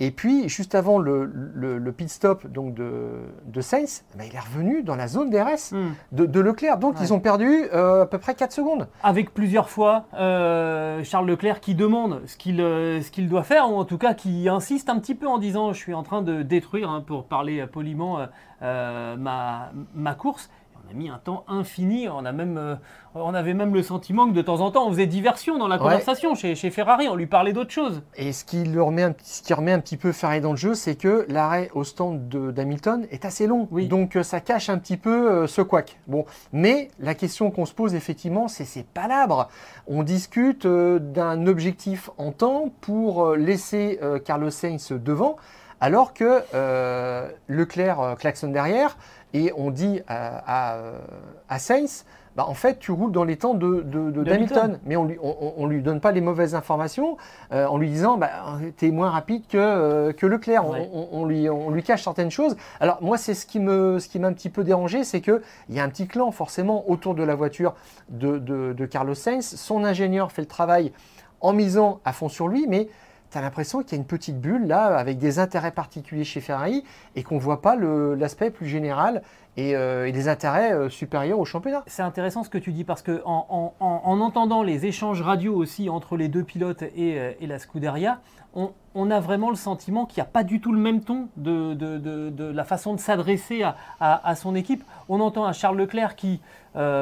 Et 0.00 0.10
puis, 0.10 0.48
juste 0.48 0.74
avant 0.74 0.98
le, 0.98 1.94
pit 1.96 2.08
stop 2.08 2.46
donc 2.48 2.74
de, 2.74 3.20
de 3.46 3.60
Sainz, 3.60 4.04
eh 4.14 4.18
ben, 4.18 4.24
il 4.28 4.34
est 4.34 4.40
revenu 4.40 4.82
dans 4.82 4.96
la 4.96 5.06
zone 5.06 5.30
DRS 5.30 5.72
hmm. 5.72 5.92
de, 6.12 6.40
Leclerc. 6.40 6.78
Donc, 6.78 6.96
ils 7.00 7.12
ont 7.12 7.20
perdu 7.20 7.66
euh, 7.72 8.02
à 8.02 8.06
peu 8.06 8.18
près 8.18 8.34
4 8.34 8.52
secondes. 8.52 8.88
Avec 9.02 9.32
plusieurs 9.32 9.68
fois 9.68 10.06
euh, 10.14 11.04
Charles 11.04 11.26
Leclerc 11.26 11.60
qui 11.60 11.74
demande 11.74 12.22
ce 12.26 12.36
qu'il 12.36 12.60
euh, 12.60 13.00
qu'il 13.12 13.28
doit 13.28 13.44
faire, 13.44 13.70
ou 13.70 13.76
en 13.76 13.84
tout 13.84 13.98
cas 13.98 14.14
qui 14.14 14.48
insiste 14.48 14.88
un 14.88 14.98
petit 14.98 15.14
peu 15.14 15.28
en 15.28 15.38
disant 15.38 15.72
Je 15.72 15.78
suis 15.78 15.94
en 15.94 16.02
train 16.02 16.22
de 16.22 16.42
détruire, 16.42 16.90
hein, 16.90 17.02
pour 17.06 17.26
parler 17.26 17.64
poliment, 17.66 18.18
ma, 18.60 19.72
ma 19.94 20.14
course 20.14 20.50
a 20.94 20.96
mis 20.96 21.08
un 21.08 21.18
temps 21.18 21.44
infini. 21.48 22.08
On, 22.08 22.24
a 22.24 22.32
même, 22.32 22.56
euh, 22.56 22.76
on 23.14 23.34
avait 23.34 23.54
même 23.54 23.74
le 23.74 23.82
sentiment 23.82 24.28
que 24.28 24.32
de 24.32 24.42
temps 24.42 24.60
en 24.60 24.70
temps, 24.70 24.86
on 24.86 24.90
faisait 24.90 25.06
diversion 25.06 25.58
dans 25.58 25.68
la 25.68 25.78
conversation 25.78 26.34
chez, 26.34 26.54
chez, 26.54 26.70
Ferrari. 26.70 27.08
On 27.08 27.16
lui 27.16 27.26
parlait 27.26 27.52
d'autre 27.52 27.70
chose. 27.70 28.02
Et 28.16 28.32
ce 28.32 28.44
qui, 28.44 28.64
le 28.64 28.82
remet 28.82 29.02
un, 29.02 29.14
ce 29.22 29.42
qui 29.42 29.52
remet 29.52 29.72
un 29.72 29.80
petit 29.80 29.96
peu 29.96 30.12
Ferrari 30.12 30.40
dans 30.40 30.52
le 30.52 30.56
jeu, 30.56 30.74
c'est 30.74 30.94
que 30.94 31.26
l'arrêt 31.28 31.70
au 31.74 31.84
stand 31.84 32.28
d'Hamilton 32.28 33.06
est 33.10 33.24
assez 33.24 33.46
long. 33.46 33.68
Oui. 33.70 33.88
Donc 33.88 34.16
euh, 34.16 34.22
ça 34.22 34.40
cache 34.40 34.68
un 34.68 34.78
petit 34.78 34.96
peu 34.96 35.30
euh, 35.30 35.46
ce 35.46 35.62
couac. 35.62 35.98
Bon, 36.06 36.24
mais 36.52 36.88
la 37.00 37.14
question 37.14 37.50
qu'on 37.50 37.66
se 37.66 37.74
pose 37.74 37.94
effectivement, 37.94 38.48
c'est 38.48 38.64
ces 38.64 38.82
palabres. 38.82 39.48
On 39.86 40.02
discute 40.02 40.66
d'un 40.66 41.46
objectif 41.46 42.10
en 42.18 42.32
temps 42.32 42.70
pour 42.80 43.34
laisser 43.34 44.00
Carlos 44.24 44.50
Sainz 44.50 44.92
devant 44.92 45.36
alors 45.84 46.14
que 46.14 46.42
Leclerc 47.46 48.16
klaxonne 48.18 48.52
derrière, 48.52 48.96
et 49.34 49.52
on 49.54 49.70
dit 49.70 50.00
à, 50.08 50.78
à, 51.48 51.58
Sainz, 51.58 52.06
bah, 52.36 52.46
en 52.48 52.54
fait, 52.54 52.78
tu 52.78 52.90
roules 52.90 53.12
dans 53.12 53.24
les 53.24 53.36
temps 53.36 53.52
de, 53.52 53.82
d'Hamilton. 53.82 54.78
Mais 54.86 54.96
on 54.96 55.04
ne 55.04 55.68
lui, 55.68 55.82
donne 55.82 56.00
pas 56.00 56.10
les 56.10 56.22
mauvaises 56.22 56.54
informations 56.54 57.18
euh, 57.52 57.66
en 57.66 57.76
lui 57.76 57.90
disant, 57.90 58.16
bah, 58.16 58.30
tu 58.78 58.86
es 58.86 58.90
moins 58.92 59.10
rapide 59.10 59.42
que, 59.46 59.58
euh, 59.58 60.12
que 60.12 60.24
Leclerc. 60.24 60.64
On, 60.64 61.26
lui, 61.26 61.50
on 61.50 61.70
lui 61.70 61.82
cache 61.82 62.02
certaines 62.02 62.30
choses. 62.30 62.56
Alors 62.80 63.02
moi, 63.02 63.18
c'est 63.18 63.34
ce 63.34 63.44
qui, 63.44 63.60
me, 63.60 63.98
ce 63.98 64.08
qui 64.08 64.18
m'a 64.18 64.28
un 64.28 64.32
petit 64.32 64.50
peu 64.50 64.64
dérangé, 64.64 65.04
c'est 65.04 65.20
qu'il 65.20 65.42
y 65.68 65.80
a 65.80 65.84
un 65.84 65.88
petit 65.90 66.06
clan 66.06 66.30
forcément 66.30 66.88
autour 66.88 67.14
de 67.14 67.22
la 67.22 67.34
voiture 67.34 67.74
de, 68.08 68.38
de 68.38 68.86
Carlos 68.86 69.14
Sainz. 69.14 69.56
Son 69.56 69.84
ingénieur 69.84 70.32
fait 70.32 70.42
le 70.42 70.48
travail 70.48 70.92
en 71.40 71.52
misant 71.52 72.00
à 72.06 72.14
fond 72.14 72.30
sur 72.30 72.48
lui, 72.48 72.66
mais 72.66 72.88
tu 73.34 73.40
l'impression 73.40 73.82
qu'il 73.82 73.92
y 73.92 73.94
a 73.94 73.98
une 73.98 74.06
petite 74.06 74.40
bulle 74.40 74.66
là, 74.66 74.96
avec 74.96 75.18
des 75.18 75.40
intérêts 75.40 75.72
particuliers 75.72 76.24
chez 76.24 76.40
Ferrari, 76.40 76.84
et 77.16 77.24
qu'on 77.24 77.34
ne 77.36 77.40
voit 77.40 77.62
pas 77.62 77.74
l'aspect 77.74 78.50
plus 78.50 78.68
général 78.68 79.22
et, 79.56 79.76
euh, 79.76 80.10
des 80.10 80.28
intérêts 80.28 80.72
euh, 80.72 80.88
supérieurs 80.88 81.38
au 81.38 81.44
championnat. 81.44 81.82
C'est 81.86 82.02
intéressant 82.02 82.42
ce 82.42 82.50
que 82.50 82.58
tu 82.58 82.72
dis, 82.72 82.84
parce 82.84 83.02
que 83.02 83.22
en, 83.24 83.72
entendant 83.80 84.62
les 84.62 84.86
échanges 84.86 85.22
radio 85.22 85.54
aussi 85.54 85.88
entre 85.88 86.16
les 86.16 86.28
deux 86.28 86.44
pilotes 86.44 86.82
et, 86.82 87.18
euh, 87.18 87.32
la 87.40 87.58
Scuderia, 87.58 88.20
on, 88.94 89.10
a 89.10 89.18
vraiment 89.18 89.50
le 89.50 89.56
sentiment 89.56 90.06
qu'il 90.06 90.22
n'y 90.22 90.28
a 90.28 90.30
pas 90.30 90.44
du 90.44 90.60
tout 90.60 90.72
le 90.72 90.78
même 90.78 91.00
ton 91.02 91.26
de, 91.36 92.52
la 92.52 92.62
façon 92.62 92.94
de 92.94 93.00
s'adresser 93.00 93.64
à, 93.98 94.34
son 94.36 94.54
équipe. 94.54 94.84
On 95.08 95.18
entend 95.18 95.44
un 95.44 95.52
Charles 95.52 95.76
Leclerc 95.76 96.14
qui 96.14 96.40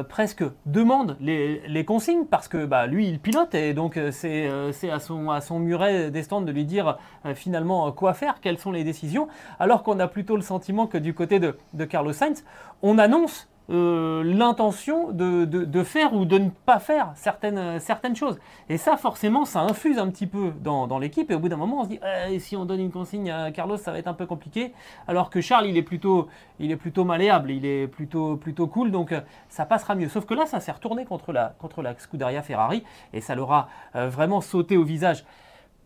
presque 0.08 0.44
demande 0.64 1.18
les, 1.20 1.84
consignes 1.84 2.24
parce 2.24 2.48
que 2.48 2.64
bah, 2.64 2.86
lui, 2.86 3.06
il 3.06 3.20
pilote 3.20 3.54
et 3.54 3.74
donc 3.74 4.00
c'est 4.12 4.48
à, 4.90 4.98
son, 4.98 5.28
à 5.28 5.40
muret 5.58 6.10
des 6.10 6.22
stands 6.22 6.40
de 6.40 6.50
lui 6.50 6.64
dire 6.64 6.96
finalement 7.34 7.92
quoi 7.92 8.14
faire, 8.14 8.40
quelles 8.40 8.58
sont 8.58 8.72
les 8.72 8.82
décisions, 8.82 9.28
alors 9.60 9.82
qu'on 9.82 10.00
a 10.00 10.08
plutôt 10.08 10.36
le 10.36 10.42
sentiment 10.42 10.86
que 10.86 10.96
du 10.96 11.12
côté 11.12 11.38
de 11.38 11.84
Carlos 11.84 12.14
Sainz, 12.14 12.41
on 12.82 12.98
annonce 12.98 13.48
euh, 13.70 14.24
l'intention 14.24 15.12
de, 15.12 15.82
faire 15.84 16.12
ou 16.14 16.24
de 16.24 16.36
ne 16.36 16.50
pas 16.50 16.78
faire 16.78 17.12
certaines, 17.14 17.78
certaines 17.78 18.16
choses. 18.16 18.38
Et 18.68 18.76
ça, 18.76 18.96
forcément, 18.96 19.44
ça 19.44 19.60
infuse 19.60 19.98
un 19.98 20.10
petit 20.10 20.26
peu 20.26 20.52
dans, 20.60 20.98
l'équipe. 20.98 21.30
Et 21.30 21.34
au 21.34 21.38
bout 21.38 21.48
d'un 21.48 21.56
moment, 21.56 21.80
on 21.80 21.84
se 21.84 21.88
dit, 21.88 22.00
eh, 22.28 22.38
si 22.38 22.56
on 22.56 22.64
donne 22.64 22.80
une 22.80 22.90
consigne 22.90 23.30
à 23.30 23.50
Carlos, 23.52 23.76
ça 23.76 23.92
va 23.92 23.98
être 23.98 24.08
un 24.08 24.14
peu 24.14 24.26
compliqué. 24.26 24.72
Alors 25.06 25.30
que 25.30 25.40
Charles, 25.40 25.66
il 25.66 25.76
est 25.76 25.82
plutôt, 25.82 26.28
malléable, 27.04 27.50
il 27.50 27.64
est 27.64 27.86
plutôt, 27.86 28.36
plutôt 28.36 28.66
cool, 28.66 28.90
donc 28.90 29.12
euh, 29.12 29.20
ça 29.48 29.64
passera 29.64 29.94
mieux. 29.94 30.08
Sauf 30.08 30.26
que 30.26 30.34
là, 30.34 30.44
ça 30.44 30.60
s'est 30.60 30.72
retourné 30.72 31.04
contre 31.04 31.32
la, 31.32 31.54
contre 31.58 31.82
Scuderia 31.98 32.42
Ferrari 32.42 32.82
et 33.12 33.20
ça 33.20 33.34
leur 33.34 33.52
a 33.52 33.68
euh, 33.94 34.08
vraiment 34.08 34.40
sauté 34.40 34.76
au 34.76 34.84
visage 34.84 35.24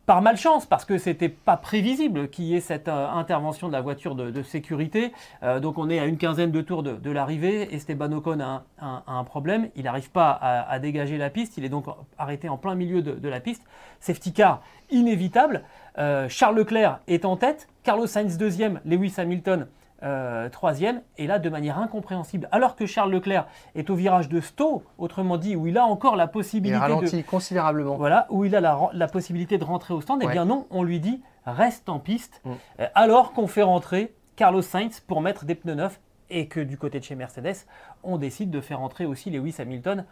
par 0.07 0.23
malchance, 0.23 0.67
parce 0.67 0.85
que 0.85 0.99
c'était 0.99 1.29
pas 1.29 1.57
prévisible 1.57 2.29
qu'il 2.29 2.45
y 2.45 2.55
ait 2.55 2.61
cette 2.61 2.87
euh, 2.87 3.09
intervention 3.09 3.67
de 3.67 3.73
la 3.73 3.81
voiture 3.81 4.15
de, 4.15 4.43
sécurité. 4.43 5.13
Euh, 5.43 5.59
donc 5.59 5.79
on 5.79 5.91
est 5.91 5.99
à 5.99 6.07
une 6.07 6.17
quinzaine 6.17 6.53
de 6.53 6.61
tours 6.61 6.85
de, 6.85 7.11
l'arrivée. 7.11 7.75
Esteban 7.75 8.13
Ocon 8.13 8.39
a 8.41 8.63
un, 8.79 9.25
problème. 9.25 9.69
Il 9.75 9.85
n'arrive 9.85 10.11
pas 10.11 10.31
à, 10.31 10.79
dégager 10.79 11.19
la 11.19 11.29
piste. 11.29 11.59
Il 11.59 11.65
est 11.65 11.69
donc 11.69 11.87
arrêté 12.19 12.49
en 12.49 12.57
plein 12.57 12.77
milieu 12.77 13.03
de, 13.03 13.29
la 13.29 13.41
piste. 13.41 13.65
Safety 13.99 14.33
car 14.33 14.63
inévitable. 14.91 15.65
Euh, 15.99 16.29
Charles 16.29 16.57
Leclerc 16.57 17.01
est 17.09 17.25
en 17.25 17.37
tête. 17.37 17.69
Carlos 17.83 18.07
Sainz 18.07 18.39
deuxième. 18.39 18.81
Lewis 18.85 19.15
Hamilton 19.17 19.67
euh, 20.03 20.49
troisième, 20.51 21.01
et 21.17 21.27
là 21.27 21.39
de 21.39 21.49
manière 21.49 21.79
incompréhensible, 21.79 22.49
alors 22.53 22.77
que 22.77 22.85
Charles 22.85 23.11
Leclerc 23.11 23.47
est 23.75 23.89
au 23.89 23.95
virage 23.95 24.29
de 24.29 24.41
Stowe, 24.41 24.83
autrement 24.99 25.39
dit, 25.39 25.57
où 25.57 25.67
il 25.67 25.79
a 25.79 25.85
encore 25.85 26.17
la 26.17 26.27
possibilité. 26.27 26.77
Il 26.77 26.83
considérablement. 27.25 27.97
Voilà, 27.97 28.27
où 28.29 28.45
il 28.45 28.55
a 28.55 28.61
la, 28.61 29.09
possibilité 29.09 29.57
de 29.57 29.65
rentrer 29.65 29.95
au 29.95 30.01
stand, 30.01 30.23
et 30.23 30.27
eh 30.29 30.33
bien 30.33 30.45
non, 30.45 30.67
on 30.71 30.83
lui 30.83 31.01
dit 31.01 31.23
reste 31.47 31.89
en 31.89 31.99
piste, 31.99 32.43
mm. 32.45 32.51
euh, 32.81 32.87
alors 32.95 33.33
qu'on 33.33 33.47
fait 33.47 33.63
rentrer 33.63 34.15
Carlos 34.37 34.63
Sainz 34.63 35.01
pour 35.01 35.23
mettre 35.23 35.47
des 35.47 35.55
pneus 35.55 35.75
neufs, 35.75 36.01
et 36.29 36.49
que 36.49 36.61
du 36.61 36.77
côté 36.77 36.99
de 36.99 37.05
chez 37.05 37.15
Mercedes, 37.15 37.67
on 38.03 38.19
décide 38.19 38.51
de 38.51 38.61
faire 38.61 38.81
entrer 38.81 39.07
aussi 39.07 39.31
Lewis 39.31 39.57
Hamilton 39.59 40.05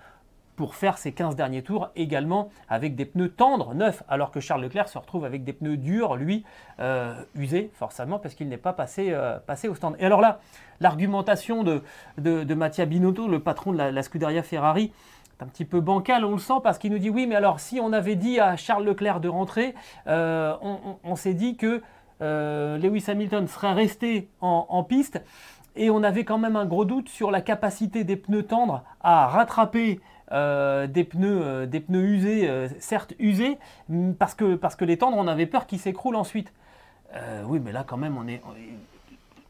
pour 0.56 0.74
faire 0.74 0.98
ses 0.98 1.12
15 1.12 1.36
derniers 1.36 1.62
tours 1.62 1.90
également 1.96 2.50
avec 2.68 2.94
des 2.94 3.04
pneus 3.04 3.30
tendres, 3.30 3.74
neufs, 3.74 4.02
alors 4.08 4.30
que 4.30 4.40
Charles 4.40 4.62
Leclerc 4.62 4.88
se 4.88 4.98
retrouve 4.98 5.24
avec 5.24 5.44
des 5.44 5.52
pneus 5.52 5.76
durs, 5.76 6.16
lui, 6.16 6.44
euh, 6.80 7.14
usés 7.34 7.70
forcément 7.74 8.18
parce 8.18 8.34
qu'il 8.34 8.48
n'est 8.48 8.56
pas 8.56 8.72
passé, 8.72 9.08
euh, 9.10 9.38
passé 9.38 9.68
au 9.68 9.74
stand. 9.74 9.96
Et 9.98 10.06
alors 10.06 10.20
là, 10.20 10.40
l'argumentation 10.80 11.64
de, 11.64 11.82
de, 12.18 12.54
Mattia 12.54 12.84
Binotto, 12.84 13.28
le 13.28 13.40
patron 13.40 13.72
de 13.72 13.78
la, 13.78 14.02
Scuderia 14.02 14.42
Ferrari, 14.42 14.92
est 15.38 15.42
un 15.42 15.46
petit 15.46 15.64
peu 15.64 15.80
bancal, 15.80 16.24
on 16.24 16.32
le 16.32 16.38
sent, 16.38 16.60
parce 16.62 16.78
qu'il 16.78 16.92
nous 16.92 16.98
dit 16.98 17.10
oui, 17.10 17.26
mais 17.26 17.34
alors 17.34 17.58
si 17.58 17.80
on 17.80 17.92
avait 17.92 18.16
dit 18.16 18.38
à 18.38 18.56
Charles 18.56 18.84
Leclerc 18.84 19.20
de 19.20 19.28
rentrer, 19.28 19.74
euh, 20.06 20.54
on, 21.02 21.16
s'est 21.16 21.34
dit 21.34 21.56
que 21.56 21.82
Lewis 22.20 23.04
Hamilton 23.08 23.46
serait 23.48 23.72
resté 23.72 24.28
en, 24.40 24.66
en 24.68 24.84
piste 24.84 25.20
et 25.76 25.90
on 25.90 26.02
avait 26.02 26.24
quand 26.24 26.38
même 26.38 26.56
un 26.56 26.66
gros 26.66 26.84
doute 26.84 27.08
sur 27.08 27.30
la 27.30 27.40
capacité 27.40 28.04
des 28.04 28.16
pneus 28.16 28.44
tendres 28.44 28.82
à 29.02 29.26
rattraper 29.26 30.00
euh, 30.32 30.86
des, 30.86 31.04
pneus, 31.04 31.40
euh, 31.42 31.66
des 31.66 31.80
pneus 31.80 32.02
usés, 32.02 32.48
euh, 32.48 32.68
certes 32.78 33.12
usés, 33.18 33.58
parce 34.18 34.34
que, 34.34 34.54
parce 34.54 34.74
que 34.74 34.84
les 34.84 34.96
tendres, 34.96 35.18
on 35.18 35.28
avait 35.28 35.46
peur 35.46 35.66
qu'ils 35.66 35.78
s'écroulent 35.78 36.16
ensuite. 36.16 36.52
oui, 37.46 37.60
mais 37.62 37.72
là, 37.72 37.84
quand 37.86 37.98
même, 37.98 38.16
on 38.16 38.26
est. 38.26 38.40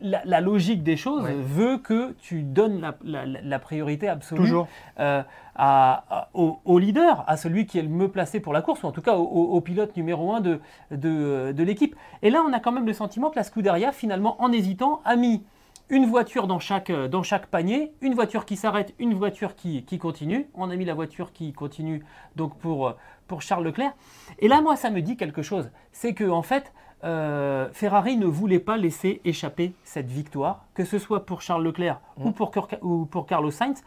la, 0.01 0.41
logique 0.41 0.83
des 0.83 0.97
choses 0.97 1.27
veut 1.29 1.79
que 1.79 2.13
tu 2.21 2.43
donnes 2.43 2.93
la, 3.05 3.59
priorité 3.61 4.09
absolue 4.09 4.57
à, 4.97 6.29
au, 6.35 6.79
leader, 6.79 7.25
à 7.29 7.37
celui 7.37 7.67
qui 7.67 7.79
est 7.79 7.83
le 7.83 7.89
mieux 7.89 8.09
placé 8.09 8.41
pour 8.41 8.53
la 8.53 8.61
course, 8.61 8.83
ou 8.83 8.87
en 8.87 8.93
tout 8.93 9.01
cas 9.01 9.15
au, 9.15 9.61
pilote 9.61 9.97
numéro 9.97 10.35
un 10.35 10.41
de, 10.41 10.61
de, 10.91 11.53
de 11.53 11.63
l'équipe. 11.63 11.95
Et 12.23 12.31
là, 12.31 12.43
on 12.47 12.53
a 12.53 12.59
quand 12.59 12.73
même 12.73 12.87
le 12.87 12.93
sentiment 12.93 13.31
que 13.31 13.37
la 13.37 13.45
Scuderia, 13.45 13.93
finalement, 13.93 14.43
en 14.43 14.51
hésitant, 14.51 15.01
a 15.05 15.15
mis 15.15 15.43
une 15.91 16.07
voiture 16.07 16.47
dans 16.47 16.59
chaque, 16.59 16.91
euh, 16.91 17.09
dans 17.09 17.23
chaque 17.23 17.47
panier, 17.47 17.93
une 18.01 18.15
voiture 18.15 18.45
qui 18.45 18.57
s'arrête, 18.57 18.95
une 18.99 19.15
voiture 19.15 19.55
qui, 19.55 19.85
continue. 19.99 20.49
On 20.55 20.71
a 20.71 20.77
mis 20.77 20.85
la 20.85 20.95
voiture 20.95 21.33
qui 21.33 21.53
continue 21.53 22.05
donc 22.37 22.57
pour, 22.59 22.89
euh, 22.89 22.93
pour 23.29 23.43
Charles 23.43 23.65
Leclerc. 23.65 23.93
Et 24.39 24.49
là, 24.49 24.61
moi, 24.61 24.77
ça 24.77 24.91
me 24.91 25.03
dit 25.03 25.17
quelque 25.17 25.43
chose. 25.43 25.71
C'est 25.93 26.15
que 26.15 26.29
en 26.29 26.43
fait, 26.43 26.73
euh, 27.05 27.69
Ferrari 27.73 28.17
ne 28.17 28.27
voulait 28.27 28.59
pas 28.59 28.77
laisser 28.77 29.21
échapper 29.25 29.75
cette 29.85 30.11
victoire, 30.11 30.67
que 30.75 30.85
ce 30.85 30.99
soit 30.99 31.27
pour 31.27 31.43
Charles 31.43 31.65
Leclerc 31.65 32.01
ou, 32.17 32.31
mm. 32.31 32.33
pour, 32.33 32.53
ou, 32.83 33.05
pour, 33.05 33.27
Carlos 33.27 33.51
Sainz. 33.51 33.85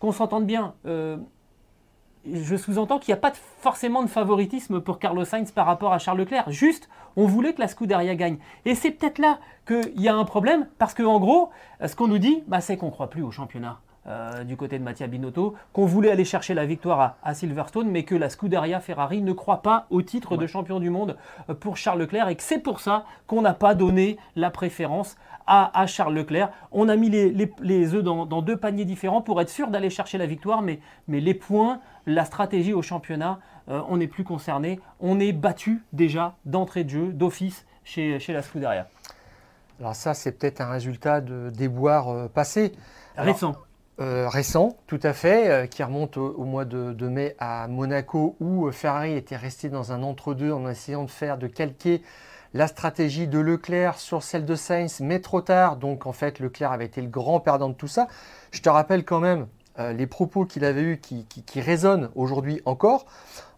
Qu'on 0.00 0.12
s'entende 0.12 0.44
bien, 0.44 0.74
je 2.32 2.56
sous-entends 2.56 2.98
qu'il 2.98 3.12
n'y 3.12 3.18
a 3.18 3.20
pas 3.20 3.32
forcément 3.60 4.02
de 4.02 4.08
favoritisme 4.08 4.80
pour 4.80 4.98
Carlos 4.98 5.24
Sainz 5.24 5.52
par 5.52 5.66
rapport 5.66 5.92
à 5.92 5.98
Charles 5.98 6.18
Leclerc. 6.18 6.50
Juste, 6.50 6.88
on 7.16 7.26
voulait 7.26 7.52
que 7.52 7.60
la 7.60 7.68
Scuderia 7.68 8.14
gagne. 8.14 8.38
Et 8.64 8.74
c'est 8.74 8.90
peut-être 8.90 9.18
là 9.18 9.38
qu'il 9.66 10.00
y 10.00 10.08
a 10.08 10.14
un 10.14 10.24
problème, 10.24 10.66
parce 10.78 10.94
qu'en 10.94 11.20
gros, 11.20 11.50
ce 11.84 11.94
qu'on 11.96 12.08
nous 12.08 12.18
dit, 12.18 12.42
bah, 12.46 12.60
c'est 12.60 12.76
qu'on 12.76 12.86
ne 12.86 12.90
croit 12.90 13.10
plus 13.10 13.22
au 13.22 13.30
championnat. 13.30 13.80
Euh, 14.06 14.44
du 14.44 14.58
côté 14.58 14.78
de 14.78 14.84
Mattia 14.84 15.06
Binotto, 15.06 15.54
qu'on 15.72 15.86
voulait 15.86 16.10
aller 16.10 16.26
chercher 16.26 16.52
la 16.52 16.66
victoire 16.66 17.16
à, 17.22 17.32
Silverstone, 17.32 17.88
mais 17.88 18.02
que 18.02 18.14
la 18.14 18.28
Scuderia 18.28 18.78
Ferrari 18.78 19.22
ne 19.22 19.32
croit 19.32 19.62
pas 19.62 19.86
au 19.88 20.02
titre 20.02 20.36
de 20.36 20.46
champion 20.46 20.78
du 20.78 20.90
monde 20.90 21.16
euh, 21.48 21.54
pour 21.54 21.78
Charles 21.78 22.00
Leclerc 22.00 22.28
et 22.28 22.36
que 22.36 22.42
c'est 22.42 22.58
pour 22.58 22.80
ça 22.80 23.06
qu'on 23.26 23.40
n'a 23.40 23.54
pas 23.54 23.74
donné 23.74 24.18
la 24.36 24.50
préférence 24.50 25.16
à, 25.46 25.86
Charles 25.86 26.14
Leclerc. 26.14 26.50
On 26.70 26.90
a 26.90 26.96
mis 26.96 27.08
les, 27.08 27.32
les, 27.62 27.94
œufs 27.94 28.04
dans, 28.04 28.42
deux 28.42 28.58
paniers 28.58 28.84
différents 28.84 29.22
pour 29.22 29.40
être 29.40 29.48
sûr 29.48 29.68
d'aller 29.68 29.88
chercher 29.88 30.18
la 30.18 30.26
victoire, 30.26 30.60
mais, 30.60 30.80
mais 31.08 31.20
les 31.20 31.34
points, 31.34 31.80
la 32.04 32.26
stratégie 32.26 32.74
au 32.74 32.82
championnat, 32.82 33.38
euh, 33.70 33.80
on 33.88 33.96
n'est 33.96 34.06
plus 34.06 34.24
concerné. 34.24 34.80
On 35.00 35.18
est 35.18 35.32
battu 35.32 35.82
déjà 35.94 36.36
d'entrée 36.44 36.84
de 36.84 36.90
jeu, 36.90 37.06
d'office 37.12 37.64
chez, 37.84 38.18
chez 38.20 38.34
la 38.34 38.42
Scuderia. 38.42 38.86
Alors 39.80 39.96
ça, 39.96 40.12
c'est 40.12 40.32
peut-être 40.32 40.60
un 40.60 40.70
résultat 40.70 41.22
de 41.22 41.50
déboires 41.50 42.10
euh, 42.10 42.28
passés. 42.28 42.72
Récent. 43.16 43.54
Euh, 44.00 44.28
récent, 44.28 44.76
tout 44.88 44.98
à 45.04 45.12
fait, 45.12 45.70
qui 45.70 45.82
remonte 45.84 46.16
au, 46.16 46.44
mois 46.44 46.64
de, 46.64 47.08
mai 47.08 47.36
à 47.38 47.68
Monaco, 47.68 48.34
où 48.40 48.70
Ferrari 48.72 49.12
était 49.12 49.36
resté 49.36 49.68
dans 49.68 49.92
un 49.92 50.02
entre-deux 50.02 50.50
en 50.50 50.68
essayant 50.68 51.04
de 51.04 51.10
faire, 51.10 51.38
de 51.38 51.46
calquer 51.46 52.02
la 52.54 52.68
stratégie 52.68 53.26
de 53.26 53.38
Leclerc 53.38 53.98
sur 53.98 54.22
celle 54.22 54.44
de 54.44 54.54
Sainz, 54.54 55.00
mais 55.00 55.20
trop 55.20 55.40
tard. 55.40 55.76
Donc 55.76 56.06
en 56.06 56.12
fait, 56.12 56.38
Leclerc 56.38 56.72
avait 56.72 56.86
été 56.86 57.02
le 57.02 57.08
grand 57.08 57.40
perdant 57.40 57.68
de 57.68 57.74
tout 57.74 57.88
ça. 57.88 58.06
Je 58.52 58.62
te 58.62 58.68
rappelle 58.68 59.04
quand 59.04 59.20
même 59.20 59.48
euh, 59.80 59.92
les 59.92 60.06
propos 60.06 60.46
qu'il 60.46 60.64
avait 60.64 60.82
eus 60.82 60.98
qui, 60.98 61.26
résonnent 61.60 62.10
aujourd'hui 62.14 62.62
encore. 62.64 63.06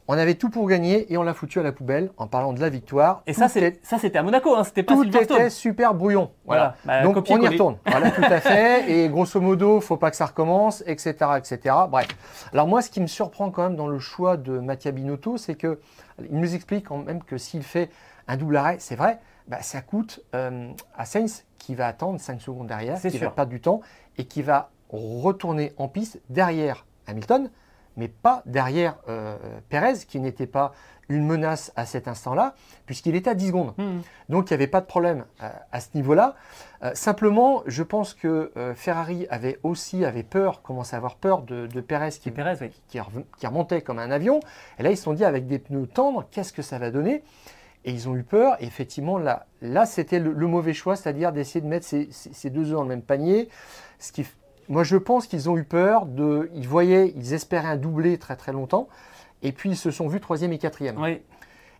On 0.08 0.16
avait 0.16 0.34
tout 0.34 0.50
pour 0.50 0.68
gagner 0.68 1.12
et 1.12 1.16
on 1.16 1.22
l'a 1.22 1.34
foutu 1.34 1.58
à 1.58 1.62
la 1.62 1.72
poubelle 1.72 2.10
en 2.16 2.26
parlant 2.26 2.52
de 2.52 2.60
la 2.60 2.68
victoire. 2.68 3.22
Et 3.26 3.32
ça, 3.32 3.48
c'était 3.48 4.18
à 4.18 4.22
Monaco, 4.22 4.54
hein, 4.54 4.64
c'était 4.64 4.82
pas 4.82 4.94
Tout 4.94 5.04
était 5.04 5.50
super 5.50 5.94
brouillon. 5.94 6.30
Voilà. 6.44 6.76
Bah, 6.84 7.02
Donc 7.02 7.16
on 7.28 7.40
y 7.40 7.48
retourne. 7.48 7.78
voilà, 7.86 8.10
tout 8.10 8.22
à 8.22 8.40
fait. 8.40 8.90
Et 8.90 9.08
grosso 9.08 9.40
modo, 9.40 9.80
faut 9.80 9.96
pas 9.96 10.10
que 10.10 10.16
ça 10.16 10.26
recommence, 10.26 10.82
etc., 10.86 11.14
etc. 11.38 11.74
Bref. 11.88 12.06
Alors 12.52 12.68
moi, 12.68 12.82
ce 12.82 12.90
qui 12.90 13.00
me 13.00 13.06
surprend 13.06 13.50
quand 13.50 13.64
même 13.64 13.76
dans 13.76 13.88
le 13.88 13.98
choix 13.98 14.36
de 14.36 14.58
Mattia 14.58 14.92
Binotto, 14.92 15.36
c'est 15.36 15.54
que 15.54 15.80
il 16.30 16.38
nous 16.38 16.54
explique 16.54 16.86
quand 16.86 16.98
même 16.98 17.22
que 17.22 17.36
s'il 17.36 17.62
fait 17.62 17.90
un 18.28 18.36
double 18.36 18.56
arrêt, 18.56 18.76
c'est 18.78 18.96
vrai, 18.96 19.18
bah, 19.48 19.58
ça 19.60 19.80
coûte 19.80 20.20
euh, 20.34 20.68
à 20.96 21.04
Sainz 21.04 21.44
qui 21.58 21.74
va 21.74 21.86
attendre 21.86 22.20
5 22.20 22.40
secondes 22.40 22.66
derrière, 22.66 23.00
qui 23.00 23.18
va 23.18 23.30
perdre 23.30 23.50
du 23.50 23.60
temps 23.60 23.80
et 24.18 24.24
qui 24.24 24.42
va 24.42 24.70
retourner 24.88 25.72
en 25.78 25.88
piste 25.88 26.20
derrière 26.30 26.86
Hamilton 27.06 27.50
mais 27.96 28.08
pas 28.08 28.42
derrière 28.46 28.96
euh, 29.08 29.36
Perez, 29.68 29.98
qui 30.06 30.20
n'était 30.20 30.46
pas 30.46 30.72
une 31.08 31.24
menace 31.24 31.72
à 31.76 31.86
cet 31.86 32.08
instant-là, 32.08 32.54
puisqu'il 32.84 33.14
était 33.14 33.30
à 33.30 33.34
10 33.34 33.48
secondes. 33.48 33.74
Hmm. 33.78 34.00
Donc 34.28 34.50
il 34.50 34.52
n'y 34.52 34.54
avait 34.54 34.66
pas 34.66 34.80
de 34.80 34.86
problème 34.86 35.24
euh, 35.42 35.48
à, 35.70 35.80
ce 35.80 35.88
niveau-là. 35.94 36.34
Euh, 36.82 36.90
simplement, 36.94 37.62
je 37.66 37.82
pense 37.82 38.12
que 38.12 38.52
Ferrari 38.74 39.26
avait 39.30 39.58
aussi 39.62 40.04
avait 40.04 40.24
peur, 40.24 40.62
commençait 40.62 40.96
à 40.96 40.98
avoir 40.98 41.16
peur 41.16 41.42
de, 41.42 41.66
de 41.66 41.80
Perez, 41.80 42.10
qui, 42.10 42.32
qui, 42.88 43.46
remontait 43.46 43.82
comme 43.82 43.98
un 43.98 44.10
avion. 44.10 44.40
Et 44.78 44.82
là, 44.82 44.90
ils 44.90 44.96
se 44.96 45.04
sont 45.04 45.14
dit, 45.14 45.24
avec 45.24 45.46
des 45.46 45.58
pneus 45.58 45.86
tendres, 45.86 46.26
qu'est-ce 46.30 46.52
que 46.52 46.62
ça 46.62 46.78
va 46.78 46.90
donner? 46.90 47.22
Et 47.84 47.92
ils 47.92 48.08
ont 48.08 48.16
eu 48.16 48.24
peur. 48.24 48.56
Et 48.60 48.66
effectivement, 48.66 49.16
là, 49.16 49.46
là 49.62 49.86
c'était 49.86 50.18
le, 50.18 50.34
mauvais 50.48 50.74
choix, 50.74 50.96
c'est-à-dire 50.96 51.30
d'essayer 51.32 51.60
de 51.60 51.68
mettre 51.68 51.86
ces, 51.86 52.08
ces, 52.10 52.50
deux 52.50 52.70
œufs 52.70 52.76
dans 52.76 52.82
le 52.82 52.88
même 52.88 53.02
panier, 53.02 53.48
ce 54.00 54.10
qui 54.10 54.26
moi, 54.68 54.84
je 54.84 54.96
pense 54.96 55.26
qu'ils 55.26 55.48
ont 55.48 55.56
eu 55.56 55.64
peur 55.64 56.06
de. 56.06 56.50
Ils 56.54 56.66
voyaient, 56.68 57.12
ils 57.16 57.34
espéraient 57.34 57.68
un 57.68 57.76
doublé 57.76 58.18
très 58.18 58.36
très 58.36 58.52
longtemps, 58.52 58.88
et 59.42 59.52
puis 59.52 59.70
ils 59.70 59.76
se 59.76 59.90
sont 59.90 60.08
vus 60.08 60.20
troisième 60.20 60.52
et 60.52 60.58
quatrième. 60.58 61.00
Oui. 61.00 61.20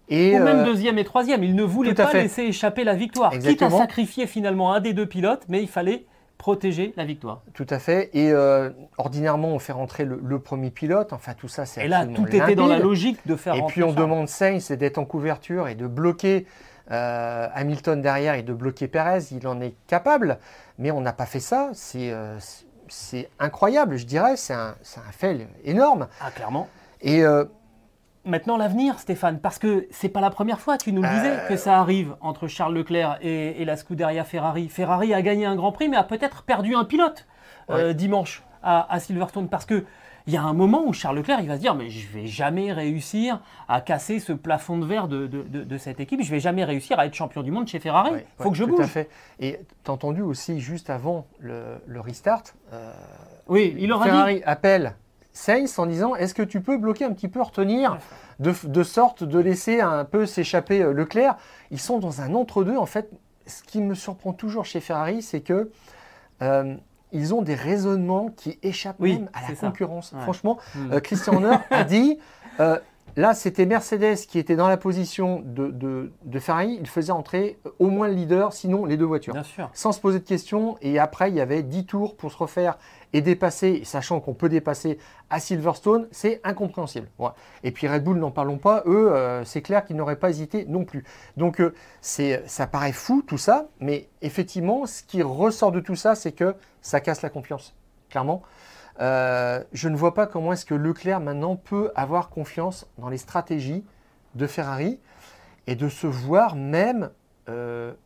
Et 0.09 0.37
Ou 0.38 0.42
même 0.42 0.59
euh, 0.59 0.64
deuxième 0.64 0.99
et 0.99 1.05
troisième. 1.05 1.42
Ils 1.42 1.55
ne 1.55 1.64
voulaient 1.64 1.94
pas 1.94 2.12
laisser 2.12 2.42
échapper 2.42 2.85
la 2.85 2.94
victoire. 2.94 3.35
Exactement. 3.35 3.70
Quitte 3.70 3.77
à 3.77 3.81
sacrifier 3.81 4.27
finalement 4.27 4.72
un 4.72 4.81
des 4.81 4.92
deux 4.92 5.07
pilotes, 5.07 5.42
mais 5.49 5.62
il 5.62 5.68
fallait 5.68 6.05
protéger 6.38 6.92
la 6.96 7.05
victoire. 7.05 7.42
Tout 7.55 7.66
à 7.70 7.79
fait. 7.81 8.11
Et 8.14 8.31
euh, 8.31 8.70
ordinairement, 8.99 9.49
on 9.49 9.59
fait 9.59 9.72
rentrer 9.72 10.05
le, 10.05 10.38
premier 10.38 10.70
pilote. 10.70 11.12
Enfin, 11.12 11.35
tout 11.35 11.49
ça, 11.49 11.66
c'est 11.66 11.85
Et 11.85 11.88
là, 11.88 12.07
tout 12.07 12.29
était 12.29 12.55
dans 12.55 12.68
la 12.68 12.79
logique 12.79 13.18
de 13.27 13.35
faire 13.35 13.55
et 13.55 13.61
rentrer. 13.61 13.81
Et 13.81 13.83
puis, 13.83 13.83
on 13.83 13.92
demande 13.92 14.29
Sainz 14.29 14.70
d'être 14.70 14.99
en 14.99 15.05
couverture 15.05 15.66
et 15.66 15.75
de 15.75 15.88
bloquer 15.88 16.46
euh, 16.92 17.49
Hamilton 17.53 18.01
derrière 18.01 18.35
et 18.35 18.42
de 18.42 18.53
bloquer 18.53 18.87
Perez. 18.87 19.25
Il 19.33 19.49
en 19.49 19.61
est 19.61 19.75
capable, 19.88 20.38
mais 20.79 20.92
on 20.92 21.01
n'a 21.01 21.12
pas 21.12 21.27
fait 21.27 21.40
ça. 21.40 21.70
C'est 21.72 22.12
c'est 22.88 23.29
incroyable, 23.38 23.96
je 23.96 24.07
dirais. 24.07 24.37
C'est 24.37 24.55
un, 24.55 24.75
un, 24.96 25.12
fait 25.12 25.46
énorme. 25.64 26.09
Ah, 26.20 26.31
clairement. 26.31 26.68
Et 27.01 27.25
euh, 27.25 27.44
maintenant 28.25 28.57
l'avenir, 28.57 28.99
Stéphane, 28.99 29.38
parce 29.40 29.59
que 29.59 29.87
c'est 29.90 30.09
pas 30.09 30.20
la 30.20 30.31
première 30.31 30.61
fois, 30.61 30.79
tu 30.79 30.92
nous 30.92 31.03
le 31.03 31.09
disais, 31.09 31.38
que 31.49 31.57
ça 31.57 31.79
arrive 31.79 32.16
entre 32.20 32.49
Charles 32.49 32.75
Leclerc 32.75 33.18
et, 33.22 33.64
la 33.64 33.77
Scuderia 33.77 34.25
Ferrari. 34.25 34.68
Ferrari 34.68 35.14
a 35.14 35.22
gagné 35.22 35.46
un 35.46 35.57
Grand 35.57 35.72
Prix, 35.72 35.88
mais 35.88 35.96
a 35.96 36.05
peut-être 36.05 36.42
perdu 36.42 36.75
un 36.75 36.85
pilote 36.85 37.27
euh, 37.70 37.92
dimanche 37.92 38.42
à, 38.62 38.92
à, 38.92 39.01
Silverstone, 39.01 39.49
parce 39.49 39.64
que 39.64 39.85
il 40.27 40.33
y 40.33 40.37
a 40.37 40.43
un 40.43 40.53
moment 40.53 40.85
où 40.87 40.93
Charles 40.93 41.17
Leclerc 41.17 41.41
il 41.41 41.49
va 41.49 41.57
se 41.57 41.61
dire 41.61 41.75
mais 41.75 41.89
je 41.89 42.07
vais 42.09 42.27
jamais 42.27 42.73
réussir 42.73 43.41
à 43.69 43.81
casser 43.81 44.19
ce 44.19 44.33
plafond 44.33 44.79
de 44.79 44.87
verre 44.87 45.09
de, 45.09 45.27
de, 45.27 45.79
cette 45.79 46.01
équipe, 46.01 46.23
je 46.23 46.31
vais 46.31 46.41
jamais 46.41 46.65
réussir 46.65 46.99
à 46.99 47.07
être 47.07 47.15
champion 47.15 47.43
du 47.43 47.51
monde 47.51 47.69
chez 47.69 47.79
Ferrari. 47.79 48.11
Il 48.15 48.43
faut 48.43 48.51
que 48.51 48.57
je 48.57 48.65
bouge. 48.65 48.77
Tout 48.77 48.83
à 48.83 48.87
fait. 48.87 49.09
Et 49.41 49.61
tu 49.85 49.91
as 49.91 49.95
entendu 49.95 50.23
aussi 50.23 50.61
juste 50.61 50.91
avant 50.91 51.27
le, 51.39 52.01
restart, 52.01 52.43
euh, 52.73 52.93
oui, 53.49 53.75
il 53.79 53.93
aura 53.93 54.05
Ferrari 54.05 54.43
appelle 54.45 54.95
Sainz 55.33 55.79
en 55.79 55.87
disant 55.87 56.17
est-ce 56.17 56.35
que 56.35 56.43
tu 56.43 56.61
peux 56.61 56.79
bloquer 56.79 57.05
un 57.05 57.12
petit 57.12 57.29
peu, 57.29 57.43
retenir 57.43 57.99
de, 58.39 58.83
sorte 58.83 59.23
de 59.23 59.39
laisser 59.39 59.81
un 59.81 60.05
peu 60.05 60.27
s'échapper 60.27 60.83
euh, 60.83 60.93
Leclerc? 60.93 61.37
Ils 61.71 61.81
sont 61.81 61.99
dans 61.99 62.21
un 62.21 62.35
entre-deux. 62.35 62.77
En 62.77 62.87
fait, 62.87 63.11
ce 63.47 63.62
qui 63.62 63.81
me 63.81 63.95
surprend 63.95 64.33
toujours 64.33 64.65
chez 64.65 64.81
Ferrari, 64.81 65.23
c'est 65.23 65.41
que 65.41 65.71
euh, 66.43 66.77
ils 67.12 67.35
ont 67.35 67.42
des 67.42 67.55
raisonnements 67.55 68.29
qui 68.29 68.59
échappent 68.62 69.01
même 69.01 69.29
à 69.33 69.49
la 69.49 69.57
concurrence. 69.57 70.14
Franchement, 70.23 70.59
hmm. 70.75 70.92
euh, 70.92 71.01
Christian 71.01 71.35
Horner 71.35 71.59
a 71.71 71.85
dit, 71.85 72.19
euh, 72.61 72.79
là 73.16 73.35
c'était 73.35 73.66
Mercedes 73.66 74.16
qui 74.29 74.38
était 74.38 74.57
dans 74.57 74.68
la 74.68 74.76
position 74.76 75.42
de, 75.44 75.70
de, 75.70 76.38
Ferrari, 76.38 76.76
il 76.81 76.87
faisait 76.87 77.12
entrer 77.12 77.59
euh, 77.66 77.70
au 77.79 77.88
moins 77.88 78.09
le 78.09 78.14
leader, 78.14 78.52
sinon 78.52 78.85
les 78.85 78.96
deux 78.96 79.05
voitures. 79.05 79.35
Sans 79.72 79.92
se 79.92 80.00
poser 80.00 80.18
de 80.20 80.24
questions, 80.24 80.76
et 80.83 80.98
après 80.98 81.31
il 81.31 81.37
y 81.37 81.40
avait 81.40 81.62
10 81.62 81.87
tours 81.87 82.16
pour 82.16 82.31
se 82.31 82.37
refaire 82.37 82.79
et 83.12 83.22
dépasser, 83.22 83.83
sachant 83.85 84.20
qu'on 84.20 84.35
peut 84.35 84.48
dépasser 84.48 84.98
à 85.31 85.40
Silverstone, 85.40 86.07
c'est 86.11 86.40
incompréhensible. 86.44 87.09
Et 87.64 87.70
puis 87.70 87.88
Red 87.88 88.05
Bull, 88.05 88.18
n'en 88.18 88.31
parlons 88.31 88.59
pas, 88.59 88.83
eux, 88.87 89.12
euh, 89.12 89.44
c'est 89.44 89.62
clair 89.62 89.85
qu'ils 89.85 89.96
n'auraient 89.96 90.18
pas 90.18 90.31
hésité 90.31 90.66
non 90.68 90.85
plus. 90.85 91.05
Donc 91.37 91.61
euh, 91.61 91.74
ça 92.00 92.66
paraît 92.66 92.92
fou 92.92 93.22
tout 93.26 93.38
ça, 93.38 93.68
mais 93.81 94.09
effectivement, 94.22 94.87
ce 94.87 95.02
qui 95.02 95.22
ressort 95.22 95.72
de 95.72 95.81
tout 95.81 95.96
ça, 95.96 96.14
c'est 96.14 96.33
que 96.33 96.55
ça 96.83 97.00
casse 97.00 97.22
la 97.22 97.31
confiance, 97.31 97.74
clairement. 98.11 98.42
Euh, 99.01 99.63
je 99.73 99.89
ne 99.89 99.97
vois 99.97 100.15
pas 100.15 100.27
comment 100.27 100.53
est-ce 100.53 100.65
que 100.65 100.75
Leclerc 100.75 101.21
maintenant 101.21 101.57
peut 101.57 101.91
avoir 101.95 102.31
confiance 102.31 102.87
dans 102.99 103.09
les 103.09 103.19
stratégies 103.19 103.85
de 104.35 104.47
Ferrari 104.47 105.01
et 105.67 105.75
de 105.75 105.89
se 105.89 106.07
voir 106.07 106.57
même 106.57 107.11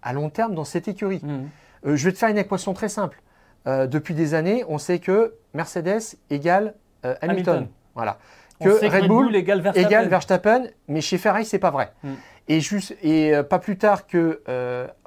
à 0.02 0.12
long 0.12 0.28
terme 0.28 0.54
dans 0.54 0.64
cette 0.64 0.86
écurie. 0.86 1.22
Mmh. 1.22 1.94
je 1.96 2.04
vais 2.04 2.12
te 2.12 2.18
faire 2.18 2.28
une 2.28 2.36
équation 2.36 2.74
très 2.74 2.90
simple. 2.90 3.22
Euh, 3.66 3.86
depuis 3.86 4.14
des 4.14 4.34
années, 4.34 4.64
on 4.68 4.78
sait 4.78 4.98
que 4.98 5.34
Mercedes 5.54 6.16
égale 6.30 6.74
euh, 7.04 7.14
Hamilton. 7.20 7.68
Voilà. 7.94 8.18
Que 8.60 8.68
Red, 8.68 9.08
Bull, 9.08 9.34
égale 9.34 10.08
Verstappen. 10.08 10.64
mais 10.86 11.00
chez 11.00 11.18
Ferrari, 11.18 11.44
c'est 11.44 11.58
pas 11.58 11.70
vrai. 11.70 11.92
Hmm. 12.02 12.12
Et, 12.48 12.60
juste, 12.60 12.94
et 13.02 13.34
euh, 13.34 13.42
pas 13.42 13.58
plus 13.58 13.78
tard 13.78 14.06
que 14.06 14.42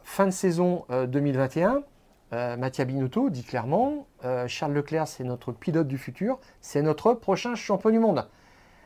fin 0.04 0.26
de 0.26 0.32
saison 0.32 0.86
2021, 1.08 1.82
Mattia 2.58 2.86
Binotto 2.86 3.30
dit 3.30 3.44
clairement 3.44 4.08
Charles 4.48 4.74
Leclerc, 4.74 5.08
c'est 5.08 5.24
notre 5.24 5.52
pilote 5.52 5.88
du 5.88 5.98
futur, 5.98 6.40
c'est 6.62 6.82
notre 6.82 7.14
prochain 7.14 7.56
champion 7.56 7.90
du 7.90 8.00
monde. 8.00 8.28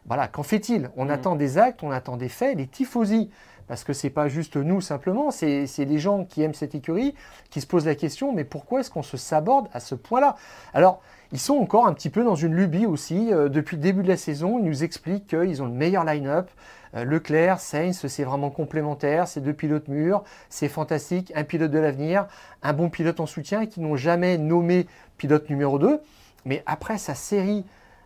Voilà, 0.06 0.28
qu'en 0.28 0.44
fait-il? 0.44 0.90
On 0.96 1.06
hmm. 1.06 1.12
attend 1.12 1.36
des 1.36 1.58
actes, 1.58 1.84
on 1.84 1.92
attend 1.92 2.18
des 2.18 2.30
faits. 2.30 2.58
Les 2.58 2.68
tifosi 2.68 3.30
parce 3.68 3.84
que 3.84 3.94
ce 3.94 4.08
n'est 4.08 4.12
pas 4.12 4.28
juste 4.30 4.56
nous 4.56 4.82
simplement, 4.82 5.30
c'est 5.30 5.68
les 5.78 6.00
gens 6.00 6.24
qui 6.24 6.42
aiment 6.42 6.54
cette 6.54 6.74
écurie 6.74 7.14
qui 7.50 7.62
se 7.62 7.68
posent 7.68 7.86
la 7.86 7.96
question, 7.96 8.34
mais 8.34 8.46
pourquoi 8.46 8.80
est-ce 8.80 8.90
qu'on 8.90 9.04
se 9.04 9.18
saborde 9.18 9.68
à 9.74 9.80
ce 9.80 9.94
point-là? 9.94 10.36
Alors, 10.74 11.02
ils 11.32 11.40
sont 11.40 11.56
encore 11.56 11.88
un 11.88 11.94
petit 11.94 12.10
peu 12.10 12.24
dans 12.24 12.36
une 12.36 12.54
lubie 12.54 12.86
aussi. 12.86 13.32
Euh, 13.32 13.50
depuis 13.50 13.76
le 13.76 13.82
début 13.82 14.04
de 14.04 14.08
la 14.08 14.18
saison, 14.18 14.60
ils 14.60 14.66
nous 14.66 14.84
expliquent 14.84 15.28
qu'ils 15.28 15.62
ont 15.62 15.66
le 15.66 15.72
meilleur 15.72 16.04
line-up. 16.04 16.50
Euh, 16.96 17.04
Leclerc, 17.04 17.60
Sainz, 17.60 18.06
c'est 18.08 18.24
vraiment 18.24 18.50
complémentaire. 18.50 19.28
C'est 19.28 19.42
deux 19.42 19.54
pilotes 19.54 19.88
mûrs, 19.88 20.24
c'est 20.50 20.70
fantastique. 20.70 21.32
Un 21.36 21.44
pilote 21.44 21.72
de 21.72 21.80
l'avenir, 21.80 22.28
un 22.64 22.74
bon 22.74 22.90
pilote 22.90 23.20
en 23.20 23.26
soutien 23.26 23.66
qui 23.66 23.82
n'ont 23.82 23.98
jamais 23.98 24.38
nommé 24.38 24.88
pilote 25.18 25.50
numéro 25.50 25.80
2. 25.80 26.00
Mais 26.46 26.64
après 26.66 26.98
sa 26.98 27.16
série 27.16 27.66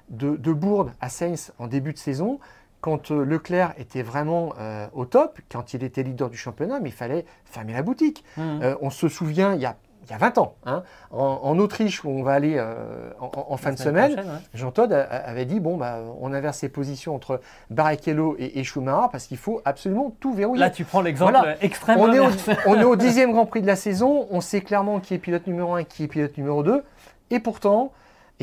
de, 0.09 0.35
de 0.35 0.51
bourdes 0.51 0.91
à 0.99 1.09
Sainz 1.09 1.53
en 1.59 1.67
début 1.67 1.93
de 1.93 1.97
saison, 1.97 2.39
quand 2.81 3.11
euh, 3.11 3.23
Leclerc 3.23 3.73
était 3.77 4.01
vraiment 4.01 4.53
euh, 4.59 4.87
au 4.93 5.05
top, 5.05 5.39
quand 5.49 5.73
il 5.73 5.83
était 5.83 6.03
leader 6.03 6.29
du 6.29 6.37
championnat, 6.37 6.79
mais 6.79 6.89
il 6.89 6.95
fallait 6.95 7.25
fermer 7.45 7.73
la 7.73 7.83
boutique. 7.83 8.25
Mmh. 8.35 8.41
Euh, 8.63 8.75
on 8.81 8.89
se 8.89 9.07
souvient, 9.07 9.53
il 9.53 9.61
y 9.61 9.65
a, 9.65 9.77
il 10.03 10.09
y 10.09 10.13
a 10.13 10.17
20 10.17 10.37
ans, 10.37 10.55
hein, 10.65 10.83
en, 11.11 11.57
Autriche, 11.59 12.03
où 12.03 12.09
on 12.09 12.23
va 12.23 12.33
aller 12.33 12.63
en, 13.19 13.57
fin 13.57 13.71
de 13.71 13.77
semaine, 13.77 14.23
Jean 14.53 14.71
Todt 14.71 14.91
avait 14.91 15.45
dit, 15.45 15.59
bon, 15.59 15.77
bah, 15.77 15.99
on 16.19 16.33
inverse 16.33 16.59
ses 16.59 16.69
positions 16.69 17.15
entre 17.15 17.39
Barrichello 17.69 18.35
et, 18.39 18.63
Schumacher, 18.63 19.07
parce 19.11 19.27
qu'il 19.27 19.37
faut 19.37 19.61
absolument 19.65 20.15
tout 20.19 20.33
verrouiller. 20.33 20.59
Là, 20.59 20.69
tu 20.69 20.85
prends 20.85 21.01
l'exemple 21.01 21.37
extrême. 21.61 21.99
On 21.99 22.11
est, 22.11 22.19
au, 22.19 22.29
on 22.65 22.79
est 22.79 22.83
au 22.83 22.95
dixième 22.95 23.31
Grand 23.31 23.45
Prix 23.45 23.61
de 23.61 23.67
la 23.67 23.75
saison, 23.75 24.27
on 24.31 24.41
sait 24.41 24.61
clairement 24.61 24.99
qui 24.99 25.13
est 25.13 25.19
pilote 25.19 25.47
numéro 25.47 25.75
1 25.75 25.83
qui 25.83 26.03
est 26.03 26.07
pilote 26.07 26.37
numéro 26.37 26.63
2, 26.63 26.83
et 27.29 27.39
pourtant, 27.39 27.91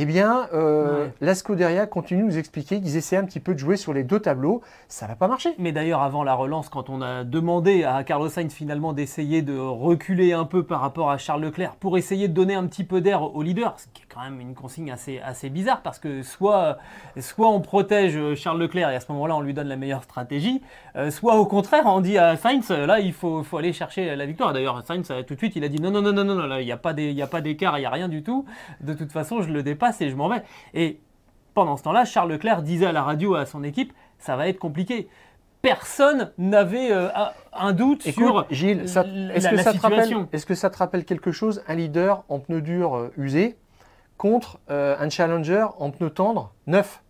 eh 0.01 0.05
bien, 0.05 0.47
euh, 0.55 1.09
la 1.21 1.35
Scuderia 1.35 1.89
continue 1.89 2.23
de 2.23 2.27
nous 2.27 2.39
expliquer 2.39 2.81
qu'ils 2.81 2.97
essaient 2.97 3.17
un 3.17 3.25
petit 3.25 3.41
peu 3.41 3.53
de 3.53 3.59
jouer 3.59 3.77
sur 3.77 3.93
les 3.93 4.05
deux 4.05 4.21
tableaux. 4.21 4.63
Ça 4.87 5.09
va 5.09 5.17
pas 5.17 5.27
marcher. 5.27 5.51
Mais 5.59 5.73
d'ailleurs, 5.73 6.03
avant 6.03 6.23
la 6.23 6.35
relance, 6.35 6.69
quand 6.69 6.89
on 6.89 7.03
a 7.03 7.25
demandé 7.25 7.83
à 7.83 8.05
Carlos 8.05 8.29
Sainz 8.29 8.55
finalement 8.55 8.93
d'essayer 8.93 9.43
de 9.43 9.59
reculer 9.59 10.33
un 10.33 10.45
peu 10.45 10.63
par 10.63 10.83
rapport 10.83 11.11
à 11.11 11.19
Charles 11.19 11.43
Leclerc 11.43 11.75
pour 11.81 11.99
essayer 11.99 12.29
de 12.29 12.33
donner 12.33 12.55
un 12.55 12.65
petit 12.69 12.85
peu 12.85 13.01
d'air 13.01 13.35
au 13.35 13.43
leader, 13.43 13.75
ce 13.77 13.87
qui 13.93 14.03
est 14.03 14.07
quand 14.09 14.23
même 14.23 14.41
une 14.41 14.55
consigne 14.55 14.93
assez, 14.93 15.19
assez 15.19 15.51
bizarre 15.51 15.83
parce 15.83 15.99
que 15.99 16.23
soit, 16.23 16.79
soit 17.19 17.49
on 17.49 17.61
protège 17.61 18.35
Charles 18.37 18.61
Leclerc 18.61 18.91
et 18.91 18.95
à 18.95 19.01
ce 19.01 19.11
moment-là 19.11 19.35
on 19.35 19.41
lui 19.41 19.53
donne 19.53 19.67
la 19.67 19.77
meilleure 19.77 20.05
stratégie, 20.05 20.63
euh, 20.95 21.11
soit 21.11 21.35
au 21.35 21.47
contraire 21.47 21.83
on 21.87 22.01
dit 22.01 22.19
à 22.19 22.37
Sainz 22.37 22.71
là 22.71 23.01
il 23.01 23.13
faut, 23.13 23.43
faut 23.43 23.59
aller 23.59 23.73
chercher 23.73 24.15
la 24.15 24.27
victoire. 24.27 24.53
D'ailleurs, 24.53 24.81
Sainz 24.87 25.13
tout 25.27 25.35
de 25.35 25.39
suite 25.39 25.57
il 25.57 25.65
a 25.65 25.69
dit 25.69 25.81
non, 25.81 25.91
non, 25.91 26.03
non, 26.03 26.13
non, 26.13 26.25
non, 26.25 26.57
il 26.57 26.65
n'y 26.67 26.71
a 26.71 26.77
pas 26.77 26.93
d'écart, 26.93 27.79
il 27.79 27.81
n'y 27.81 27.87
a 27.87 27.91
rien 27.91 28.09
du 28.09 28.23
tout. 28.23 28.45
De 28.81 28.95
toute 28.95 29.11
façon, 29.11 29.43
je 29.43 29.51
le 29.51 29.65
dépasse 29.65 29.88
et 30.01 30.11
je 30.11 30.17
m'en 30.17 30.29
vais. 30.29 30.43
Et 30.75 31.01
pendant 31.55 31.77
ce 31.77 31.83
temps-là, 31.83 32.05
Charles 32.05 32.31
Leclerc 32.33 32.63
disait 32.63 32.87
à 32.87 32.93
la 32.93 33.03
radio 33.03 33.35
à 33.35 33.47
son 33.47 33.65
équipe, 33.65 33.93
ça 34.19 34.37
va 34.37 34.49
être 34.49 34.59
compliqué. 34.59 35.09
Personne 35.61 36.31
n'avait 36.39 36.93
euh, 36.93 37.09
un 37.53 37.73
doute 37.73 38.03
sur 38.03 38.47
Gilles, 38.51 38.83
est-ce 38.83 39.49
que, 39.49 39.57
ça 39.57 39.73
te 39.73 39.81
rappelle, 39.81 40.27
est 40.33 40.45
que 40.47 40.55
ça 40.55 40.71
te 40.71 40.79
rappelle 40.79 41.05
quelque 41.05 41.33
chose, 41.33 41.65
un 41.67 41.75
leader 41.75 42.25
en 42.29 42.39
pneu 42.39 42.61
dur 42.61 42.97
euh, 42.97 43.13
usé 43.17 43.57
contre 44.19 44.61
euh, 44.71 44.97
un 45.01 45.11
challenger 45.11 45.67
en 45.79 45.91
pneu 45.91 46.11
tendre 46.11 46.53
neuf? 46.69 47.03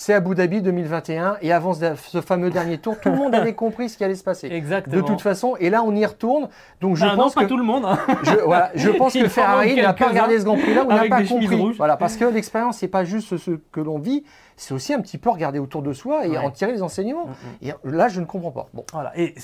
C'est 0.00 0.14
Abu 0.14 0.34
Dhabi 0.34 0.62
2021 0.62 1.36
et 1.42 1.52
avant 1.52 1.74
ce 1.74 2.22
fameux 2.22 2.48
dernier 2.48 2.78
tour, 2.78 2.98
tout 2.98 3.10
le 3.10 3.16
monde 3.16 3.34
avait 3.34 3.52
compris 3.54 3.90
ce 3.90 3.98
qui 3.98 4.04
allait 4.04 4.14
se 4.14 4.24
passer. 4.24 4.48
Exactement. 4.50 4.96
De 4.96 5.02
toute 5.02 5.20
façon, 5.20 5.56
et 5.60 5.68
là 5.68 5.82
on 5.84 5.94
y 5.94 6.06
retourne. 6.06 6.48
Donc 6.80 6.96
je 6.96 7.04
bah 7.04 7.12
pense 7.16 7.34
que 7.34 7.44
tout 7.44 7.58
le 7.58 7.64
monde. 7.64 7.84
Hein. 7.84 7.98
Je, 8.74 8.88
pense 8.88 9.12
que 9.12 9.28
Ferrari 9.28 9.76
n'a 9.76 9.92
pas 9.92 10.08
regardé 10.08 10.38
ce 10.38 10.44
Grand 10.44 10.56
Prix 10.56 10.72
là, 10.72 10.86
on 10.88 10.94
n'a 10.94 11.06
pas 11.06 11.22
compris. 11.24 11.74
Voilà, 11.76 11.98
parce 11.98 12.16
que 12.16 12.24
l'expérience 12.24 12.78
c'est 12.78 12.88
pas 12.88 13.04
juste 13.04 13.36
ce 13.36 13.50
que 13.72 13.80
l'on 13.80 13.98
vit, 13.98 14.24
c'est 14.56 14.72
aussi 14.72 14.94
un 14.94 15.02
petit 15.02 15.18
peu 15.18 15.28
regarder 15.28 15.58
autour 15.58 15.82
de 15.82 15.92
soi 15.92 16.26
et 16.26 16.38
en 16.38 16.50
tirer 16.50 16.72
les 16.72 16.82
enseignements. 16.82 17.26
Mm, 17.26 17.68
mm. 17.68 17.68
Et 17.68 17.72
là, 17.84 18.08
je 18.08 18.20
ne 18.20 18.24
comprends 18.24 18.52
pas. 18.52 18.68
Bon. 18.72 18.86
Voilà. 18.94 19.12
Et 19.18 19.34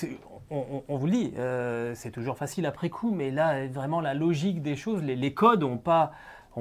on, 0.48 0.96
vous 0.96 1.06
le 1.06 1.12
dit, 1.12 1.34
euh, 1.36 1.92
c'est 1.94 2.10
toujours 2.10 2.38
facile 2.38 2.64
après 2.64 2.88
coup, 2.88 3.10
mais 3.14 3.30
là, 3.30 3.66
vraiment, 3.66 4.00
la 4.00 4.14
logique 4.14 4.62
des 4.62 4.74
choses, 4.74 5.02
les, 5.02 5.34
codes 5.34 5.60
n'ont 5.60 5.76
pas, 5.76 6.12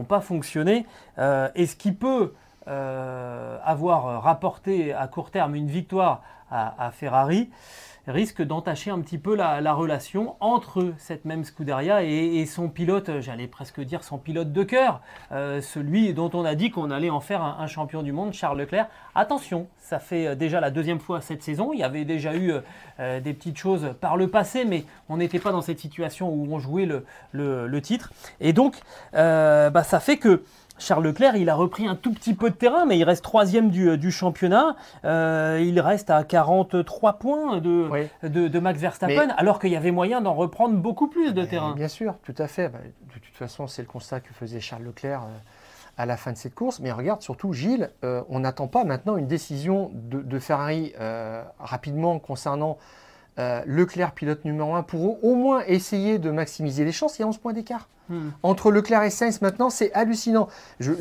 pas 0.10 0.20
fonctionné. 0.20 0.86
Euh, 1.18 1.48
et 1.56 1.66
ce 1.66 1.78
qui 1.78 1.94
peut 1.94 2.34
euh, 2.68 3.58
avoir 3.64 4.24
rapporté 4.24 4.94
à 4.94 5.08
court 5.08 5.32
terme 5.32 5.56
une 5.56 5.68
victoire 5.68 6.22
à 6.52 6.92
Ferrari, 6.92 7.50
risque 8.08 8.42
d'entacher 8.42 8.92
un 8.92 9.00
petit 9.00 9.18
peu 9.18 9.36
la, 9.36 9.74
relation 9.74 10.36
entre 10.40 10.94
cette 10.98 11.26
même 11.26 11.44
Scuderia 11.44 12.04
et, 12.04 12.46
son 12.46 12.70
pilote, 12.70 13.20
j'allais 13.20 13.48
presque 13.48 13.82
dire 13.82 14.04
son 14.04 14.18
pilote 14.18 14.54
de 14.54 14.64
cœur, 14.64 15.02
euh, 15.32 15.62
celui 15.62 16.14
dont 16.14 16.30
on 16.34 16.46
a 16.46 16.56
dit 16.56 16.70
qu'on 16.70 16.92
allait 16.92 17.10
en 17.10 17.20
faire 17.20 17.42
un, 17.42 17.68
champion 17.68 18.04
du 18.04 18.12
monde, 18.12 18.34
Charles 18.34 18.60
Leclerc. 18.60 18.88
Attention, 19.16 19.68
ça 19.80 20.00
fait 20.00 20.28
euh, 20.28 20.36
déjà 20.36 20.60
la 20.60 20.70
deuxième 20.70 21.00
fois 21.00 21.20
cette 21.20 21.42
saison, 21.42 21.74
il 21.74 21.80
y 21.80 21.84
avait 21.84 22.06
déjà 22.06 22.36
eu 22.36 22.54
des 22.98 23.34
petites 23.34 23.58
choses 23.58 23.94
par 24.00 24.16
le 24.16 24.30
passé, 24.30 24.64
mais 24.64 24.86
on 25.10 25.18
n'était 25.18 25.40
pas 25.40 25.52
dans 25.52 25.62
cette 25.62 25.80
situation 25.80 26.30
où 26.30 26.48
on 26.54 26.60
jouait 26.60 26.86
le, 26.86 27.82
titre. 27.82 28.14
Et 28.40 28.54
donc, 28.54 28.80
bah, 29.14 29.84
ça 29.84 30.00
fait 30.00 30.18
que 30.18 30.44
Charles 30.78 31.06
Leclerc, 31.06 31.36
il 31.38 31.50
a 31.50 31.56
repris 31.56 31.88
un 31.88 31.96
tout 31.96 32.12
petit 32.12 32.34
peu 32.34 32.50
de 32.50 32.56
terrain, 32.56 32.86
mais 32.86 32.98
il 32.98 33.04
reste 33.04 33.24
troisième 33.24 33.70
du, 33.70 34.12
championnat. 34.12 34.76
Euh, 35.06 35.64
il 35.66 35.80
reste 35.80 36.10
à 36.10 36.24
43 36.24 37.14
points 37.14 37.58
de, 37.60 37.90
de, 38.24 38.60
Max 38.60 38.80
Verstappen, 38.80 39.30
alors 39.38 39.60
qu'il 39.60 39.72
y 39.72 39.76
avait 39.76 39.92
moyen 39.92 40.22
d'en 40.22 40.34
reprendre 40.34 40.76
beaucoup 40.76 41.08
plus 41.08 41.34
de 41.34 41.46
terrain. 41.46 41.74
Bien 41.76 41.88
sûr, 41.88 42.16
tout 42.24 42.36
à 42.38 42.48
fait. 42.48 42.70
Bah, 42.70 42.80
de 43.14 43.20
toute 43.20 43.36
façon, 43.36 43.68
c'est 43.68 43.82
le 43.82 43.88
constat 43.88 44.20
que 44.20 44.34
faisait 44.34 44.60
Charles 44.60 44.84
Leclerc 44.84 45.22
euh, 45.24 45.38
à 45.98 46.06
la 46.06 46.18
fin 46.18 46.34
de 46.34 46.38
cette 46.38 46.56
course. 46.56 46.80
Mais 46.82 46.92
regarde, 46.92 47.22
surtout 47.22 47.54
Gilles, 47.54 47.90
euh, 48.04 48.22
on 48.30 48.40
n'attend 48.42 48.68
pas 48.68 48.84
maintenant 48.84 49.16
une 49.16 49.28
décision 49.28 49.92
de, 49.94 50.40
Ferrari 50.40 50.94
rapidement 51.60 52.20
concernant 52.20 52.78
Leclerc, 53.38 54.14
pilote 54.14 54.46
numéro 54.46 54.76
1, 54.76 54.84
pour 54.84 55.24
au 55.24 55.36
moins 55.36 55.64
essayer 55.68 56.20
de 56.20 56.32
maximiser 56.32 56.86
les 56.86 56.92
chances. 56.92 57.20
Il 57.20 57.24
y 57.24 57.26
a 57.26 57.28
11 57.28 57.38
points 57.38 57.54
d'écart. 57.54 57.88
Hmm. 58.10 58.30
Entre 58.44 58.72
Leclerc 58.72 59.04
et 59.04 59.10
Sainz 59.10 59.42
maintenant, 59.42 59.70
c'est 59.70 59.94
hallucinant. 59.94 60.48
Je, 60.80 60.94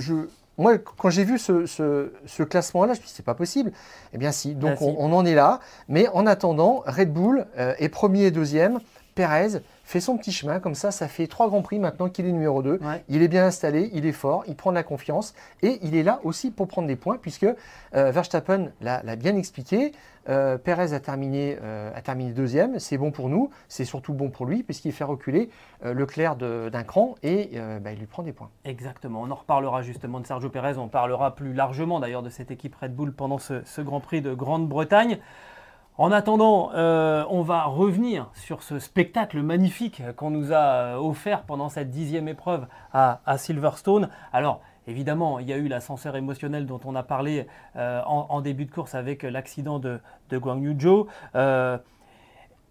moi, 0.56 0.78
quand 0.78 1.10
j'ai 1.10 1.24
vu 1.24 1.38
ce, 1.38 2.42
classement-là, 2.42 2.94
je 2.94 3.00
me 3.00 3.04
suis 3.04 3.08
dit, 3.08 3.14
c'est 3.16 3.24
pas 3.24 3.34
possible. 3.34 3.72
Eh 4.12 4.18
bien, 4.18 4.32
si. 4.32 4.54
Donc, 4.54 4.78
ah, 4.80 4.84
on, 4.84 5.12
en 5.12 5.24
est 5.24 5.34
là. 5.34 5.60
Mais 5.88 6.08
en 6.08 6.26
attendant, 6.26 6.82
Red 6.86 7.12
Bull 7.12 7.46
euh, 7.58 7.74
est 7.78 7.88
premier 7.88 8.24
et 8.24 8.30
deuxième. 8.30 8.80
Perez 9.14 9.60
fait 9.84 10.00
son 10.00 10.16
petit 10.16 10.32
chemin, 10.32 10.60
comme 10.60 10.74
ça, 10.74 10.90
ça 10.90 11.08
fait 11.08 11.26
trois 11.26 11.48
grands 11.48 11.62
prix 11.62 11.78
maintenant 11.78 12.08
qu'il 12.08 12.26
est 12.26 12.32
numéro 12.32 12.62
2. 12.62 12.80
Il 13.08 13.22
est 13.22 13.28
bien 13.28 13.46
installé, 13.46 13.90
il 13.92 14.06
est 14.06 14.12
fort, 14.12 14.42
il 14.48 14.56
prend 14.56 14.70
de 14.70 14.76
la 14.76 14.82
confiance 14.82 15.34
et 15.62 15.78
il 15.82 15.94
est 15.94 16.02
là 16.02 16.20
aussi 16.24 16.50
pour 16.50 16.66
prendre 16.66 16.88
des 16.88 16.96
points, 16.96 17.18
puisque 17.18 17.44
euh, 17.44 18.10
Verstappen 18.10 18.70
l'a 18.80 19.16
bien 19.16 19.36
expliqué. 19.36 19.92
Euh, 20.30 20.56
Perez 20.56 20.94
a 20.94 21.00
terminé, 21.00 21.58
euh, 21.62 21.90
a 21.94 22.00
terminé 22.00 22.32
deuxième, 22.32 22.78
c'est 22.78 22.96
bon 22.96 23.10
pour 23.10 23.28
nous, 23.28 23.50
c'est 23.68 23.84
surtout 23.84 24.14
bon 24.14 24.30
pour 24.30 24.46
lui, 24.46 24.62
puisqu'il 24.62 24.92
fait 24.92 25.04
reculer 25.04 25.50
Leclerc 25.82 26.36
d'un 26.36 26.82
cran 26.82 27.14
et 27.22 27.50
bah, 27.82 27.92
il 27.92 27.98
lui 27.98 28.06
prend 28.06 28.22
des 28.22 28.32
points. 28.32 28.48
Exactement, 28.64 29.20
on 29.20 29.30
en 29.30 29.34
reparlera 29.34 29.82
justement 29.82 30.18
de 30.18 30.26
Sergio 30.26 30.48
Perez, 30.48 30.78
on 30.78 30.88
parlera 30.88 31.34
plus 31.34 31.52
largement 31.52 32.00
d'ailleurs 32.00 32.22
de 32.22 32.30
cette 32.30 32.50
équipe 32.50 32.74
Red 32.74 32.94
Bull 32.94 33.12
pendant 33.12 33.38
ce 33.38 33.80
Grand 33.82 34.00
Prix 34.00 34.22
de 34.22 34.32
Grande-Bretagne. 34.32 35.18
En 35.96 36.10
attendant, 36.10 36.72
euh, 36.74 37.24
on 37.30 37.42
va 37.42 37.66
revenir 37.66 38.28
sur 38.34 38.64
ce 38.64 38.80
spectacle 38.80 39.40
magnifique 39.42 40.02
qu'on 40.16 40.30
nous 40.30 40.52
a 40.52 40.56
euh, 40.56 40.96
offert 40.96 41.42
pendant 41.42 41.68
cette 41.68 41.90
dixième 41.90 42.26
épreuve 42.26 42.66
à, 42.92 43.20
Silverstone. 43.38 44.08
Alors, 44.32 44.60
évidemment, 44.88 45.38
il 45.38 45.48
y 45.48 45.52
a 45.52 45.56
eu 45.56 45.68
l'ascenseur 45.68 46.16
émotionnel 46.16 46.66
dont 46.66 46.80
on 46.84 46.96
a 46.96 47.04
parlé 47.04 47.46
euh, 47.76 48.02
en, 48.06 48.40
début 48.40 48.64
de 48.64 48.72
course 48.72 48.96
avec 48.96 49.22
l'accident 49.22 49.78
de, 49.78 50.00
de 50.30 50.38
Guang 50.38 50.80
Zhou. 50.80 51.06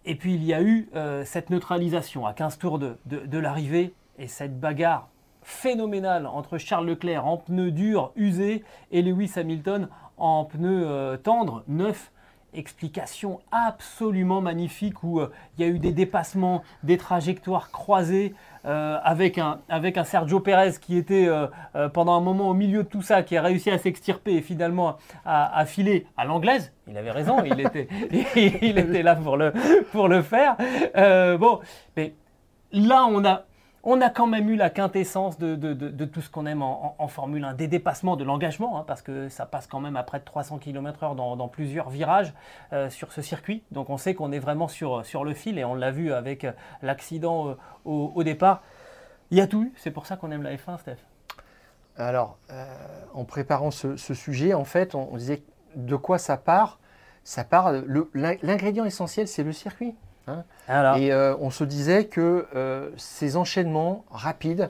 et 0.06 0.16
puis, 0.16 0.36
il 0.36 0.44
y 0.44 0.54
a 0.54 0.62
eu 0.62 0.90
cette 1.24 1.50
neutralisation 1.50 2.26
à 2.26 2.34
15 2.34 2.58
tours 2.58 2.78
de, 2.78 2.98
de 3.06 3.38
l'arrivée 3.38 3.94
et 4.20 4.28
cette 4.28 4.60
bagarre 4.60 5.08
phénoménale 5.44 6.28
entre 6.28 6.58
Charles 6.58 6.88
Leclerc 6.88 7.26
en 7.26 7.38
pneus 7.38 7.72
durs, 7.72 8.12
usés, 8.18 8.66
et 8.92 9.02
Lewis 9.02 9.32
Hamilton 9.38 9.88
en 10.18 10.44
pneus 10.44 11.18
tendres, 11.24 11.64
neufs 11.70 12.12
explication 12.56 13.40
absolument 13.52 14.42
magnifique 14.42 15.04
où 15.04 15.20
euh, 15.20 15.32
il 15.58 15.66
y 15.66 15.68
a 15.68 15.72
eu 15.72 15.80
des 15.80 15.92
dépassements, 15.92 16.64
des 16.84 16.98
trajectoires 16.98 17.72
croisées 17.72 18.34
euh, 18.66 18.98
avec, 19.04 19.38
un, 19.38 19.60
avec 19.70 19.98
un 19.98 20.04
Sergio 20.04 20.40
Pérez 20.40 20.72
qui 20.80 20.98
était 20.98 21.28
euh, 21.28 21.48
pendant 21.90 22.16
un 22.16 22.22
moment 22.22 22.50
au 22.50 22.54
milieu 22.54 22.84
de 22.84 22.88
tout 22.88 23.02
ça, 23.02 23.24
qui 23.24 23.36
a 23.36 23.42
réussi 23.42 23.70
à 23.70 23.78
s'extirper 23.78 24.36
et 24.36 24.42
finalement 24.42 24.98
à, 25.26 25.66
filer 25.66 26.08
à 26.18 26.26
l'anglaise. 26.26 26.72
Il 26.88 26.98
avait 26.98 27.12
raison, 27.12 27.44
il 27.44 27.60
était, 27.60 27.88
il 28.62 28.78
était 28.78 29.04
là 29.04 29.16
pour 29.16 29.38
le, 29.38 29.54
pour 29.92 30.08
le 30.08 30.22
faire. 30.22 30.56
bon, 31.38 31.60
mais 31.96 32.14
là 32.72 33.06
on 33.10 33.24
a 33.26 33.46
on 33.84 34.00
a 34.00 34.10
quand 34.10 34.28
même 34.28 34.50
eu 34.50 34.56
la 34.56 34.70
quintessence 34.70 35.38
de, 35.38 36.06
tout 36.06 36.22
ce 36.22 36.30
qu'on 36.30 36.46
aime 36.46 36.62
en, 36.62 37.08
Formule 37.10 37.44
1, 37.44 37.54
des 37.54 37.68
dépassements, 37.68 38.16
de 38.16 38.24
l'engagement, 38.24 38.80
hein, 38.80 38.86
parce 38.88 39.02
que 39.02 39.28
ça 39.28 39.46
passe 39.46 39.68
quand 39.68 39.82
même 39.82 39.98
à 39.98 40.04
près 40.04 40.20
de 40.20 40.24
300 40.24 40.58
km/h 40.58 41.16
dans, 41.16 41.48
plusieurs 41.50 41.90
virages 41.90 42.34
euh, 42.72 42.90
sur 42.90 43.12
ce 43.12 43.22
circuit. 43.22 43.62
Donc 43.72 43.90
on 43.90 43.98
sait 43.98 44.16
qu'on 44.16 44.32
est 44.32 44.40
vraiment 44.40 44.70
sur, 44.70 45.04
le 45.24 45.34
fil 45.34 45.60
et 45.60 45.66
on 45.66 45.76
l'a 45.76 45.92
vu 45.92 46.14
avec 46.14 46.46
euh, 46.46 46.54
l'accident 46.82 47.50
euh, 47.50 47.56
au, 47.84 48.24
départ. 48.24 48.64
Il 49.32 49.38
y 49.38 49.42
a 49.42 49.48
tout 49.48 49.72
c'est 49.76 49.92
pour 49.92 50.06
ça 50.06 50.16
qu'on 50.16 50.32
aime 50.32 50.44
la 50.44 50.56
F1, 50.56 50.80
Steph. 50.80 50.98
Alors, 51.98 52.40
en 53.14 53.24
préparant 53.24 53.70
ce, 53.70 53.96
sujet, 53.96 54.54
en 54.54 54.64
fait, 54.64 54.96
on, 54.96 55.16
disait 55.18 55.44
de 55.76 55.96
quoi 55.96 56.18
ça 56.18 56.38
part? 56.38 56.80
Ça 57.24 57.44
part, 57.44 57.72
l'ingrédient 58.14 58.86
essentiel, 58.86 59.28
c'est 59.28 59.44
le 59.44 59.52
circuit. 59.52 59.94
Hein. 60.28 60.44
et 60.98 61.12
euh, 61.12 61.36
on 61.40 61.50
se 61.50 61.64
disait 61.64 62.06
que 62.06 62.48
euh, 62.56 62.92
ces 62.98 63.36
enchaînements 63.36 64.06
rapides, 64.10 64.70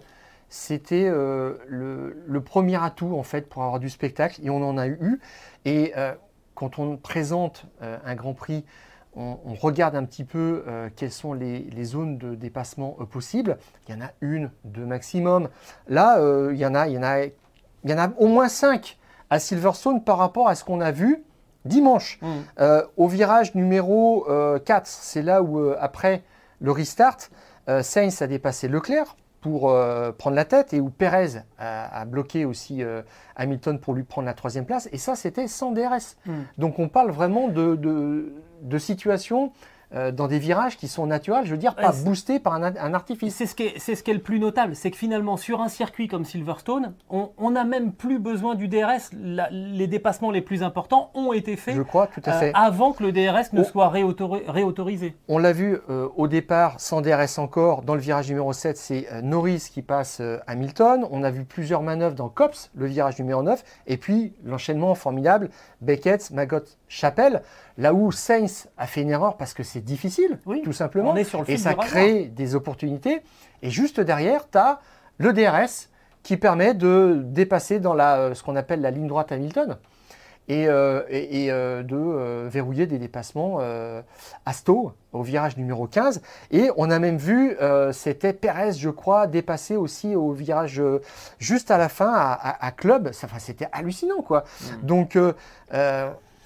c'était 0.49 1.05
euh, 1.07 1.57
le, 1.67 2.41
premier 2.41 2.81
atout 2.81 3.15
en 3.15 3.23
fait 3.23 3.49
pour 3.49 3.63
avoir 3.63 3.79
du 3.79 3.89
spectacle 3.89 4.41
et 4.43 4.49
on 4.49 4.67
en 4.67 4.77
a 4.77 4.87
eu. 4.87 5.19
Et 5.65 5.93
quand 6.55 6.77
on 6.77 6.97
présente 6.97 7.65
un 7.81 8.15
Grand 8.15 8.33
Prix, 8.33 8.63
on, 9.15 9.37
regarde 9.59 9.95
un 9.95 10.03
petit 10.03 10.23
peu 10.23 10.63
quelles 10.95 11.11
sont 11.11 11.33
les, 11.33 11.83
zones 11.83 12.17
de 12.17 12.35
dépassement 12.35 12.91
possibles. 13.09 13.57
Il 13.87 13.95
y 13.95 13.97
en 13.97 14.01
a 14.01 14.11
une, 14.21 14.51
deux 14.65 14.85
maximum. 14.85 15.49
Là, 15.87 16.19
il 16.51 16.57
y 16.57 16.65
en 16.65 16.75
a, 16.75 16.87
il 16.87 16.93
y 16.93 16.97
en 16.97 17.03
a, 17.03 17.23
il 17.23 17.31
y 17.85 17.93
en 17.93 17.97
a 17.97 18.09
au 18.17 18.27
moins 18.27 18.49
cinq 18.49 18.99
à 19.29 19.39
Silverstone 19.39 20.03
par 20.03 20.19
rapport 20.19 20.47
à 20.47 20.55
ce 20.55 20.63
qu'on 20.63 20.81
a 20.81 20.91
vu 20.91 21.23
dimanche. 21.65 22.19
Mm. 22.21 22.27
Euh, 22.59 22.83
au 22.97 23.07
virage 23.07 23.55
numéro 23.55 24.25
4, 24.25 24.29
euh, 24.29 24.81
c'est 24.85 25.21
là 25.21 25.41
où, 25.41 25.59
euh, 25.59 25.75
après 25.79 26.23
le 26.59 26.71
restart, 26.71 27.17
Sainz 27.81 28.21
a 28.21 28.27
dépassé 28.27 28.67
Leclerc 28.67 29.15
pour 29.39 29.73
prendre 30.17 30.35
la 30.35 30.43
tête 30.45 30.73
et 30.73 30.81
où 30.81 30.89
Perez 30.89 31.43
a, 31.57 32.05
bloqué 32.05 32.43
aussi 32.43 32.81
Hamilton 33.37 33.79
pour 33.79 33.93
lui 33.93 34.03
prendre 34.03 34.25
la 34.25 34.33
troisième 34.33 34.65
place. 34.65 34.89
Et 34.91 34.97
ça, 34.97 35.15
c'était 35.15 35.47
sans 35.47 35.71
DRS. 35.71 36.17
Mm. 36.25 36.33
Donc 36.57 36.79
on 36.79 36.89
parle 36.89 37.11
vraiment 37.11 37.47
de, 37.47 37.75
de, 37.75 38.33
de 38.61 38.77
situations 38.77 39.53
euh, 39.95 40.11
dans 40.11 40.27
des 40.27 40.39
virages 40.39 40.77
qui 40.77 40.87
sont 40.87 41.05
naturels, 41.05 41.45
je 41.45 41.51
veux 41.51 41.57
dire, 41.57 41.75
pas 41.75 41.91
boostés 41.91 42.39
par 42.39 42.53
un, 42.53 42.93
artifice. 42.93 43.35
C'est 43.35 43.45
ce, 43.45 43.53
qui 43.53 43.63
est, 43.63 43.79
ce 43.79 44.01
qui 44.01 44.11
est 44.11 44.15
le 44.15 44.21
plus 44.21 44.39
notable, 44.39 44.75
c'est 44.75 44.89
que 44.89 44.97
finalement, 44.97 45.37
sur 45.37 45.61
un 45.61 45.67
circuit 45.67 46.07
comme 46.07 46.25
Silverstone, 46.25 46.93
on 47.09 47.51
n'a 47.51 47.63
même 47.63 47.91
plus 47.91 48.19
besoin 48.19 48.55
du 48.55 48.67
DRS. 48.67 49.11
les 49.51 49.87
dépassements 49.87 50.31
les 50.31 50.41
plus 50.41 50.63
importants 50.63 51.11
ont 51.13 51.31
été 51.33 51.55
faits 51.55 51.75
je 51.75 51.81
crois, 51.81 52.07
tout 52.07 52.21
à 52.25 52.33
fait. 52.33 52.49
Euh, 52.49 52.51
avant 52.55 52.93
que 52.93 53.03
le 53.03 53.11
DRS 53.11 53.53
ne 53.53 53.63
soit 53.63 53.89
réautorisé. 53.89 55.15
On 55.27 55.37
l'a 55.37 55.53
vu 55.53 55.77
euh, 55.89 56.07
au 56.15 56.27
départ, 56.27 56.79
sans 56.79 57.01
DRS 57.01 57.37
encore, 57.37 57.83
dans 57.83 57.95
le 57.95 58.01
virage 58.01 58.29
numéro 58.29 58.51
7, 58.51 58.77
c'est 58.77 59.07
Norris 59.21 59.69
qui 59.71 59.81
passe 59.81 60.21
Hamilton. 60.47 61.05
On 61.11 61.23
a 61.23 61.29
vu 61.29 61.45
plusieurs 61.45 61.83
manœuvres 61.83 62.15
dans 62.15 62.29
COPS, 62.29 62.71
le 62.75 62.87
virage 62.87 63.19
numéro 63.19 63.43
9, 63.43 63.63
et 63.87 63.97
puis 63.97 64.33
l'enchaînement 64.43 64.95
formidable, 64.95 65.49
Beckett, 65.81 66.31
Magot, 66.31 66.63
Chapelle. 66.87 67.43
Là 67.77 67.93
où 67.93 68.11
Sainz 68.11 68.67
a 68.77 68.85
fait 68.85 69.01
une 69.01 69.09
erreur 69.09 69.37
parce 69.37 69.53
que 69.53 69.63
c'est 69.63 69.81
difficile, 69.81 70.39
tout 70.63 70.73
simplement. 70.73 71.15
et 71.15 71.57
ça 71.57 71.73
crée 71.73 72.25
des 72.25 72.55
opportunités. 72.55 73.21
Et 73.61 73.69
juste 73.69 73.99
derrière, 73.99 74.49
tu 74.49 74.57
as 74.57 74.79
le 75.17 75.33
DRS 75.33 75.89
qui 76.21 76.37
permet 76.37 76.73
de 76.73 77.21
dépasser 77.25 77.79
dans 77.79 77.93
la, 77.93 78.33
ce 78.35 78.43
qu'on 78.43 78.55
appelle 78.55 78.81
la 78.81 78.91
ligne 78.91 79.07
droite 79.07 79.31
Hamilton. 79.31 79.77
et, 80.47 80.67
de 80.67 82.47
verrouiller 82.47 82.85
des 82.85 82.99
dépassements 82.99 83.59
à 83.59 84.53
Stowe 84.53 84.93
au 85.11 85.23
virage 85.23 85.57
numéro 85.57 85.87
15. 85.87 86.21
Et 86.51 86.69
on 86.77 86.91
a 86.91 86.99
même 86.99 87.17
vu, 87.17 87.57
c'était 87.91 88.33
Perez, 88.33 88.73
je 88.73 88.91
crois, 88.91 89.25
dépasser 89.25 89.77
aussi 89.77 90.15
au 90.15 90.31
virage 90.31 90.81
juste 91.39 91.71
à 91.71 91.79
la 91.79 91.89
fin 91.89 92.13
à, 92.13 92.71
Club. 92.71 93.09
Enfin, 93.09 93.39
c'était 93.39 93.67
hallucinant, 93.71 94.21
quoi. 94.21 94.43
Mm. 94.61 94.85
Donc, 94.85 95.17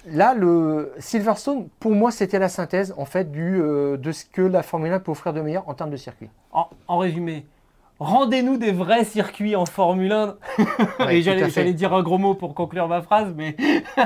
là, 0.06 0.34
le 0.34 0.92
Silverstone, 0.98 1.68
pour 1.80 1.92
moi, 1.92 2.10
c'était 2.10 2.38
la 2.38 2.48
synthèse 2.48 2.94
en 2.96 3.04
fait 3.04 3.30
du, 3.30 3.58
de 3.58 4.12
ce 4.12 4.24
que 4.24 4.42
la 4.42 4.62
Formule 4.62 4.92
1 4.92 5.00
peut 5.00 5.10
offrir 5.10 5.32
de 5.32 5.40
meilleur 5.40 5.68
en 5.68 5.74
termes 5.74 5.90
de 5.90 5.96
circuit. 5.96 6.28
en 6.52 6.98
résumé, 6.98 7.46
Rendez-nous 8.00 8.58
des 8.58 8.70
vrais 8.70 9.04
circuits 9.04 9.56
en 9.56 9.66
Formule 9.66 10.12
1. 10.12 10.36
et 11.10 11.20
j'allais 11.20 11.72
dire 11.72 11.92
un 11.92 12.02
gros 12.02 12.18
mot 12.18 12.34
pour 12.34 12.54
conclure 12.54 12.86
ma 12.86 13.02
phrase, 13.02 13.34
mais 13.36 13.56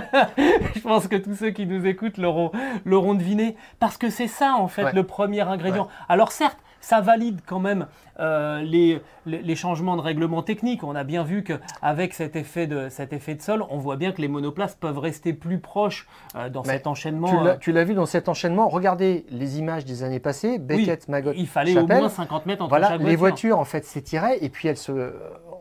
je 0.75 0.81
pense 0.81 1.09
que 1.09 1.17
tous 1.17 1.35
ceux 1.35 1.51
qui 1.51 1.67
nous 1.67 1.85
écoutent 1.87 2.17
l'auront 2.17 3.15
deviné. 3.15 3.55
Parce 3.81 3.99
que 3.99 4.09
c'est 4.09 4.29
ça, 4.29 4.55
en 4.59 4.69
fait, 4.69 4.95
le 4.95 5.03
premier 5.03 5.43
ingrédient. 5.43 5.89
Alors 6.09 6.33
certes, 6.33 6.59
ça 6.83 7.01
valide 7.01 7.41
quand 7.47 7.61
même 7.61 7.87
euh, 8.21 8.61
les, 8.61 9.01
les, 9.25 9.57
changements 9.57 9.97
de 9.97 10.03
règlement 10.03 10.43
technique. 10.43 10.85
On 10.85 10.95
a 10.95 11.05
bien 11.05 11.23
vu 11.23 11.45
qu'avec 11.45 12.13
cet, 12.13 12.37
effet 12.37 12.67
de, 12.67 12.89
cet 12.91 13.13
effet 13.13 13.35
de 13.35 13.41
sol, 13.41 13.65
on 13.71 13.79
voit 13.79 13.97
bien 13.97 14.13
que 14.13 14.21
les 14.21 14.29
monoplaces 14.29 14.75
peuvent 14.75 14.99
rester 14.99 15.33
plus 15.33 15.61
proches 15.61 16.07
euh, 16.37 16.51
dans 16.51 16.65
cet 16.65 16.87
enchaînement. 16.87 17.47
Euh. 17.47 17.55
Tu 17.59 17.73
l'as 17.73 17.85
vu 17.85 17.95
dans 17.95 18.05
cet 18.05 18.29
enchaînement. 18.29 18.69
Regardez 18.69 19.25
les 19.31 19.59
images 19.59 19.85
des 19.85 20.03
années 20.03 20.21
passées. 20.21 20.59
Beckett, 20.59 21.07
oui, 21.09 21.33
Il 21.37 21.47
fallait 21.47 21.79
au 21.79 21.87
moins 21.87 22.09
50 22.09 22.47
mètres 22.47 22.63
entre 22.63 22.69
voilà, 22.69 22.89
chaque 22.89 23.01
voiture. 23.01 23.11
Les 23.11 23.17
voitures, 23.17 23.59
en 23.59 23.65
fait, 23.65 23.85
s'étiraient 23.85 24.39
et 24.43 24.49
puis 24.49 24.69
elles 24.69 24.77
se 24.77 25.15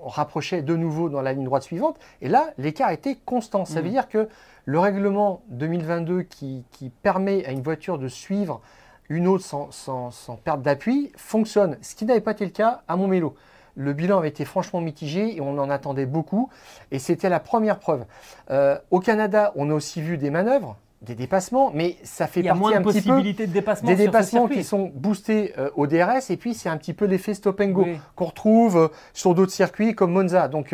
rapprochaient 0.04 0.64
de 0.64 0.76
nouveau 0.76 1.10
dans 1.10 1.22
la 1.22 1.34
ligne 1.34 1.46
droite 1.46 1.64
suivante. 1.64 1.98
Et 2.22 2.28
là, 2.28 2.48
l'écart 2.58 2.90
était 2.90 3.16
constant. 3.24 3.66
Ça 3.66 3.82
veut 3.82 3.90
mm. 3.90 3.92
dire 3.92 4.10
que 4.10 4.28
le 4.66 4.80
règlement 4.80 5.44
2022 5.50 6.24
qui, 6.24 6.66
qui 6.72 6.90
permet 6.90 7.46
à 7.46 7.52
une 7.52 7.62
voiture 7.62 8.00
de 8.00 8.08
suivre 8.08 8.62
une 9.12 9.28
autre 9.28 9.44
sans, 9.44 10.40
perte 10.44 10.62
d'appui 10.62 11.12
fonctionne. 11.18 11.78
Ce 11.82 11.96
qui 11.96 12.06
n'avait 12.06 12.22
pas 12.22 12.32
été 12.32 12.46
le 12.46 12.52
cas 12.52 12.82
à 12.88 12.96
Montmélo. 12.96 13.36
Le 13.76 13.94
bilan 13.94 14.18
avait 14.18 14.30
été 14.30 14.46
franchement 14.46 14.82
mitigé 14.82 15.36
et 15.36 15.42
on 15.42 15.58
en 15.58 15.70
attendait 15.70 16.06
beaucoup. 16.06 16.50
Et 16.92 17.00
c'était 17.00 17.30
la 17.30 17.40
première 17.40 17.80
preuve. 17.80 18.06
Euh, 18.52 18.78
au 18.90 19.00
Canada, 19.00 19.52
on 19.56 19.70
a 19.70 19.74
aussi 19.74 20.02
vu 20.02 20.18
des 20.18 20.30
manœuvres, 20.30 20.78
des 21.02 21.16
dépassements, 21.16 21.72
mais 21.74 21.98
ça 22.04 22.28
fait 22.28 22.44
partie 22.44 22.74
un 22.74 22.82
petit 22.82 23.02
peu 23.02 23.22
de 23.22 23.46
dépassement 23.46 23.90
des 23.90 23.96
dépassements 23.96 24.48
qui 24.48 24.64
sont 24.64 24.92
boostés 24.94 25.54
euh, 25.58 25.70
au 25.76 25.88
DRS. 25.88 26.30
Et 26.30 26.38
puis 26.38 26.54
c'est 26.54 26.70
un 26.70 26.78
petit 26.78 26.94
peu 26.94 27.06
l'effet 27.06 27.34
stop 27.34 27.60
and 27.60 27.70
go 27.70 27.86
qu'on 28.16 28.26
retrouve 28.26 28.78
euh, 28.78 28.88
sur 29.14 29.36
d'autres 29.36 29.54
circuits 29.54 29.94
comme 29.94 30.12
Monza. 30.14 30.48
Donc 30.48 30.74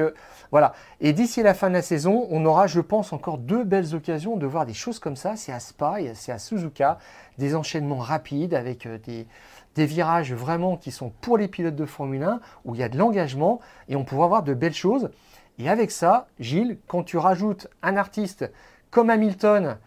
voilà. 0.52 0.74
Et 1.02 1.14
d'ici 1.14 1.44
la 1.44 1.54
fin 1.54 1.70
de 1.70 1.74
la 1.74 1.82
saison, 1.82 2.28
on 2.30 2.46
aura, 2.46 2.68
je 2.68 2.82
pense, 2.82 3.14
encore 3.14 3.38
deux 3.38 3.64
belles 3.64 3.96
occasions 3.96 4.38
de 4.38 4.46
voir 4.46 4.66
des 4.66 4.74
choses 4.74 5.00
comme 5.00 5.16
ça. 5.16 5.36
C'est 5.36 5.52
à 5.52 5.60
Spa, 5.60 5.98
c'est 6.14 6.32
à 6.32 6.40
Suzuka, 6.40 7.00
des 7.38 7.56
enchaînements 7.56 7.98
rapides 7.98 8.54
avec 8.54 8.86
euh, 8.86 8.98
des, 9.06 9.28
virages 9.76 10.34
vraiment 10.34 10.76
qui 10.76 10.90
sont 10.90 11.12
pour 11.22 11.38
les 11.38 11.48
pilotes 11.48 11.76
de 11.76 11.86
Formule 11.86 12.24
1, 12.24 12.40
où 12.66 12.74
il 12.74 12.82
y 12.82 12.84
a 12.84 12.90
de 12.90 12.98
l'engagement 12.98 13.60
et 13.88 13.96
on 13.96 14.04
pourra 14.04 14.28
voir 14.28 14.44
de 14.44 14.56
belles 14.56 14.74
choses. 14.74 15.12
Et 15.60 15.70
avec 15.70 15.92
ça, 15.92 16.28
Gilles, 16.40 16.80
quand 16.88 17.04
tu 17.04 17.18
rajoutes 17.18 17.68
un 17.84 17.96
artiste 17.96 18.52
comme 18.90 19.12
Hamilton, 19.12 19.78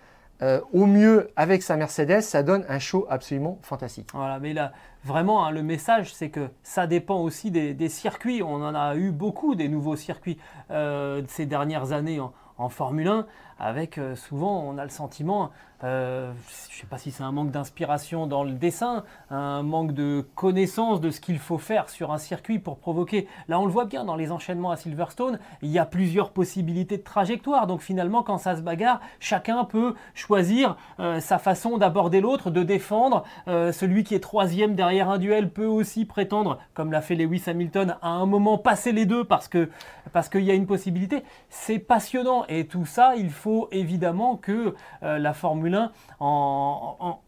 euh, 0.42 0.60
au 0.72 0.86
mieux 0.86 1.30
avec 1.36 1.62
sa 1.62 1.76
Mercedes, 1.76 2.22
ça 2.22 2.42
donne 2.42 2.64
un 2.68 2.78
show 2.78 3.06
absolument 3.10 3.58
fantastique. 3.62 4.08
Voilà, 4.14 4.38
mais 4.38 4.54
là, 4.54 4.72
vraiment, 5.04 5.44
hein, 5.44 5.50
le 5.50 5.62
message, 5.62 6.12
c'est 6.14 6.30
que 6.30 6.48
ça 6.62 6.86
dépend 6.86 7.20
aussi 7.20 7.50
des, 7.50 7.88
circuits. 7.88 8.42
On 8.42 8.62
en 8.62 8.74
a 8.74 8.96
eu 8.96 9.10
beaucoup 9.10 9.54
des 9.54 9.68
nouveaux 9.68 9.96
circuits 9.96 10.38
euh, 10.70 11.22
ces 11.28 11.46
dernières 11.46 11.92
années 11.92 12.20
en, 12.20 12.32
en 12.60 12.68
Formule 12.68 13.08
1, 13.08 13.26
avec 13.60 13.98
euh, 13.98 14.16
souvent, 14.16 14.64
on 14.66 14.78
a 14.78 14.84
le 14.84 14.90
sentiment 14.90 15.50
euh, 15.82 16.30
je 16.68 16.76
ne 16.76 16.80
sais 16.80 16.86
pas 16.86 16.98
si 16.98 17.10
c'est 17.10 17.22
un 17.22 17.32
manque 17.32 17.50
d'inspiration 17.50 18.26
dans 18.26 18.44
le 18.44 18.52
dessin, 18.52 19.04
un 19.30 19.62
manque 19.62 19.92
de 19.92 20.26
connaissance 20.34 21.00
de 21.00 21.10
ce 21.10 21.20
qu'il 21.20 21.38
faut 21.38 21.56
faire 21.56 21.88
sur 21.88 22.12
un 22.12 22.18
circuit 22.18 22.58
pour 22.58 22.78
provoquer. 22.78 23.26
Là, 23.48 23.58
on 23.58 23.64
le 23.64 23.72
voit 23.72 23.86
bien 23.86 24.04
dans 24.04 24.16
les 24.16 24.30
enchaînements 24.30 24.70
à 24.70 24.76
Silverstone, 24.76 25.38
il 25.62 25.70
y 25.70 25.78
a 25.78 25.86
plusieurs 25.86 26.32
possibilités 26.32 26.98
de 26.98 27.02
trajectoire. 27.02 27.66
Donc 27.66 27.80
finalement, 27.80 28.22
quand 28.22 28.36
ça 28.36 28.56
se 28.56 28.60
bagarre, 28.60 29.00
chacun 29.20 29.64
peut 29.64 29.94
choisir 30.14 30.76
euh, 30.98 31.20
sa 31.20 31.38
façon 31.38 31.78
d'aborder 31.78 32.20
l'autre, 32.20 32.50
de 32.50 32.62
défendre. 32.62 33.24
Celui 33.46 34.04
qui 34.04 34.14
est 34.14 34.20
troisième 34.20 34.74
derrière 34.74 35.08
un 35.08 35.18
duel 35.18 35.50
peut 35.50 35.66
aussi 35.66 36.04
prétendre, 36.04 36.58
comme 36.74 36.92
l'a 36.92 37.00
fait 37.00 37.14
Lewis 37.14 37.44
Hamilton, 37.46 37.96
à 38.02 38.08
un 38.08 38.26
moment 38.26 38.58
passer 38.58 38.92
les 38.92 39.06
deux 39.06 39.24
parce 39.24 39.48
que 39.48 39.70
parce 40.12 40.28
qu'il 40.28 40.42
y 40.42 40.50
a 40.50 40.54
une 40.54 40.66
possibilité. 40.66 41.22
C'est 41.48 41.78
passionnant 41.78 42.44
et 42.48 42.66
tout 42.66 42.86
ça, 42.86 43.14
il 43.16 43.30
faut 43.30 43.49
évidemment 43.70 44.36
que 44.36 44.74
la 45.02 45.32
Formule 45.32 45.90
en, 46.18 47.20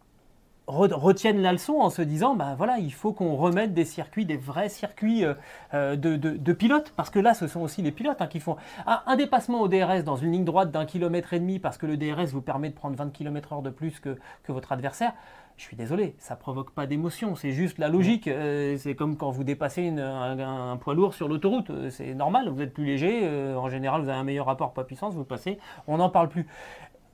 retiennent 0.67 1.43
la 1.43 1.53
leçon 1.53 1.75
en 1.75 1.91
se 1.91 2.03
disant 2.03 2.35
ben 2.35 2.55
voilà 2.55 2.79
il 2.79 2.93
faut 2.93 3.13
qu'on 3.13 3.35
remette 3.35 3.75
des 3.75 3.85
circuits 3.85 4.25
des 4.25 4.37
vrais 4.37 4.69
circuits 4.69 5.25
euh, 5.25 5.35
euh, 5.75 5.97
de, 5.97 6.53
pilotes 6.53 6.93
parce 6.97 7.11
que 7.11 7.19
là 7.19 7.35
ce 7.35 7.47
sont 7.47 7.61
aussi 7.61 7.83
les 7.83 7.91
pilotes 7.91 8.21
hein, 8.21 8.27
qui 8.27 8.39
font 8.39 8.57
un, 8.87 9.17
dépassement 9.17 9.61
au 9.61 9.69
DRS 9.69 10.05
dans 10.05 10.17
une 10.17 10.33
ligne 10.33 10.45
droite 10.45 10.71
d'un 10.71 10.87
kilomètre 10.87 11.33
et 11.33 11.41
demi 11.41 11.59
parce 11.59 11.79
que 11.79 11.87
le 11.87 11.97
DRS 11.97 12.31
vous 12.33 12.43
permet 12.43 12.69
de 12.69 12.75
prendre 12.75 12.97
20 12.97 13.11
km 13.11 13.53
heure 13.53 13.63
de 13.63 13.71
plus 13.71 13.99
que, 14.01 14.17
votre 14.49 14.73
adversaire 14.73 15.13
je 15.57 15.63
suis 15.63 15.77
désolé, 15.77 16.15
ça 16.19 16.37
provoque 16.37 16.71
pas 16.71 16.87
d'émotion, 16.87 17.35
c'est 17.37 17.53
juste 17.53 17.79
la 17.79 17.89
logique. 17.89 18.29
Euh, 18.29 18.77
c'est 18.79 18.95
comme 18.95 19.17
quand 19.17 19.31
vous 19.31 19.45
dépassez 19.45 19.89
un, 19.89 20.77
poids 20.79 20.95
lourd 20.95 21.15
sur 21.15 21.29
l'autoroute, 21.29 21.71
c'est 21.91 22.15
normal, 22.15 22.49
vous 22.49 22.63
êtes 22.63 22.73
plus 22.73 22.85
léger, 22.85 23.29
en 23.57 23.69
général 23.69 24.03
vous 24.03 24.09
avez 24.09 24.19
un 24.19 24.25
meilleur 24.25 24.47
rapport 24.47 24.73
poids-puissance, 24.73 25.15
vous 25.15 25.25
passez, 25.25 25.59
on 25.87 25.99
n'en 25.99 26.11
parle 26.11 26.29
plus. 26.29 26.47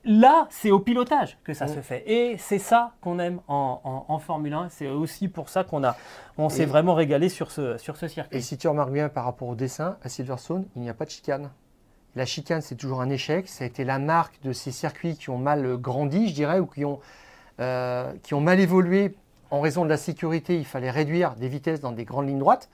Là, 0.05 0.47
c'est 0.49 0.71
au 0.71 0.79
pilotage 0.79 1.37
que 1.43 1.53
ça 1.53 1.67
se 1.67 1.81
fait. 1.81 2.03
Et 2.09 2.37
c'est 2.37 2.57
ça 2.57 2.93
qu'on 3.01 3.19
aime 3.19 3.41
en, 3.47 4.19
Formule 4.19 4.53
1. 4.53 4.69
C'est 4.69 4.87
aussi 4.87 5.27
pour 5.27 5.49
ça 5.49 5.63
qu'on 5.63 5.81
on 6.37 6.49
s'est 6.49 6.65
vraiment 6.65 6.93
régalé 6.93 7.27
sur 7.27 7.51
ce, 7.51 7.77
sur 7.77 7.97
ce 7.97 8.07
circuit. 8.07 8.37
Et 8.37 8.41
si 8.41 8.57
tu 8.57 8.67
remarques 8.67 8.91
bien 8.91 9.09
par 9.09 9.25
rapport 9.25 9.49
au 9.49 9.55
dessin, 9.55 9.97
à 10.01 10.09
Silverstone, 10.09 10.65
il 10.75 10.81
n'y 10.81 10.89
a 10.89 10.93
pas 10.93 11.05
de 11.05 11.09
chicane. 11.09 11.51
La 12.15 12.25
chicane, 12.25 12.61
c'est 12.61 12.75
toujours 12.75 13.01
un 13.01 13.09
échec. 13.09 13.47
Ça 13.47 13.65
a 13.65 13.67
été 13.67 13.83
la 13.83 13.99
marque 13.99 14.41
de 14.41 14.53
ces 14.53 14.71
circuits 14.71 15.15
qui 15.15 15.29
ont 15.29 15.37
mal 15.37 15.77
grandi, 15.77 16.29
je 16.29 16.33
dirais, 16.33 16.59
ou 16.59 16.65
qui 16.65 16.85
ont, 16.85 16.99
euh, 17.59 18.13
qui 18.23 18.33
ont 18.33 18.41
mal 18.41 18.59
évolué 18.59 19.15
en 19.51 19.61
raison 19.61 19.83
de 19.83 19.89
la 19.89 19.97
sécurité. 19.97 20.57
Il 20.57 20.65
fallait 20.65 20.91
réduire 20.91 21.35
des 21.35 21.47
vitesses 21.47 21.81
dans 21.81 21.91
des 21.91 22.05
grandes 22.05 22.27
lignes 22.27 22.39
droites 22.39 22.69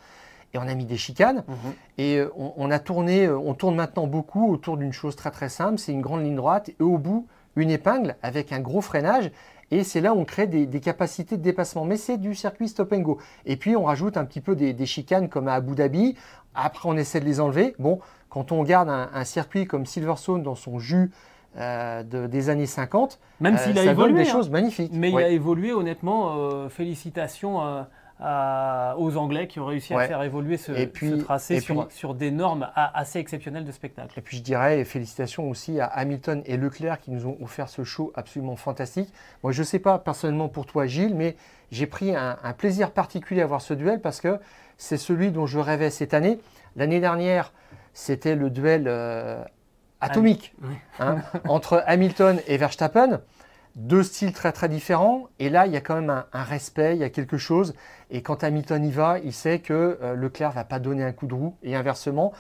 et 0.54 0.58
on 0.58 0.68
a 0.68 0.74
mis 0.74 0.86
des 0.86 0.98
chicanes. 0.98 1.44
Mhm. 1.48 1.74
Et 1.98 2.18
euh, 2.18 2.30
on, 2.36 2.72
a 2.72 2.80
tourné, 2.80 3.26
euh, 3.26 3.38
on 3.38 3.54
tourne 3.54 3.76
maintenant 3.76 4.08
beaucoup 4.08 4.52
autour 4.52 4.78
d'une 4.78 4.94
chose 4.94 5.16
très 5.16 5.32
très 5.32 5.50
simple, 5.50 5.78
c'est 5.78 5.92
une 5.92 6.02
grande 6.02 6.24
ligne 6.24 6.36
droite 6.36 6.70
et 6.70 6.84
au 6.84 6.98
bout 6.98 7.28
une 7.56 7.72
épingle 7.72 8.16
avec 8.22 8.52
un 8.52 8.60
gros 8.60 8.82
freinage. 8.82 9.32
Et 9.72 9.84
c'est 9.84 10.02
là 10.02 10.14
où 10.14 10.20
on 10.20 10.26
crée 10.26 10.46
des, 10.46 10.80
capacités 10.80 11.38
de 11.38 11.42
dépassement. 11.42 11.86
Mais 11.86 11.98
c'est 11.98 12.18
du 12.18 12.36
circuit 12.36 12.70
stop 12.70 12.94
and 12.94 13.00
go. 13.00 13.18
Et 13.46 13.58
puis 13.58 13.76
on 13.76 13.86
rajoute 13.86 14.18
un 14.18 14.26
petit 14.26 14.42
peu 14.42 14.56
des, 14.56 14.86
chicanes 14.86 15.30
comme 15.30 15.48
à 15.48 15.56
Abu 15.56 15.76
Dhabi. 15.76 16.16
Après 16.54 16.88
on 16.88 16.96
essaie 16.96 17.20
de 17.20 17.26
les 17.26 17.40
enlever. 17.40 17.76
Bon, 17.80 18.00
quand 18.30 18.52
on 18.52 18.64
garde 18.64 18.90
un, 18.90 19.24
circuit 19.24 19.66
comme 19.66 19.86
Silverstone 19.86 20.44
dans 20.44 20.56
son 20.56 20.78
jus 20.78 21.12
euh, 21.58 22.04
des 22.04 22.50
années 22.50 22.66
50, 22.66 23.20
même 23.40 23.58
s'il 23.58 23.78
a 23.80 23.84
évolué, 23.84 24.24
des 24.24 24.30
hein. 24.30 24.32
choses 24.32 24.50
magnifiques. 24.50 24.92
Mais 24.94 25.12
il 25.12 25.18
a 25.18 25.30
évolué 25.30 25.74
honnêtement. 25.74 26.70
félicitations 26.70 27.86
aux 28.22 29.18
Anglais 29.18 29.48
qui 29.48 29.60
ont 29.60 29.66
réussi 29.66 29.94
à 29.94 30.08
faire 30.08 30.24
évoluer 30.24 30.58
ce, 30.58 30.72
tracé 31.18 31.60
sur, 31.90 32.16
des 32.16 32.32
normes 32.32 32.70
assez 32.76 33.20
exceptionnelles 33.20 33.66
de 33.66 33.72
spectacle. 33.72 34.18
Et 34.18 34.22
puis 34.22 34.38
je 34.38 34.44
dirais 34.44 34.84
félicitations 34.86 35.50
aussi 35.50 35.80
à 35.80 35.86
Hamilton 35.86 36.42
et 36.46 36.58
Leclerc 36.58 37.00
qui 37.00 37.12
nous 37.12 37.28
ont 37.28 37.38
offert 37.42 37.68
ce 37.68 37.84
show 37.84 38.12
absolument 38.16 38.56
fantastique. 38.56 39.12
Moi 39.44 39.52
je 39.52 39.62
ne 39.62 39.66
sais 39.66 39.80
pas 39.80 40.00
personnellement 40.00 40.48
pour 40.48 40.66
toi 40.66 40.86
Gilles, 40.86 41.16
mais 41.16 41.36
j'ai 41.72 41.88
pris 41.88 42.16
un, 42.16 42.38
plaisir 42.58 42.92
particulier 42.92 43.42
à 43.42 43.48
voir 43.48 43.62
ce 43.62 43.74
duel 43.74 44.00
parce 44.00 44.22
que 44.22 44.40
c'est 44.78 44.98
celui 44.98 45.32
dont 45.32 45.46
je 45.46 45.60
rêvais 45.60 45.90
cette 45.90 46.14
année. 46.14 46.40
L'année 46.76 47.00
dernière, 47.00 47.54
c'était 47.94 48.36
le 48.36 48.50
duel 48.50 48.86
euh, 48.88 49.44
atomique 50.06 50.56
hein, 51.00 51.18
entre 51.48 51.84
Hamilton 51.86 52.40
et 52.48 52.58
Verstappen 52.58 53.22
deux 53.76 54.04
styles 54.04 54.34
très 54.34 54.52
très 54.52 54.70
différents. 54.70 55.28
Et 55.40 55.50
là, 55.50 55.68
il 55.68 55.74
y 55.74 55.78
a 55.78 55.82
quand 55.82 55.96
même 55.96 56.24
un, 56.32 56.44
respect, 56.44 56.96
il 56.96 57.00
y 57.00 57.04
a 57.04 57.10
quelque 57.10 57.38
chose. 57.38 57.76
Et 58.10 58.22
quand 58.22 58.44
Hamilton 58.44 58.84
y 58.86 58.92
va, 58.92 59.20
il 59.20 59.34
sait 59.34 59.60
que 59.60 60.00
euh, 60.02 60.16
Leclerc 60.16 60.52
va 60.52 60.64
pas 60.64 60.80
donner 60.80 61.04
un 61.04 61.12
coup 61.12 61.28
de 61.28 61.34
roue 61.34 61.56
et 61.62 61.76
inversement. 61.76 62.34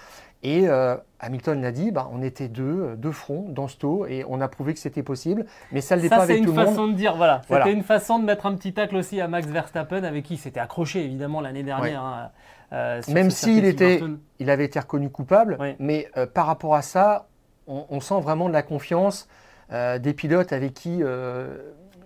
Et 0.43 0.67
euh, 0.67 0.95
Hamilton 1.19 1.62
l'a 1.62 1.71
dit, 1.71 1.91
bah, 1.91 2.08
on 2.13 2.21
était 2.21 2.47
deux, 2.47 2.63
euh, 2.63 2.95
deux 2.95 3.12
fronts 3.12 3.47
dans 3.49 3.67
ce 3.67 3.78
taux 3.78 4.06
et 4.06 4.23
on 4.30 4.41
a 4.41 4.47
prouvé 4.47 4.73
que 4.73 4.80
c'était 4.80 5.04
possible. 5.04 5.45
Mais 5.71 5.82
ça 5.82 5.97
ne 5.97 6.01
l'est 6.01 6.10
pas 6.10 6.21
avec 6.21 6.43
tout 6.43 6.51
le 6.51 6.51
monde. 6.51 6.58
C'est 6.58 6.69
une 6.69 6.75
façon 6.75 6.88
de 6.88 6.93
dire, 6.93 7.15
voilà. 7.15 7.41
C'était 7.47 7.73
une 7.73 7.84
façon 7.84 8.19
de 8.19 8.25
mettre 8.25 8.45
un 8.45 8.56
petit 8.56 8.73
tacle 8.73 8.95
aussi 8.95 9.19
à 9.19 9.28
Max 9.28 9.47
Verstappen, 9.47 10.04
avec 10.04 10.25
qui 10.25 10.36
il 10.36 10.38
s'était 10.38 10.60
accroché 10.60 11.04
évidemment 11.04 11.41
l'année 11.41 11.63
dernière. 11.63 12.32
Hein, 12.71 12.99
Même 13.10 13.32
s'il 13.32 13.65
était, 13.65 14.01
il 14.39 14.49
avait 14.49 14.65
été 14.65 14.80
reconnu 14.80 15.10
coupable, 15.10 15.58
mais 15.80 16.08
par 16.34 16.45
rapport 16.45 16.75
à 16.75 16.82
ça, 16.82 17.28
on, 17.67 17.86
on, 17.89 17.99
sent 17.99 18.19
vraiment 18.21 18.47
de 18.47 18.54
la 18.54 18.63
confiance. 18.63 19.28
Euh, 19.71 19.97
des 19.97 20.13
pilotes 20.13 20.54
avec 20.54 20.75
qui 20.75 20.99
euh, 21.01 21.58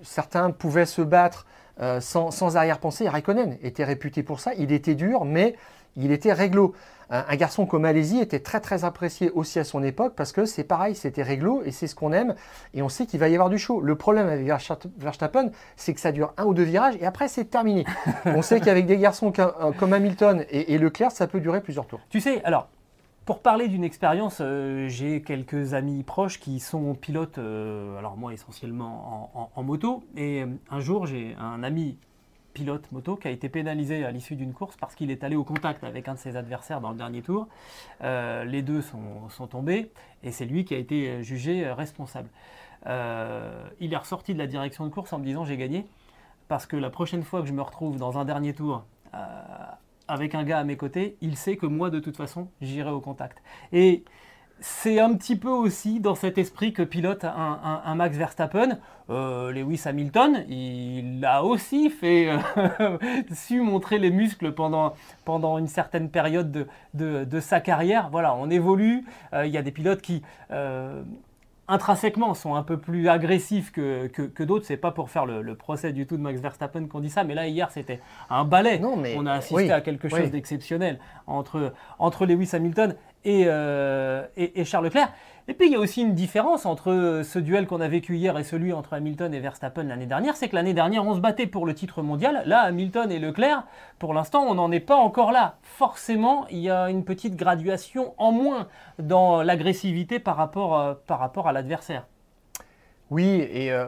certains 0.02 0.52
pouvaient 0.52 0.86
se 0.86 1.02
battre 1.02 1.45
euh, 1.82 2.00
sans, 2.00 2.56
arrière-pensée. 2.56 3.10
Raikkonen 3.10 3.58
était 3.62 3.84
réputé 3.84 4.24
pour 4.24 4.39
ça. 4.39 4.54
Il 4.58 4.72
était 4.72 4.95
dur, 4.95 5.26
mais 5.26 5.56
il 5.98 6.12
était 6.12 6.32
réglo. 6.32 6.74
Un, 7.12 7.36
garçon 7.38 7.65
comme 7.65 7.86
Alési 7.86 8.19
était 8.19 8.39
très 8.39 8.60
très 8.60 8.86
apprécié 8.86 9.32
aussi 9.32 9.58
à 9.58 9.63
son 9.63 9.82
époque 9.82 10.13
parce 10.15 10.32
que 10.32 10.45
c'est 10.45 10.63
pareil, 10.63 10.93
c'était 10.93 11.24
réglo 11.24 11.63
et 11.65 11.72
c'est 11.72 11.88
ce 11.88 11.95
qu'on 11.95 12.13
aime 12.13 12.36
et 12.76 12.84
on 12.84 12.89
sait 12.89 13.08
qu'il 13.08 13.19
va 13.19 13.30
y 13.30 13.34
avoir 13.34 13.50
du 13.50 13.58
show. 13.58 13.82
Le 13.82 13.95
problème 13.95 14.28
avec 14.28 14.45
Verstappen, 14.45 15.50
c'est 15.76 15.95
que 15.95 16.00
ça 16.00 16.12
dure 16.12 16.34
un 16.38 16.45
ou 16.45 16.54
deux 16.54 16.63
virages 16.63 16.98
et 17.02 17.08
après 17.08 17.28
c'est 17.28 17.45
terminé. 17.45 17.84
on 18.26 18.43
sait 18.43 18.60
qu'avec 18.60 18.86
des 18.86 18.98
garçons 18.98 19.34
comme 19.80 19.93
Hamilton 19.93 20.45
et, 20.52 20.76
et 20.76 20.78
Leclerc, 20.78 21.12
ça 21.12 21.26
peut 21.26 21.39
durer 21.39 21.62
plusieurs 21.62 21.88
tours. 21.88 22.00
Tu 22.12 22.22
sais, 22.22 22.43
alors 22.43 22.69
pour 23.30 23.44
parler 23.44 23.68
d'une 23.68 23.84
expérience, 23.84 24.39
euh, 24.42 24.88
j'ai 24.88 25.22
quelques 25.22 25.76
amis 25.76 26.02
proches 26.02 26.39
qui 26.39 26.60
sont 26.60 26.96
pilotes, 26.96 27.38
euh, 27.38 27.96
alors 28.00 28.18
moi 28.18 28.34
essentiellement 28.34 29.52
en, 29.56 29.62
moto. 29.62 30.04
Et 30.18 30.42
euh, 30.42 30.48
un 30.72 30.80
jour, 30.80 31.06
j'ai 31.06 31.36
un 31.39 31.62
ami 31.62 32.00
pilote 32.54 32.92
moto 32.92 33.18
qui 33.18 33.28
a 33.28 33.32
été 33.32 33.48
pénalisé 33.48 34.04
à 34.04 34.10
l'issue 34.10 34.36
d'une 34.36 34.51
course 34.51 34.78
parce 34.78 34.95
qu'il 34.95 35.12
est 35.12 35.24
allé 35.24 35.36
au 35.36 35.43
contact 35.43 35.84
avec 35.84 36.08
un 36.08 36.16
de 36.16 36.18
ses 36.18 36.38
adversaires 36.38 36.82
dans 36.82 36.89
le 36.89 36.97
dernier 36.97 37.22
tour. 37.22 37.47
les 38.01 38.64
deux 38.64 38.82
sont, 38.82 39.30
sont, 39.30 39.45
tombés 39.45 39.91
et 40.24 40.32
c'est 40.32 40.45
lui 40.45 40.66
qui 40.66 40.74
a 40.74 40.80
été 40.80 41.22
jugé 41.22 41.72
responsable. 41.72 42.30
il 42.88 43.93
est 43.93 43.97
ressorti 43.97 44.34
de 44.34 44.39
la 44.39 44.47
direction 44.47 44.86
de 44.86 44.89
course 44.89 45.14
en 45.14 45.20
me 45.20 45.24
disant 45.24 45.45
j'ai 45.45 45.58
gagné 45.58 45.86
parce 46.47 46.66
que 46.66 46.76
la 46.76 46.89
prochaine 46.89 47.22
fois 47.22 47.41
que 47.41 47.47
je 47.47 47.53
me 47.53 47.62
retrouve 47.62 47.99
dans 47.99 48.18
un 48.18 48.26
dernier 48.26 48.56
tour 48.56 48.86
avec 50.10 50.36
un 50.36 50.43
gars 50.43 50.60
à 50.60 50.64
mes 50.64 50.78
côtés, 50.78 51.18
il 51.22 51.38
sait 51.38 51.55
que 51.55 51.66
moi, 51.66 51.89
de 51.89 51.99
toute 51.99 52.18
façon, 52.18 52.49
j'irai 52.62 52.91
au 52.91 52.99
contact. 52.99 53.41
Et 53.72 54.03
c'est 54.62 54.99
un 54.99 55.14
petit 55.14 55.38
peu 55.38 55.49
aussi 55.49 55.99
dans 55.99 56.16
cet 56.16 56.38
esprit 56.38 56.74
que 56.74 56.82
pilote 56.82 57.24
un, 57.24 57.95
Max 57.95 58.18
Verstappen. 58.18 58.80
Euh, 59.10 59.51
Lewis 59.51 59.82
Hamilton, 59.86 60.45
il 60.49 61.24
a 61.26 61.43
aussi 61.43 61.89
fait 61.89 62.30
euh, 62.30 62.97
su 63.34 63.62
montrer 63.62 63.97
les 63.97 64.12
muscles 64.12 64.51
pendant, 64.51 64.93
une 65.57 65.68
certaine 65.68 66.10
période 66.10 66.68
de, 66.93 67.39
sa 67.39 67.62
carrière. 67.62 68.10
Voilà, 68.12 68.36
on 68.36 68.49
évolue. 68.49 69.05
Euh, 69.34 69.45
il 69.45 69.51
y 69.51 69.57
a 69.57 69.62
des 69.62 69.72
pilotes 69.72 70.01
qui 70.01 70.22
intrinsèquement 71.70 72.34
sont 72.34 72.55
un 72.55 72.63
peu 72.63 72.78
plus 72.78 73.07
agressifs 73.07 73.72
que, 73.72 74.07
que, 74.07 74.43
d'autres. 74.43 74.65
C'est 74.65 74.78
pas 74.78 74.91
pour 74.91 75.09
faire 75.09 75.26
le, 75.26 75.55
procès 75.55 75.93
du 75.93 76.05
tout 76.05 76.17
de 76.17 76.22
Max 76.22 76.41
Verstappen 76.41 76.88
qu'on 76.88 76.99
dit 76.99 77.09
ça, 77.09 77.24
mais 77.24 77.36
là 77.36 77.47
hier 77.47 77.72
c'était 77.72 78.01
un. 78.30 78.43
Non, 78.80 78.97
mais, 78.97 79.15
On 79.17 79.26
a 79.26 79.34
assisté 79.34 79.72
à 79.72 79.82
quelque 79.82 80.09
chose 80.09 80.32
d'exceptionnel 80.32 80.99
entre, 81.28 81.74
entre 81.99 82.26
Lewis 82.26 82.49
Hamilton 82.53 82.95
euh, 83.26 84.26
et, 84.36 84.59
et, 84.59 84.65
Charles 84.65 84.86
Leclerc. 84.86 85.13
Et 85.50 85.56
puis 85.56 85.66
il 85.66 85.74
y 85.74 85.76
a 85.76 85.80
aussi 85.80 86.04
une 86.04 86.14
différence 86.14 86.68
entre 86.68 87.22
ce 87.24 87.39
duel 87.39 87.66
qu'on 87.66 87.82
a 87.82 87.88
vécu 87.88 88.16
hier 88.16 88.38
et 88.38 88.43
celui 88.43 88.72
entre 88.72 88.93
Hamilton 88.93 89.34
et 89.34 89.39
Verstappen 89.39 89.82
l'année 89.82 90.06
dernière, 90.06 90.36
c'est 90.36 90.47
que 90.47 90.56
l'année 90.56 90.76
dernière 90.76 91.04
on 91.04 91.16
se 91.16 91.20
battait 91.20 91.47
pour 91.47 91.66
le 91.66 91.74
titre 91.74 92.04
mondial. 92.04 92.43
Là, 92.45 92.60
Hamilton 92.62 93.12
et 93.12 93.18
Leclerc, 93.18 93.64
pour 93.97 94.14
l'instant, 94.14 94.45
on 94.47 94.54
n'en 94.54 94.72
est 94.72 94.80
pas 94.80 94.95
encore 94.95 95.32
là. 95.32 95.56
Forcément, 95.64 96.45
il 96.52 96.60
y 96.60 96.70
a 96.70 96.91
une 96.91 97.04
petite 97.04 97.36
graduation 97.36 98.14
en 98.20 98.32
moins 98.32 98.68
dans 99.00 99.41
l'agressivité 99.41 100.20
par 100.20 100.36
rapport, 100.36 100.78
euh, 100.78 100.93
par 101.08 101.18
rapport 101.18 101.47
à 101.47 101.52
l'adversaire. 101.52 102.06
Oui, 103.10 103.43
et 103.52 103.72
euh, 103.72 103.88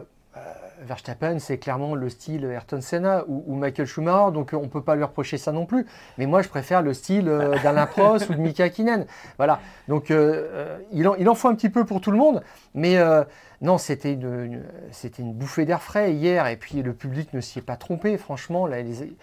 Verstappen, 0.82 1.38
c'est 1.38 1.58
clairement 1.58 1.94
le 1.94 2.08
style 2.08 2.44
Ayrton 2.44 2.80
Senna 2.80 3.24
ou, 3.28 3.54
Michael 3.54 3.86
Schumacher, 3.86 4.32
donc 4.32 4.50
on 4.52 4.62
ne 4.62 4.66
peut 4.66 4.82
pas 4.82 4.96
lui 4.96 5.04
reprocher 5.04 5.38
ça 5.38 5.52
non 5.52 5.66
plus. 5.66 5.86
Mais 6.18 6.26
moi, 6.26 6.42
je 6.42 6.48
préfère 6.48 6.82
le 6.82 6.94
style 6.94 7.28
euh, 7.28 7.56
d'Alain 7.62 7.86
Prost 7.86 8.28
ou 8.30 8.34
de 8.34 8.40
Mika 8.40 8.68
Kinen. 8.68 9.06
Voilà. 9.36 9.60
Donc, 9.88 10.10
euh, 10.10 10.78
il, 10.92 11.06
en, 11.06 11.14
il, 11.16 11.28
en, 11.28 11.34
faut 11.34 11.48
un 11.48 11.54
petit 11.54 11.70
peu 11.70 11.84
pour 11.84 12.00
tout 12.00 12.10
le 12.10 12.18
monde. 12.18 12.42
Mais 12.74 12.98
non, 13.60 13.78
c'était 13.78 14.12
une, 14.12 14.62
bouffée 15.32 15.64
d'air 15.64 15.82
frais 15.82 16.12
hier. 16.12 16.46
Et 16.48 16.56
puis, 16.56 16.82
le 16.82 16.94
public 16.94 17.32
ne 17.32 17.40
s'y 17.40 17.58
est 17.58 17.62
pas 17.62 17.76
trompé. 17.76 18.16
Franchement, 18.18 18.66
là, 18.66 18.82
les, 18.82 19.14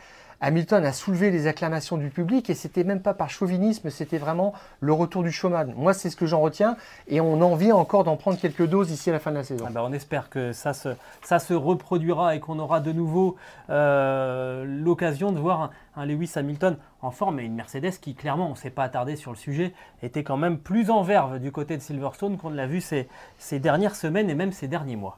Hamilton 0.42 0.86
a 0.86 0.94
soulevé 0.94 1.32
les 1.32 1.48
acclamations 1.48 1.98
du 1.98 2.10
public 2.10 2.50
et 2.50 2.54
c'était 2.54 2.84
même 2.84 3.02
pas 3.02 3.14
par 3.14 3.30
chauvinisme, 3.30 3.90
c'était 3.90 4.18
vraiment 4.18 4.54
le 4.80 4.94
retour 4.94 5.22
du 5.24 5.32
showman. 5.32 5.74
Moi, 5.76 5.94
c'est 5.94 6.10
ce 6.10 6.16
que 6.16 6.26
j'en 6.26 6.40
retiens 6.40 6.78
et 7.08 7.20
on 7.20 7.42
a 7.42 7.46
envie 7.46 7.72
encore 7.72 8.06
d'en 8.06 8.16
prendre 8.16 8.40
quelques 8.40 8.68
doses 8.68 8.92
ici 8.92 9.10
à 9.10 9.14
la 9.14 9.20
fin 9.20 9.32
de 9.32 9.36
la 9.36 9.44
saison. 9.44 9.66
Ah 9.68 9.72
bah, 9.72 9.84
on 9.84 9.92
espère 9.92 10.30
que 10.30 10.54
ça 10.54 10.74
se, 10.74 11.54
reproduira 11.54 12.36
et 12.36 12.40
qu'on 12.40 12.60
aura 12.60 12.80
de 12.80 12.92
nouveau 12.92 13.36
euh, 13.70 14.64
l'occasion 14.66 15.32
de 15.32 15.40
voir 15.40 15.72
un, 15.96 16.06
Lewis 16.06 16.32
Hamilton 16.36 16.78
en 17.02 17.12
forme 17.12 17.40
et 17.40 17.44
une 17.44 17.56
Mercedes 17.56 18.00
qui, 18.00 18.16
clairement, 18.16 18.48
on 18.48 18.52
ne 18.52 18.56
s'est 18.56 18.70
pas 18.70 18.84
attardé 18.84 19.18
sur 19.18 19.32
le 19.32 19.38
sujet, 19.38 19.74
était 20.02 20.24
quand 20.24 20.38
même 20.38 20.58
plus 20.58 20.90
en 20.90 21.04
verve 21.04 21.40
du 21.40 21.52
côté 21.52 21.76
de 21.76 21.82
Silverstone 21.82 22.38
qu'on 22.38 22.50
l'a 22.50 22.68
vu 22.68 22.82
ces 22.82 23.60
dernières 23.60 23.96
semaines 23.96 24.30
et 24.30 24.36
même 24.36 24.54
ces 24.54 24.70
derniers 24.70 24.96
mois. 24.96 25.18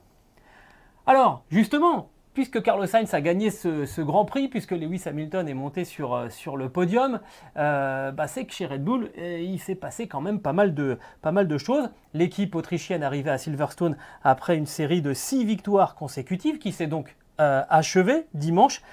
Alors, 1.08 1.44
justement, 1.50 2.11
puisque 2.34 2.62
Carlos 2.62 2.86
Sainz 2.86 3.14
a 3.14 3.22
gagné 3.22 3.50
ce, 3.50 4.02
Grand 4.02 4.26
Prix, 4.26 4.48
puisque 4.48 4.72
Lewis 4.72 5.04
Hamilton 5.06 5.48
est 5.48 5.54
monté 5.54 5.86
sur, 5.86 6.14
euh, 6.14 6.28
le 6.56 6.70
podium, 6.70 7.20
euh, 7.58 8.12
bah, 8.12 8.28
c'est 8.28 8.46
que 8.46 8.54
chez 8.54 8.66
Red 8.66 8.84
Bull, 8.84 9.12
euh, 9.18 9.40
il 9.40 9.60
s'est 9.60 9.76
passé 9.76 10.08
quand 10.08 10.22
même 10.22 10.40
pas 10.40 10.54
mal 10.54 10.74
de, 10.74 10.98
pas 11.22 11.32
mal 11.32 11.48
de 11.48 11.58
choses. 11.58 11.90
L'équipe 12.14 12.56
autrichienne 12.56 13.04
arrivait 13.04 13.32
à 13.32 13.38
Silverstone 13.38 13.98
après 14.24 14.58
une 14.58 14.66
série 14.66 15.02
de 15.02 15.14
six 15.14 15.46
victoires 15.46 15.96
consécutives 15.96 16.60
qui 16.60 16.72
s'est 16.72 16.88
donc 16.88 17.16
achevée 17.38 18.28
dimanche. 18.36 18.84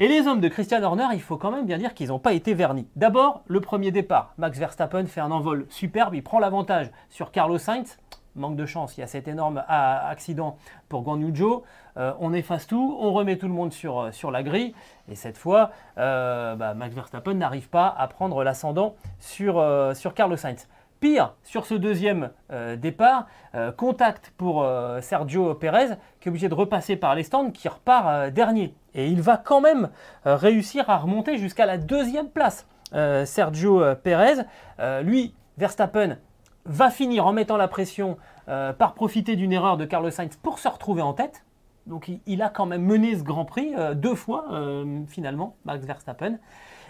Et 0.00 0.08
les 0.08 0.26
hommes 0.26 0.40
de 0.40 0.48
Christian 0.48 0.82
Horner, 0.82 1.06
il 1.12 1.20
faut 1.20 1.36
quand 1.36 1.52
même 1.52 1.66
bien 1.66 1.78
dire 1.78 1.94
qu'ils 1.94 2.08
n'ont 2.08 2.18
pas 2.18 2.32
été 2.32 2.52
vernis. 2.52 2.88
D'abord, 2.96 3.44
le 3.46 3.60
premier 3.60 3.92
départ. 3.92 4.34
Max 4.38 4.58
Verstappen 4.58 5.06
fait 5.06 5.20
un 5.20 5.30
envol 5.30 5.66
superbe, 5.68 6.16
il 6.16 6.24
prend 6.24 6.40
l'avantage 6.40 6.90
sur 7.10 7.30
Carlos 7.30 7.58
Sainz 7.58 7.98
manque 8.34 8.56
de 8.56 8.66
chance, 8.66 8.96
il 8.96 9.00
y 9.00 9.04
a 9.04 9.06
cet 9.06 9.28
énorme 9.28 9.62
accident 9.68 10.56
pour 10.88 11.02
Guan 11.02 11.20
euh, 11.98 12.12
on 12.20 12.32
efface 12.32 12.66
tout, 12.66 12.96
on 13.00 13.12
remet 13.12 13.36
tout 13.36 13.48
le 13.48 13.52
monde 13.52 13.72
sur, 13.72 14.00
euh, 14.00 14.30
la 14.30 14.42
grille, 14.42 14.74
et 15.10 15.14
cette 15.14 15.36
fois, 15.36 15.70
euh, 15.98 16.54
bah, 16.56 16.74
Max 16.74 16.94
Verstappen 16.94 17.34
n'arrive 17.34 17.68
pas 17.68 17.94
à 17.98 18.08
prendre 18.08 18.42
l'ascendant 18.44 18.94
sur, 19.18 19.62
sur 19.94 20.14
Carlos 20.14 20.36
Sainz. 20.36 20.68
Pire, 21.00 21.34
sur 21.42 21.66
ce 21.66 21.74
deuxième 21.74 22.30
départ, 22.76 23.26
contact 23.76 24.32
pour 24.36 24.64
Sergio 25.00 25.52
Perez, 25.54 25.96
qui 26.20 26.28
est 26.28 26.30
obligé 26.30 26.48
de 26.48 26.54
repasser 26.54 26.94
par 26.94 27.16
les 27.16 27.24
stands, 27.24 27.50
qui 27.50 27.66
repart 27.66 28.30
dernier. 28.30 28.72
Et 28.94 29.08
il 29.08 29.20
va 29.20 29.36
quand 29.36 29.60
même 29.60 29.90
réussir 30.24 30.88
à 30.88 30.98
remonter 30.98 31.38
jusqu'à 31.38 31.66
la 31.66 31.76
deuxième 31.76 32.28
place. 32.28 32.68
Sergio 33.24 33.82
Perez, 33.96 34.44
lui, 35.02 35.34
Verstappen 35.58 36.18
va 36.64 36.90
finir 36.90 37.26
en 37.26 37.32
mettant 37.32 37.56
la 37.56 37.68
pression 37.68 38.16
euh, 38.48 38.72
par 38.72 38.94
profiter 38.94 39.36
d'une 39.36 39.52
erreur 39.52 39.76
de 39.76 39.84
Carlos 39.84 40.10
Sainz 40.10 40.36
pour 40.36 40.58
se 40.58 40.68
retrouver 40.68 41.02
en 41.02 41.12
tête. 41.12 41.44
Donc 41.86 42.10
il, 42.26 42.42
a 42.42 42.48
quand 42.48 42.66
même 42.66 42.84
mené 42.84 43.16
ce 43.16 43.24
Grand 43.24 43.44
Prix 43.44 43.72
euh, 43.76 43.94
deux 43.94 44.14
fois 44.14 44.46
euh, 44.52 45.00
finalement, 45.08 45.56
Max 45.64 45.84
Verstappen. 45.84 46.38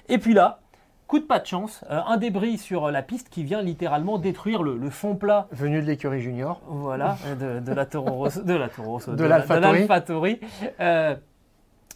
Et 0.09 0.19
puis 0.19 0.35
là, 0.35 0.61
coup 1.07 1.19
de 1.19 1.25
pas 1.25 1.39
de 1.39 1.47
chance, 1.47 1.85
un 1.89 2.17
débris 2.17 2.59
sur 2.59 2.91
la 2.91 3.03
piste 3.03 3.29
qui 3.29 3.45
vient 3.45 3.63
littéralement 3.63 4.19
détruire 4.19 4.63
le, 4.63 4.91
fond 4.91 5.15
plat. 5.15 5.47
Venu 5.53 5.81
de 5.81 5.87
l'écurie 5.87 6.21
junior. 6.21 6.61
Voilà, 6.67 7.17
de, 7.39 7.73
la 7.73 7.87
Toro 7.87 8.13
Rosso, 8.13 8.43
de 8.43 8.55
la 8.55 8.69
Toro 8.69 8.93
Rosso, 8.93 9.15
de, 9.15 9.25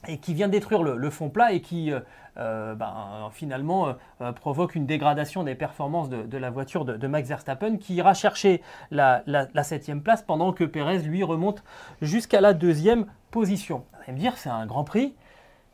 et 0.09 0.19
qui 0.19 0.35
vient 0.35 0.49
détruire 0.49 0.83
le, 0.83 1.11
fond 1.11 1.29
plat 1.29 1.53
et 1.53 1.61
qui 1.61 1.93
euh, 1.93 2.01
euh, 2.39 2.75
ben, 2.75 3.29
finalement 3.33 3.95
euh, 4.21 4.33
provoque 4.33 4.75
une 4.75 4.87
dégradation 4.87 5.43
des 5.43 5.55
performances 5.55 6.09
de, 6.09 6.39
la 6.39 6.51
voiture 6.51 6.85
de, 6.85 7.07
Max 7.07 7.29
Verstappen 7.29 7.77
qui 7.77 7.95
ira 7.95 8.15
chercher 8.15 8.63
la, 8.91 9.23
septième 9.63 10.03
place 10.03 10.23
pendant 10.23 10.53
que 10.53 10.65
Perez 10.65 10.99
lui 10.99 11.23
remonte 11.23 11.63
jusqu'à 12.03 12.41
la 12.41 12.53
deuxième 12.53 13.07
position. 13.31 13.85
Vous 13.93 13.99
allez 14.05 14.13
me 14.13 14.19
dire 14.19 14.37
c'est 14.37 14.51
un 14.51 14.67
Grand 14.67 14.85
Prix 14.85 15.15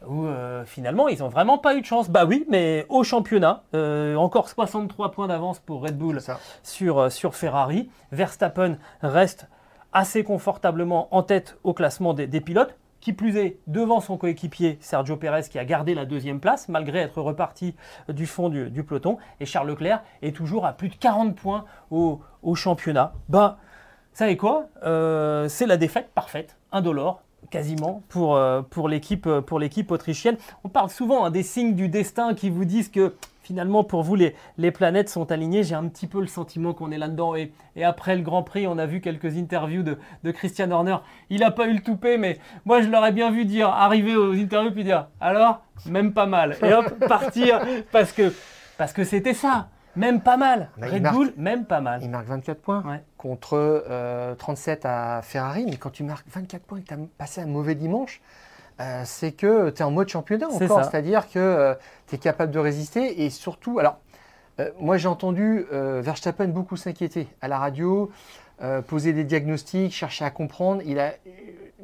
où 0.09 0.27
finalement 0.65 1.07
ils 1.07 1.21
n'ont 1.21 1.29
vraiment 1.29 1.59
pas 1.59 1.77
eu 1.77 1.81
de 1.81 1.87
chance. 1.87 2.11
Bah 2.11 2.25
oui, 2.25 2.45
mais 2.49 2.87
au 2.89 3.05
championnat, 3.05 3.63
encore 4.17 4.49
63 4.49 5.13
points 5.13 5.29
d'avance 5.29 5.61
pour 5.61 5.83
Red 5.83 5.97
Bull 5.97 6.21
sur, 6.65 7.13
sur 7.13 7.37
Ferrari. 7.37 7.89
Verstappen 8.11 8.79
reste 9.03 9.49
assez 9.93 10.25
confortablement 10.25 11.15
en 11.15 11.23
tête 11.23 11.57
au 11.63 11.73
classement 11.73 12.15
des 12.15 12.41
pilotes 12.41 12.77
qui 13.03 13.13
plus 13.13 13.37
est 13.37 13.59
devant 13.67 14.01
son 14.01 14.17
coéquipier 14.17 14.79
Sergio 14.81 15.17
Pérez 15.17 15.43
qui 15.51 15.59
a 15.59 15.65
gardé 15.67 15.95
la 15.95 16.07
deuxième 16.07 16.41
place 16.41 16.69
malgré 16.69 17.01
être 17.01 17.21
reparti 17.21 17.75
du 18.09 18.27
fond 18.27 18.49
du, 18.49 18.85
peloton. 18.85 19.19
Et 19.41 19.45
Charles 19.45 19.69
Leclerc 19.69 20.03
est 20.23 20.35
toujours 20.35 20.65
à 20.65 20.73
plus 20.73 20.89
de 20.89 20.95
40 20.95 21.35
points 21.35 21.65
au, 21.91 22.23
championnat. 22.55 23.13
Ben, 23.29 23.57
vous 24.13 24.19
savez 24.19 24.37
quoi 24.37 24.67
euh, 24.85 25.49
C'est 25.49 25.67
la 25.67 25.77
défaite 25.77 26.11
parfaite, 26.15 26.57
indolore, 26.71 27.23
quasiment 27.51 28.03
pour, 28.09 28.37
euh, 28.37 28.63
l'équipe 28.89 29.91
autrichienne. 29.91 30.37
On 30.63 30.69
parle 30.69 30.89
souvent 30.89 31.25
hein, 31.25 31.31
des 31.31 31.43
signes 31.43 31.75
du 31.75 31.89
destin 31.89 32.35
qui 32.35 32.51
vous 32.51 32.65
disent 32.65 32.89
que 32.89 33.15
finalement, 33.43 33.85
pour 33.85 34.03
vous, 34.03 34.15
les, 34.15 34.35
les 34.59 34.71
planètes 34.71 35.09
sont 35.09 35.31
alignées. 35.33 35.63
J'ai 35.63 35.75
un 35.75 35.89
petit 35.89 36.07
peu 36.07 36.21
le 36.21 36.27
sentiment 36.27 36.75
qu'on 36.75 36.91
est 36.91 36.99
là-dedans. 36.99 37.35
Et, 37.35 37.53
et, 37.77 37.85
après 37.85 38.17
le 38.17 38.23
Grand 38.23 38.43
Prix, 38.43 38.67
on 38.67 38.79
a 38.79 38.87
vu 38.87 39.01
quelques 39.01 39.37
interviews 39.37 39.83
de, 39.83 39.99
de 40.25 40.31
Christian 40.31 40.71
Horner. 40.71 40.97
Il 41.31 41.41
n'a 41.41 41.51
pas 41.51 41.67
eu 41.67 41.75
le 41.75 41.83
toupet, 41.83 42.19
mais 42.19 42.39
moi, 42.65 42.83
je 42.83 42.89
l'aurais 42.89 43.13
bien 43.13 43.31
vu 43.31 43.45
dire, 43.45 43.69
arriver 43.69 44.17
aux 44.17 44.35
interviews, 44.35 44.73
puis 44.73 44.85
dire 44.85 45.09
alors, 45.21 45.63
même 45.87 46.13
pas 46.13 46.27
mal. 46.27 46.57
Et 46.63 46.73
hop, 46.73 46.99
partir, 47.09 47.61
parce 47.91 48.13
que 48.13 48.33
parce 48.79 48.93
que 48.93 49.05
c'était 49.05 49.35
ça. 49.35 49.69
Même 49.95 50.23
pas 50.23 50.37
mal. 50.37 50.71
Bah, 50.79 50.87
Red 50.91 51.03
Bull, 51.03 51.33
même 51.37 51.67
pas 51.67 51.81
mal. 51.81 52.01
Il 52.03 52.11
marque 52.11 52.27
24 52.27 52.61
points 52.61 53.01
contre 53.19 54.35
37 54.39 54.85
euh, 54.85 54.89
à 54.89 55.23
Ferrari. 55.23 55.67
Mais 55.67 55.77
quand 55.77 55.91
tu 55.91 56.03
marques 56.03 56.27
24 56.29 56.63
points 56.63 56.79
et 56.79 56.83
que 56.83 56.89
tu 56.89 56.95
as 56.95 56.99
passé 57.19 57.43
un 57.43 57.47
mauvais 57.47 57.75
dimanche, 57.75 58.23
euh, 58.81 59.03
c'est 59.05 59.33
que 59.33 59.71
tu 59.71 59.83
es 59.83 59.85
en 59.85 59.91
mode 59.91 60.09
championnat 60.09 60.49
encore. 60.49 60.85
C'est-à-dire 60.85 61.29
que 61.29 61.39
euh, 61.39 61.75
tu 62.07 62.17
es 62.17 62.19
capable 62.19 62.53
de 62.53 62.59
résister 62.59 63.25
et 63.25 63.31
surtout, 63.31 63.79
alors, 63.79 63.99
moi, 64.79 64.97
j'ai 64.97 65.09
entendu 65.09 65.67
Verstappen 65.73 66.47
beaucoup 66.47 66.77
s'inquiéter 66.77 67.27
à 67.41 67.49
la 67.49 67.59
radio, 67.59 68.13
poser 68.87 69.13
des 69.13 69.25
diagnostics, 69.25 69.93
chercher 69.93 70.25
à 70.25 70.31
comprendre. 70.31 70.83
Il 70.85 71.01
a 71.01 71.15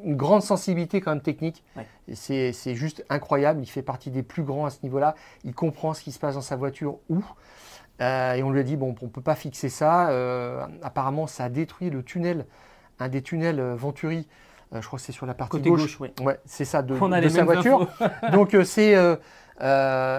une 0.05 0.15
grande 0.15 0.43
sensibilité 0.43 1.01
quand 1.01 1.11
même 1.11 1.23
technique. 1.23 1.65
C'est 2.13 2.75
juste 2.75 3.05
incroyable. 3.09 3.63
Il 3.63 3.67
fait 3.67 3.83
partie 3.83 4.11
des 4.11 4.23
plus 4.23 4.45
grands 4.45 4.67
à 4.67 4.71
ce 4.71 4.79
niveau-là. 4.85 5.17
Il 5.43 5.55
comprend 5.55 5.93
ce 5.93 6.03
qui 6.03 6.13
se 6.13 6.21
passe 6.21 6.37
dans 6.37 6.41
sa 6.41 6.55
voiture 6.55 6.99
où. 7.09 7.25
Euh, 8.01 8.35
et 8.35 8.43
on 8.43 8.51
lui 8.51 8.61
a 8.61 8.63
dit, 8.63 8.77
bon, 8.77 8.95
on 9.01 9.07
ne 9.07 9.11
peut 9.11 9.21
pas 9.21 9.35
fixer 9.35 9.69
ça. 9.69 10.11
Euh, 10.11 10.65
apparemment, 10.83 11.27
ça 11.27 11.45
a 11.45 11.49
détruit 11.49 11.91
le 11.91 12.03
tunnel, 12.03 12.47
un 12.99 13.09
des 13.09 13.23
tunnels 13.23 13.61
euh, 13.61 13.75
Venturi. 13.75 14.29
Je 14.73 14.87
crois 14.87 14.99
que 14.99 15.05
c'est 15.05 15.13
sur 15.13 15.27
la 15.27 15.35
partie 15.35 15.61
gauche. 15.61 15.99
oui. 16.01 16.11
Ouais, 16.23 16.39
c'est 16.45 16.65
ça, 16.65 16.83
de, 16.83 16.95
de 17.21 17.29
sa 17.29 17.45
voiture. 17.45 17.89
Donc, 18.33 18.57
c'est 18.65 18.95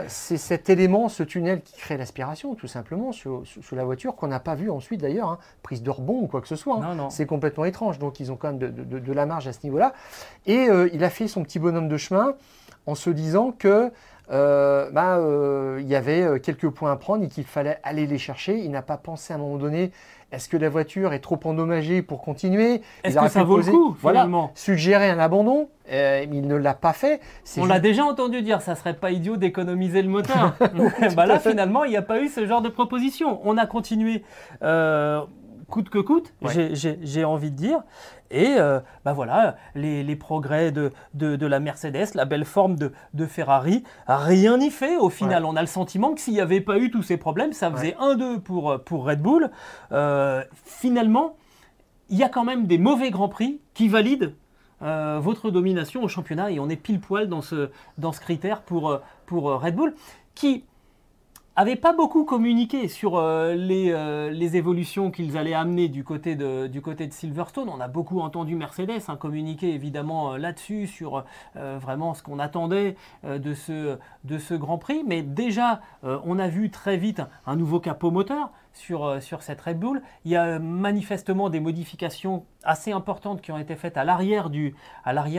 c'est 0.08 0.38
cet 0.38 0.70
élément, 0.70 1.10
ce 1.10 1.24
tunnel 1.24 1.62
qui 1.62 1.78
crée 1.78 1.98
l'aspiration, 1.98 2.56
tout 2.56 2.68
simplement, 2.68 3.12
sur, 3.12 3.44
la 3.72 3.84
voiture, 3.84 4.16
qu'on 4.16 4.28
n'a 4.28 4.40
pas 4.40 4.56
vu 4.56 4.70
ensuite 4.70 5.02
d'ailleurs, 5.02 5.30
hein, 5.30 5.40
prise 5.64 5.82
de 5.82 5.90
rebond 5.90 6.20
ou 6.22 6.28
quoi 6.28 6.42
que 6.42 6.48
ce 6.48 6.56
soit. 6.56 6.78
Hein. 6.84 7.10
C'est 7.10 7.26
complètement 7.26 7.66
étrange. 7.66 8.00
Donc, 8.00 8.20
ils 8.20 8.32
ont 8.32 8.36
quand 8.36 8.50
même 8.50 8.60
de, 8.60 9.00
de 9.00 9.14
la 9.14 9.26
marge 9.26 9.48
à 9.48 9.54
ce 9.54 9.60
niveau-là. 9.64 9.94
Et 10.46 10.68
il 10.94 11.04
a 11.04 11.10
fait 11.10 11.28
son 11.28 11.44
petit 11.44 11.60
bonhomme 11.60 11.88
de 11.88 11.98
chemin 11.98 12.36
en 12.86 12.96
se 12.96 13.10
disant 13.10 13.52
que 13.52 13.92
euh, 14.32 14.92
bah, 14.92 15.18
euh, 15.18 15.80
il 15.82 15.88
y 15.88 15.96
avait 15.96 16.22
euh, 16.22 16.40
quelques 16.40 16.70
points 16.70 16.92
à 16.92 16.96
prendre 16.96 17.24
et 17.24 17.28
qu'il 17.28 17.46
fallait 17.46 17.80
aller 17.84 18.06
les 18.06 18.18
chercher. 18.18 18.60
Il 18.60 18.72
n'a 18.72 18.82
pas 18.82 18.98
pensé 18.98 19.34
à 19.34 19.38
un 19.38 19.40
moment 19.40 19.58
donné, 19.58 19.92
est-ce 20.32 20.48
que 20.50 20.58
la 20.58 20.70
voiture 20.70 21.14
est 21.14 21.20
trop 21.20 21.40
endommagée 21.44 22.02
pour 22.02 22.22
continuer? 22.22 22.82
Est-ce 23.04 23.18
que 23.18 23.28
ça 23.28 23.44
vaut 23.44 23.58
le 23.58 23.64
coup 23.64 23.96
voilà, 24.00 24.30
Suggérer 24.54 25.10
un 25.10 25.20
abandon, 25.20 25.70
mais 25.90 26.30
il 26.32 26.48
ne 26.48 26.56
l'a 26.56 26.74
pas 26.74 26.94
fait. 26.94 27.20
On 27.58 27.66
l'a 27.66 27.80
déjà 27.80 28.04
entendu 28.06 28.42
dire, 28.42 28.62
ça 28.62 28.76
serait 28.76 28.94
pas 28.94 29.12
idiot 29.12 29.38
d'économiser 29.38 30.02
le 30.02 30.10
moteur. 30.10 30.56
bah 31.16 31.26
là, 31.26 31.40
finalement, 31.40 31.84
il 31.84 31.92
n'y 31.92 31.98
a 31.98 32.02
pas 32.02 32.22
eu 32.22 32.28
ce 32.28 32.46
genre 32.46 32.62
de 32.62 32.70
proposition. 32.70 33.40
On 33.44 33.58
a 33.58 33.66
continué 33.66 34.24
coûte 35.70 35.90
que 35.90 36.00
coûte, 36.00 36.34
j'ai 36.74 37.24
envie 37.24 37.52
de 37.52 37.56
dire. 37.56 37.82
Et 38.32 38.56
euh, 38.58 38.80
bah 39.06 39.14
voilà, 39.14 39.56
les, 39.76 40.16
progrès 40.16 40.72
de, 40.72 40.92
de, 41.14 41.46
la 41.46 41.60
Mercedes, 41.60 42.14
la 42.14 42.26
belle 42.26 42.46
forme 42.46 42.76
de, 42.76 42.92
de 43.14 43.26
Ferrari, 43.26 43.84
rien 44.08 44.58
n'y 44.58 44.70
fait. 44.70 44.98
Au 44.98 45.10
final, 45.10 45.46
on 45.46 45.56
a 45.56 45.62
le 45.62 45.68
sentiment 45.68 46.14
que 46.14 46.22
s'il 46.22 46.34
n'y 46.34 46.42
avait 46.42 46.62
pas 46.62 46.78
eu 46.78 46.92
tous 46.92 47.04
ces 47.04 47.18
problèmes, 47.18 47.54
ça 47.54 47.72
faisait 47.72 47.96
1-2 48.00 48.40
pour, 48.40 48.80
pour 48.84 49.06
Red 49.06 49.22
Bull. 49.22 49.50
Euh, 49.92 50.44
finalement, 50.64 51.38
il 52.10 52.18
y 52.18 52.24
a 52.24 52.30
quand 52.30 52.44
même 52.44 52.68
des 52.68 52.78
mauvais 52.78 53.12
grands 53.12 53.30
prix 53.30 53.62
qui 53.74 53.88
valident 53.88 54.34
euh, 54.82 55.20
votre 55.22 55.52
domination 55.52 56.04
au 56.04 56.08
championnat 56.08 56.52
et 56.52 56.60
on 56.60 56.70
est 56.70 56.76
pile 56.76 57.00
poil 57.00 57.28
dans 57.28 57.42
ce, 57.42 57.70
dans 57.98 58.12
ce 58.12 58.22
critère 58.22 58.62
pour, 58.62 59.00
pour 59.26 59.62
Red 59.62 59.76
Bull 59.76 59.94
qui 60.36 60.64
n'avaient 61.60 61.76
pas 61.76 61.94
beaucoup 61.94 62.24
communiqué 62.24 62.88
sur 62.88 63.18
euh, 63.18 63.56
euh, 63.56 64.30
les, 64.32 64.56
évolutions 64.56 65.12
qu'ils 65.12 65.38
allaient 65.38 65.54
amener 65.54 65.90
du 65.90 66.04
côté, 66.04 66.36
de, 66.36 66.68
du 66.68 66.82
côté 66.82 67.06
de 67.08 67.14
Silverstone. 67.14 67.70
On 67.70 67.80
a 67.82 67.88
beaucoup 67.88 68.22
entendu 68.22 68.56
Mercedes 68.56 69.02
hein, 69.08 69.18
communiquer 69.18 69.74
évidemment 69.74 70.34
euh, 70.34 70.38
là-dessus, 70.38 70.88
sur 70.88 71.24
vraiment 71.56 72.14
ce 72.14 72.24
qu'on 72.24 72.40
attendait 72.40 72.96
de, 73.24 73.54
ce, 73.54 73.98
de 74.24 74.38
ce 74.38 74.54
Grand 74.54 74.78
Prix. 74.78 75.04
Mais 75.06 75.22
déjà, 75.22 75.82
on 76.04 76.40
a 76.40 76.48
vu 76.48 76.70
très 76.70 76.98
vite 76.98 77.22
un 77.46 77.56
nouveau 77.56 77.80
capot 77.80 78.12
moteur 78.12 78.52
sur, 78.74 79.06
euh, 79.06 79.20
sur 79.20 79.44
cette 79.44 79.62
Red 79.62 79.80
Bull. 79.80 80.02
Il 80.26 80.32
y 80.32 80.36
a 80.36 80.46
euh, 80.46 80.60
manifestement 80.60 81.50
des 81.50 81.60
modifications 81.60 82.46
assez 82.64 82.92
importantes 82.92 83.42
qui 83.42 83.52
ont 83.52 83.58
été 83.58 83.76
faites 83.76 83.98
à 83.98 84.04
l'arrière 84.04 84.50
du, 84.50 84.76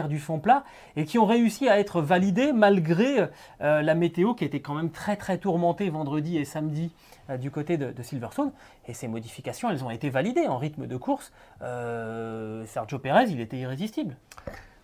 du 0.08 0.18
fond 0.18 0.38
plat 0.38 0.64
et 0.96 1.04
qui 1.04 1.18
ont 1.18 1.26
réussi 1.26 1.68
à 1.68 1.78
être 1.78 2.00
validées 2.00 2.52
malgré 2.52 3.28
euh, 3.60 3.82
la 3.82 3.94
météo 3.94 4.34
qui 4.34 4.44
était 4.44 4.60
quand 4.60 4.74
même 4.74 4.90
très 4.90 5.16
très 5.16 5.38
tourmentée 5.38 5.90
vendredi 5.90 6.38
et 6.38 6.44
samedi 6.44 6.92
du 7.38 7.52
côté 7.52 7.76
de, 7.76 8.02
Silverstone. 8.02 8.50
Et 8.88 8.94
ces 8.94 9.06
modifications, 9.06 9.70
elles 9.70 9.84
ont 9.84 9.90
été 9.90 10.10
validées 10.10 10.48
en 10.48 10.58
rythme 10.58 10.88
de 10.88 10.96
course. 10.96 11.32
Sergio 11.60 12.98
Perez, 12.98 13.26
il 13.28 13.40
était 13.40 13.58
irrésistible. 13.58 14.16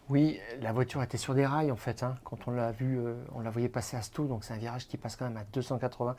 Oui, 0.09 0.39
la 0.61 0.73
voiture 0.73 1.03
était 1.03 1.19
sur 1.19 1.35
des 1.35 1.45
rails 1.45 1.73
en 1.73 1.77
fait. 1.77 2.03
Hein. 2.03 2.15
Quand 2.23 2.47
on 2.47 2.53
l'a 2.53 2.71
vu, 2.71 3.01
on 3.35 3.41
la 3.41 3.51
voyait 3.51 3.69
passer 3.69 3.97
à 3.97 4.03
Sto, 4.03 4.27
donc 4.27 4.45
c'est 4.45 4.55
un 4.55 4.59
virage 4.59 4.87
qui 4.87 4.97
passe 4.97 5.17
quand 5.17 5.25
même 5.25 5.37
à 5.37 5.45
280 5.53 6.17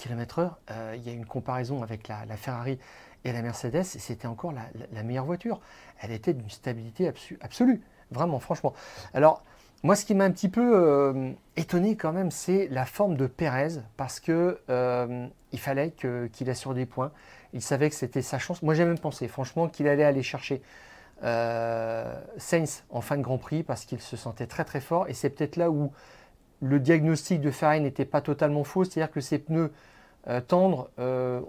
km/h, 0.00 0.50
euh, 0.70 0.94
il 0.96 1.06
y 1.06 1.10
a 1.10 1.12
une 1.12 1.26
comparaison 1.26 1.82
avec 1.82 2.08
la, 2.08 2.36
Ferrari 2.36 2.78
et 3.24 3.32
la 3.32 3.42
Mercedes, 3.42 3.76
et 3.76 3.84
c'était 3.98 4.26
encore 4.26 4.52
la, 4.52 5.02
meilleure 5.02 5.26
voiture. 5.26 5.60
Elle 6.00 6.12
était 6.12 6.32
d'une 6.32 6.50
stabilité 6.50 7.12
absolue, 7.40 7.82
vraiment, 8.10 8.40
franchement. 8.40 8.72
Alors, 9.12 9.42
moi, 9.82 9.96
ce 9.96 10.04
qui 10.04 10.14
m'a 10.14 10.24
un 10.24 10.30
petit 10.30 10.48
peu 10.48 10.72
euh, 10.74 11.32
étonné 11.56 11.96
quand 11.96 12.12
même, 12.12 12.30
c'est 12.30 12.68
la 12.68 12.86
forme 12.86 13.16
de 13.16 13.26
Pérez, 13.26 13.80
parce 13.96 14.20
que 14.20 14.60
euh, 14.68 15.26
il 15.52 15.58
fallait 15.58 15.92
qu'il 16.32 16.50
assure 16.50 16.74
des 16.74 16.86
points. 16.86 17.12
Il 17.52 17.62
savait 17.62 17.90
que 17.90 17.96
c'était 17.96 18.22
sa 18.22 18.38
chance. 18.38 18.62
Moi, 18.62 18.74
j'ai 18.74 18.84
même 18.84 18.98
pensé, 18.98 19.28
franchement, 19.28 19.68
qu'il 19.68 19.88
allait 19.88 20.04
aller 20.04 20.22
chercher 20.22 20.62
Sainz 21.22 22.84
en 22.90 23.00
fin 23.00 23.16
de 23.16 23.22
Grand 23.22 23.38
Prix, 23.38 23.62
parce 23.62 23.84
qu'il 23.84 24.00
se 24.00 24.16
sentait 24.16 24.46
très 24.46 24.64
très 24.64 24.80
fort, 24.80 25.08
et 25.08 25.14
c'est 25.14 25.30
peut-être 25.30 25.56
là 25.56 25.70
où 25.70 25.92
le 26.62 26.78
diagnostic 26.78 27.40
de 27.40 27.50
Ferrari 27.50 27.80
n'était 27.80 28.04
pas 28.04 28.20
totalement 28.20 28.64
faux, 28.64 28.84
c'est-à-dire 28.84 29.10
que 29.10 29.20
ses 29.20 29.38
pneus 29.38 29.72
euh, 30.28 30.40
tendres 30.40 30.90
euh, 30.98 31.40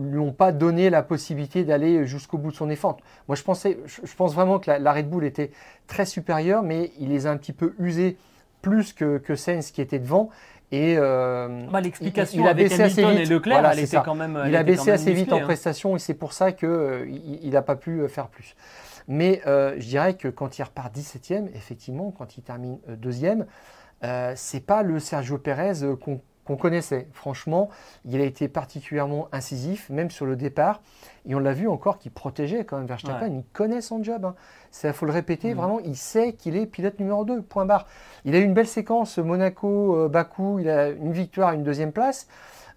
lui 0.00 0.18
ont 0.18 0.32
pas 0.32 0.52
donné 0.52 0.90
la 0.90 1.02
possibilité 1.02 1.64
d'aller 1.64 2.06
jusqu'au 2.06 2.38
bout 2.38 2.52
de 2.52 2.56
son 2.56 2.70
effort. 2.70 2.98
Moi, 3.26 3.34
je, 3.34 3.42
pensais, 3.42 3.78
je, 3.86 4.14
pense 4.14 4.32
vraiment 4.32 4.60
que 4.60 4.70
la, 4.70 4.92
Red 4.92 5.10
Bull 5.10 5.24
était 5.24 5.50
très 5.88 6.06
supérieure, 6.06 6.62
mais 6.62 6.92
il 7.00 7.08
les 7.08 7.26
a 7.26 7.30
un 7.30 7.36
petit 7.36 7.52
peu 7.52 7.74
usés 7.80 8.16
plus 8.62 8.92
que, 8.92 9.18
que 9.18 9.34
Sainz 9.34 9.72
qui 9.72 9.80
était 9.80 9.98
devant. 9.98 10.30
Et 10.70 10.96
euh, 10.98 11.66
bah, 11.70 11.80
l'explication 11.80 12.42
il, 12.42 12.48
a 12.48 12.54
baissé 12.54 12.82
assez 12.82 13.04
vite. 13.04 13.20
et 13.20 13.24
Leclerc, 13.24 13.70
elle 13.72 13.78
était 13.80 13.98
quand 14.04 14.14
même. 14.14 14.40
Il 14.46 14.54
a 14.54 14.62
baissé 14.62 14.90
assez 14.92 15.12
vite 15.12 15.32
en 15.32 15.38
hein. 15.38 15.42
prestation 15.44 15.96
et 15.96 15.98
c'est 15.98 16.14
pour 16.14 16.32
ça 16.32 16.52
qu'il 16.52 17.50
n'a 17.50 17.62
pas 17.62 17.76
pu 17.76 18.08
faire 18.08 18.28
plus. 18.28 18.54
Mais 19.08 19.40
je 19.44 19.86
dirais 19.86 20.14
que 20.14 20.28
quand 20.28 20.58
il 20.58 20.62
repart 20.62 20.94
17e, 20.94 21.48
effectivement, 21.54 22.10
quand 22.10 22.36
il 22.36 22.42
termine 22.42 22.78
deuxième, 22.88 23.46
euh, 24.04 24.32
c'est 24.36 24.60
pas 24.60 24.82
le 24.82 24.98
Sergio 24.98 25.38
Pérez 25.38 25.82
euh, 25.82 25.96
qu'on 25.96 26.56
connaissait. 26.56 27.08
Franchement, 27.12 27.70
il 28.04 28.20
a 28.20 28.24
été 28.24 28.46
particulièrement 28.46 29.28
incisif, 29.32 29.88
même 29.90 30.10
sur 30.10 30.26
le 30.26 30.36
départ. 30.36 30.80
Et 31.26 31.34
on 31.34 31.38
l'a 31.38 31.52
vu 31.52 31.66
encore 31.66 31.98
qu'il 31.98 32.12
protégeait 32.12 32.64
quand 32.64 32.76
même 32.76 32.86
Verstappen. 32.86 33.28
Il 33.28 33.44
connaît 33.52 33.80
son 33.80 34.02
job. 34.02 34.32
Il 34.82 34.86
hein. 34.86 34.92
faut 34.92 35.06
le 35.06 35.12
répéter, 35.12 35.54
mm. 35.54 35.56
vraiment, 35.56 35.80
il 35.80 35.96
sait 35.96 36.34
qu'il 36.34 36.56
est 36.56 36.66
pilote 36.66 37.00
numéro 37.00 37.24
2, 37.24 37.42
point 37.42 37.64
barre. 37.64 37.86
Il 38.24 38.34
a 38.34 38.38
eu 38.38 38.44
une 38.44 38.54
belle 38.54 38.68
séquence, 38.68 39.18
Monaco-Bakou, 39.18 40.60
il 40.60 40.68
a 40.68 40.90
une 40.90 41.12
victoire, 41.12 41.52
une 41.52 41.64
deuxième 41.64 41.92
place. 41.92 42.28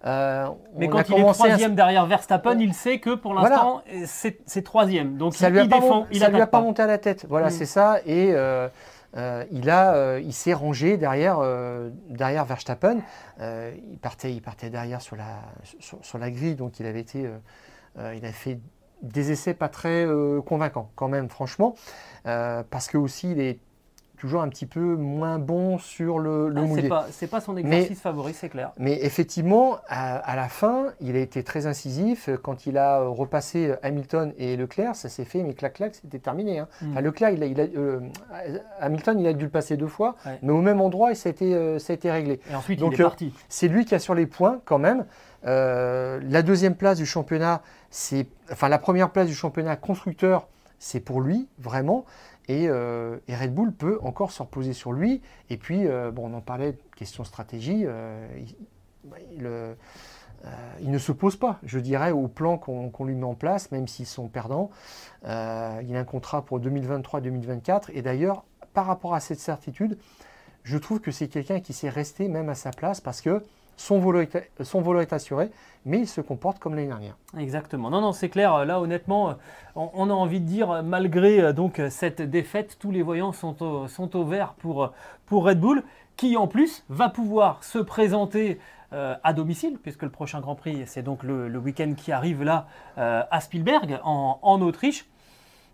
Euh, 0.06 0.48
Mais 0.76 0.88
quand 0.88 1.08
il 1.08 1.14
est 1.16 1.32
troisième 1.32 1.74
derrière 1.74 2.06
Verstappen, 2.06 2.58
il 2.58 2.74
sait 2.74 3.00
que 3.00 3.14
pour 3.14 3.34
l'instant, 3.34 3.82
c'est 4.04 4.62
troisième. 4.62 5.16
Donc 5.16 5.34
ça 5.34 5.48
il, 5.48 5.52
lui 5.52 5.60
a 5.60 5.66
défend, 5.66 6.06
il 6.10 6.20
ça 6.20 6.28
lui 6.30 6.40
a 6.40 6.46
pas, 6.46 6.60
monté 6.60 6.82
à 6.82 6.86
la 6.86 6.98
tête. 6.98 7.26
Voilà, 7.28 7.48
mm. 7.48 7.50
c'est 7.50 7.66
ça. 7.66 7.98
Et 8.06 8.34
euh, 9.16 9.44
il, 9.50 9.68
euh, 9.68 10.20
il 10.22 10.32
s'est 10.32 10.54
rangé 10.54 10.96
derrière, 10.96 11.38
euh, 11.40 11.90
derrière 12.08 12.44
Verstappen. 12.44 12.98
il, 13.40 13.98
partait, 14.00 14.32
il 14.32 14.40
partait 14.40 14.70
derrière 14.70 15.02
sur 15.02 15.16
la, 15.16 15.40
sur, 15.80 16.18
la 16.18 16.30
grille, 16.30 16.54
donc 16.54 16.78
il 16.80 16.86
avait 16.86 17.00
été, 17.00 17.28
il 17.98 18.24
a 18.24 18.32
fait 18.32 18.60
des 19.02 19.32
essais 19.32 19.54
pas 19.54 19.68
très 19.68 20.06
convaincants 20.46 20.90
quand 20.94 21.08
même, 21.08 21.28
franchement, 21.28 21.74
parce 22.24 22.88
que 22.88 22.98
aussi 22.98 23.32
il 23.32 23.40
est 23.40 23.58
toujours 24.20 24.42
un 24.42 24.48
petit 24.50 24.66
peu 24.66 24.96
moins 24.96 25.38
bon 25.38 25.78
sur 25.78 26.18
le, 26.18 26.50
le 26.50 26.60
ah, 26.60 26.66
mouillé. 26.66 26.90
C'est 27.10 27.26
pas, 27.26 27.38
pas 27.38 27.40
son 27.40 27.56
exercice 27.56 28.00
favori, 28.00 28.34
c'est 28.34 28.50
clair. 28.50 28.72
Mais 28.76 29.02
effectivement, 29.02 29.78
à, 29.88 30.36
la 30.36 30.48
fin, 30.48 30.88
il 31.00 31.16
a 31.16 31.20
été 31.20 31.42
très 31.42 31.66
incisif. 31.66 32.28
Quand 32.42 32.66
il 32.66 32.76
a 32.76 33.00
repassé 33.00 33.74
Hamilton 33.82 34.34
et 34.36 34.58
Leclerc, 34.58 34.94
ça 34.94 35.08
s'est 35.08 35.24
fait, 35.24 35.42
mais 35.42 35.54
clac-clac, 35.54 35.94
c'était 35.94 36.18
terminé. 36.18 36.58
Hein. 36.58 36.68
Hmm. 36.82 36.98
Leclerc, 36.98 37.30
il 37.30 37.42
il 37.44 37.60
a, 37.60 37.64
euh, 37.64 38.00
Hamilton, 38.78 39.18
il 39.18 39.26
a 39.26 39.32
dû 39.32 39.46
le 39.46 39.50
passer 39.50 39.78
deux 39.78 39.86
fois, 39.86 40.16
mais 40.42 40.52
au 40.52 40.60
même 40.60 40.82
endroit, 40.82 41.12
et 41.12 41.14
ça 41.14 41.30
a 41.30 41.32
été, 41.32 41.54
euh, 41.54 41.78
ça 41.78 41.94
a 41.94 41.96
été 41.96 42.10
réglé. 42.10 42.40
Et 42.50 42.54
ensuite, 42.54 42.78
Donc, 42.78 42.92
il 42.92 43.00
est 43.00 43.04
parti. 43.04 43.32
Euh, 43.34 43.40
c'est 43.48 43.68
lui 43.68 43.86
qui 43.86 43.94
a 43.94 43.98
sur 43.98 44.14
les 44.14 44.26
points 44.26 44.60
quand 44.66 44.78
même. 44.78 45.06
la 45.44 46.42
deuxième 46.42 46.74
place 46.74 46.98
du 46.98 47.06
championnat, 47.06 47.62
c'est, 47.88 48.26
enfin 48.52 48.68
la 48.68 48.78
première 48.78 49.10
place 49.10 49.28
du 49.28 49.34
championnat 49.34 49.76
constructeur, 49.76 50.46
c'est 50.78 51.00
pour 51.00 51.22
lui, 51.22 51.48
vraiment. 51.58 52.04
Euh, 52.50 53.18
et, 53.28 53.34
Red 53.34 53.54
Bull 53.54 53.72
peut 53.72 53.98
encore 54.02 54.32
se 54.32 54.42
reposer 54.42 54.72
sur 54.72 54.92
lui. 54.92 55.22
Et 55.48 55.56
puis, 55.56 55.86
euh, 55.86 56.10
bon, 56.10 56.30
on 56.30 56.36
en 56.36 56.40
parlait, 56.40 56.76
question 56.96 57.24
stratégie, 57.24 57.84
euh, 57.86 58.26
bah, 59.04 59.16
il, 60.80 60.90
ne 60.90 60.98
se 60.98 61.12
pose 61.12 61.36
pas, 61.36 61.58
je 61.62 61.78
dirais, 61.78 62.12
au 62.12 62.28
plan 62.28 62.58
qu'on 62.58 63.04
lui 63.04 63.14
met 63.14 63.24
en 63.24 63.34
place, 63.34 63.70
même 63.72 63.86
s'ils 63.88 64.06
sont 64.06 64.28
perdants. 64.28 64.70
il 65.24 65.28
a 65.28 65.80
un 65.98 66.04
contrat 66.04 66.44
pour 66.44 66.60
2023-2024. 66.60 67.90
Et 67.92 68.02
d'ailleurs, 68.02 68.44
par 68.72 68.86
rapport 68.86 69.14
à 69.14 69.20
cette 69.20 69.40
certitude, 69.40 69.98
je 70.62 70.78
trouve 70.78 71.00
que 71.00 71.10
c'est 71.10 71.28
quelqu'un 71.28 71.60
qui 71.60 71.72
s'est 71.72 71.88
resté 71.88 72.28
même 72.28 72.48
à 72.48 72.54
sa 72.54 72.70
place 72.70 73.00
parce 73.00 73.20
que 73.20 73.42
son 73.80 73.98
volo, 73.98 74.20
est, 75.00 75.12
assuré, 75.12 75.50
mais 75.84 76.00
il 76.00 76.08
se 76.08 76.20
comporte 76.20 76.58
comme 76.58 76.74
l'année 76.74 76.88
dernière. 76.88 77.16
Exactement. 77.38 77.90
Non, 77.90 78.00
non, 78.00 78.12
c'est 78.12 78.28
clair. 78.28 78.64
Là, 78.64 78.80
honnêtement, 78.80 79.36
on, 79.74 80.10
a 80.10 80.12
envie 80.12 80.40
de 80.40 80.46
dire, 80.46 80.82
malgré 80.82 81.40
euh, 81.40 81.52
donc 81.52 81.80
cette 81.90 82.22
défaite, 82.22 82.76
tous 82.78 82.90
les 82.90 83.02
voyants 83.02 83.32
sont 83.32 83.62
au, 83.62 84.24
vert 84.24 84.54
pour, 84.58 84.92
pour 85.26 85.44
Red 85.46 85.60
Bull, 85.60 85.82
qui 86.16 86.36
en 86.36 86.46
plus 86.46 86.84
va 86.88 87.08
pouvoir 87.08 87.64
se 87.64 87.78
présenter 87.78 88.58
à 88.92 89.32
domicile, 89.32 89.78
puisque 89.80 90.02
le 90.02 90.10
prochain 90.10 90.40
Grand 90.40 90.56
Prix, 90.56 90.82
c'est 90.86 91.04
donc 91.04 91.22
le, 91.22 91.56
week-end 91.58 91.94
qui 91.96 92.10
arrive 92.10 92.42
là 92.42 92.66
à 92.96 93.40
Spielberg, 93.40 94.00
en 94.02 94.60
Autriche. 94.62 95.06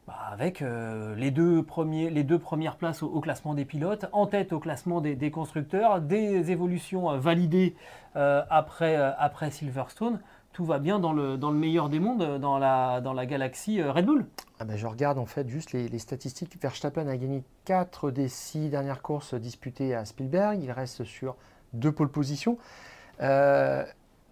Bah, 0.06 0.14
avec 0.30 0.62
euh, 0.62 1.16
les, 1.16 1.32
deux 1.32 1.64
premiers, 1.64 2.10
les 2.10 2.22
deux 2.22 2.38
premières 2.38 2.76
places 2.76 3.02
au, 3.02 3.20
classement 3.20 3.54
des 3.54 3.64
pilotes, 3.64 4.06
en 4.12 4.26
tête 4.26 4.52
au 4.52 4.60
classement 4.60 5.00
des, 5.00 5.30
constructeurs, 5.32 6.00
des 6.00 6.52
évolutions 6.52 7.10
euh, 7.10 7.18
validées 7.18 7.74
euh, 8.14 8.42
après, 8.48 9.50
Silverstone. 9.50 10.20
Tout 10.52 10.64
va 10.64 10.78
bien 10.78 11.00
dans 11.00 11.12
le, 11.12 11.36
meilleur 11.50 11.88
des 11.88 11.98
mondes, 11.98 12.38
dans 12.38 12.56
la, 12.56 13.00
dans 13.00 13.12
la 13.12 13.26
galaxie 13.26 13.82
Red 13.82 14.06
Bull. 14.06 14.26
Ah 14.58 14.64
ben 14.64 14.76
je 14.76 14.86
regarde 14.86 15.18
en 15.18 15.26
fait 15.26 15.48
juste 15.48 15.72
les, 15.72 15.98
statistiques. 15.98 16.56
Verstappen 16.62 17.08
a 17.08 17.16
gagné 17.16 17.42
4 17.66 18.10
des 18.10 18.28
6 18.28 18.70
dernières 18.70 19.02
courses 19.02 19.34
disputées 19.34 19.94
à 19.94 20.04
Spielberg. 20.06 20.62
Il 20.62 20.70
reste 20.70 21.04
sur 21.04 21.36
deux 21.74 21.92
pôles 21.92 22.10
positions. 22.10 22.56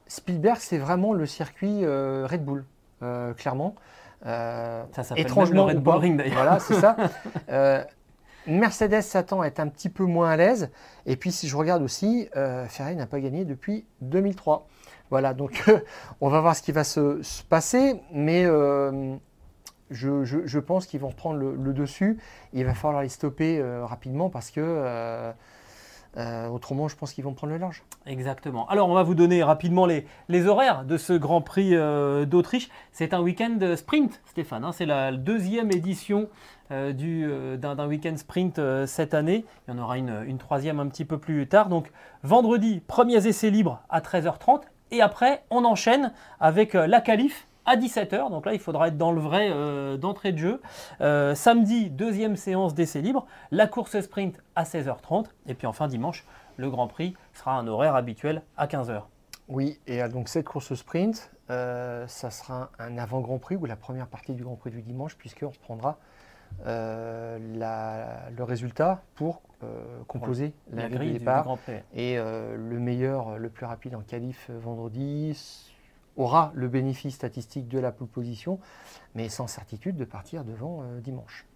Spielberg, 0.06 0.56
c'est 0.60 0.78
vraiment 0.78 1.12
le 1.12 1.26
circuit 1.26 1.84
Red 1.84 2.42
Bull, 2.42 2.64
clairement. 3.36 3.74
Euh, 4.26 4.84
ça 4.92 5.02
s'appelle 5.02 5.24
étrangement 5.24 5.66
Red 5.66 5.82
Bull 5.82 6.16
d'ailleurs. 6.16 6.34
Voilà, 6.34 6.58
c'est 6.60 6.74
ça. 6.74 6.96
Euh, 7.50 7.84
Mercedes 8.46 9.02
s'attend 9.02 9.40
à 9.40 9.46
être 9.46 9.60
un 9.60 9.68
petit 9.68 9.88
peu 9.88 10.04
moins 10.04 10.30
à 10.30 10.36
l'aise. 10.36 10.70
Et 11.06 11.16
puis 11.16 11.32
si 11.32 11.48
je 11.48 11.56
regarde 11.56 11.82
aussi, 11.82 12.28
euh, 12.36 12.66
Ferrari 12.66 12.96
n'a 12.96 13.06
pas 13.06 13.20
gagné 13.20 13.44
depuis 13.44 13.86
2003. 14.00 14.66
Voilà, 15.10 15.34
donc 15.34 15.64
on 16.20 16.28
va 16.28 16.40
voir 16.40 16.56
ce 16.56 16.62
qui 16.62 16.72
va 16.72 16.84
se, 16.84 17.20
passer. 17.48 18.00
Mais 18.12 18.44
je, 19.90 20.58
pense 20.58 20.86
qu'ils 20.86 21.00
vont 21.00 21.08
reprendre 21.08 21.38
le, 21.38 21.54
le, 21.54 21.72
dessus. 21.72 22.18
Il 22.52 22.64
va 22.64 22.74
falloir 22.74 23.02
les 23.02 23.08
stopper 23.08 23.62
rapidement 23.82 24.30
parce 24.30 24.50
que 24.50 25.32
euh, 26.16 26.48
autrement, 26.48 26.88
je 26.88 26.96
pense 26.96 27.12
qu'ils 27.12 27.24
vont 27.24 27.34
prendre 27.34 27.52
le 27.52 27.58
large. 27.58 27.82
Exactement. 28.06 28.68
Alors, 28.68 28.88
on 28.88 28.94
va 28.94 29.02
vous 29.02 29.14
donner 29.14 29.42
rapidement 29.42 29.86
les, 29.86 30.06
horaires 30.46 30.84
de 30.84 30.96
ce 30.96 31.12
Grand 31.12 31.40
Prix 31.40 31.74
euh, 31.74 32.24
d'Autriche. 32.24 32.68
C'est 32.92 33.14
un 33.14 33.20
week-end 33.20 33.58
sprint, 33.76 34.20
Stéphane. 34.26 34.64
Hein. 34.64 34.72
c'est 34.72 34.86
la 34.86 35.12
deuxième 35.12 35.70
édition 35.72 36.28
euh, 36.70 37.56
d'un 37.56 37.86
week-end 37.86 38.16
sprint 38.16 38.60
cette 38.86 39.14
année. 39.14 39.44
Il 39.66 39.74
y 39.74 39.78
en 39.78 39.82
aura 39.82 39.98
une, 39.98 40.38
troisième 40.38 40.80
un 40.80 40.86
petit 40.86 41.04
peu 41.04 41.18
plus 41.18 41.46
tard. 41.48 41.68
Donc, 41.68 41.90
vendredi, 42.22 42.80
premiers 42.86 43.26
essais 43.26 43.50
libres 43.50 43.82
à 43.88 44.00
13h30. 44.00 44.62
Et 44.90 45.00
après, 45.00 45.44
on 45.50 45.64
enchaîne 45.64 46.12
avec 46.38 46.74
la 46.74 47.00
qualif 47.00 47.48
à 47.66 47.76
17h. 47.76 48.30
Donc 48.30 48.46
là, 48.46 48.52
il 48.52 48.60
faudra 48.60 48.88
être 48.88 48.98
dans 48.98 49.12
le 49.12 49.20
vrai 49.20 49.48
euh, 49.50 49.96
d'entrée 49.96 50.32
de 50.32 50.38
jeu. 50.38 50.60
Euh, 51.00 51.34
samedi, 51.34 51.90
deuxième 51.90 52.36
séance 52.36 52.74
d'essai 52.74 53.00
libre. 53.00 53.26
La 53.50 53.66
course 53.66 54.00
sprint 54.00 54.40
à 54.54 54.64
16h30. 54.64 55.26
Et 55.46 55.54
puis 55.54 55.66
enfin, 55.66 55.88
dimanche, 55.88 56.24
le 56.56 56.70
Grand 56.70 56.88
Prix 56.88 57.14
sera 57.32 57.52
un 57.52 57.66
horaire 57.66 57.94
habituel 57.94 58.42
à 58.56 58.66
15h. 58.66 59.02
Oui, 59.48 59.78
et 59.86 60.02
euh, 60.02 60.08
donc 60.08 60.28
cette 60.28 60.46
course 60.46 60.74
sprint, 60.74 61.30
ça 61.48 62.30
sera 62.30 62.70
un 62.78 62.96
avant-Grand 62.96 63.38
Prix 63.38 63.56
ou 63.56 63.66
la 63.66 63.76
première 63.76 64.06
partie 64.06 64.32
du 64.32 64.42
Grand 64.42 64.56
Prix 64.56 64.70
du 64.70 64.82
dimanche, 64.82 65.16
puisqu'on 65.16 65.48
reprendra 65.48 65.98
le 66.64 68.42
résultat 68.42 69.02
pour 69.14 69.42
composer 70.06 70.54
la, 70.72 70.88
grille 70.88 71.14
de 71.14 71.18
départ. 71.18 71.58
et 71.94 72.16
le 72.16 72.78
meilleur, 72.78 73.38
le 73.38 73.50
plus 73.50 73.66
rapide 73.66 73.94
en 73.94 74.00
qualif 74.00 74.50
vendredi 74.50 75.73
aura 76.16 76.52
le 76.54 76.68
bénéfice 76.68 77.14
statistique 77.14 77.68
de 77.68 77.78
la 77.78 77.92
position, 77.92 78.58
mais 79.14 79.28
sans 79.28 79.46
certitude 79.46 79.96
de 79.96 80.04
partir 80.04 80.44
devant 80.44 80.82
euh, 80.82 81.00
dimanche. 81.00 81.46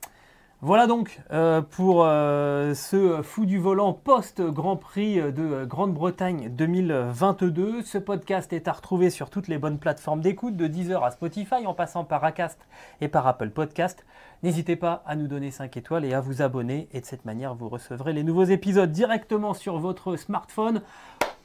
Voilà 0.60 0.88
donc 0.88 1.20
euh, 1.30 1.62
pour 1.62 2.04
euh, 2.04 2.74
ce 2.74 3.22
fou 3.22 3.46
du 3.46 3.58
volant 3.58 3.92
post-Grand 3.92 4.76
Prix 4.76 5.20
de 5.32 5.64
Grande-Bretagne 5.64 6.48
2022. 6.48 7.82
Ce 7.82 7.96
podcast 7.96 8.52
est 8.52 8.66
à 8.66 8.72
retrouver 8.72 9.10
sur 9.10 9.30
toutes 9.30 9.46
les 9.46 9.56
bonnes 9.56 9.78
plateformes 9.78 10.20
d'écoute, 10.20 10.56
de 10.56 10.66
Deezer 10.66 11.04
à 11.04 11.12
Spotify, 11.12 11.64
en 11.64 11.74
passant 11.74 12.02
par 12.02 12.24
Acast 12.24 12.58
et 13.00 13.06
par 13.06 13.28
Apple 13.28 13.50
Podcast. 13.50 14.04
N'hésitez 14.42 14.74
pas 14.74 15.04
à 15.06 15.14
nous 15.14 15.28
donner 15.28 15.52
5 15.52 15.76
étoiles 15.76 16.04
et 16.04 16.12
à 16.12 16.20
vous 16.20 16.42
abonner, 16.42 16.88
et 16.92 17.00
de 17.00 17.06
cette 17.06 17.24
manière 17.24 17.54
vous 17.54 17.68
recevrez 17.68 18.12
les 18.12 18.24
nouveaux 18.24 18.42
épisodes 18.42 18.90
directement 18.90 19.54
sur 19.54 19.78
votre 19.78 20.16
smartphone 20.16 20.82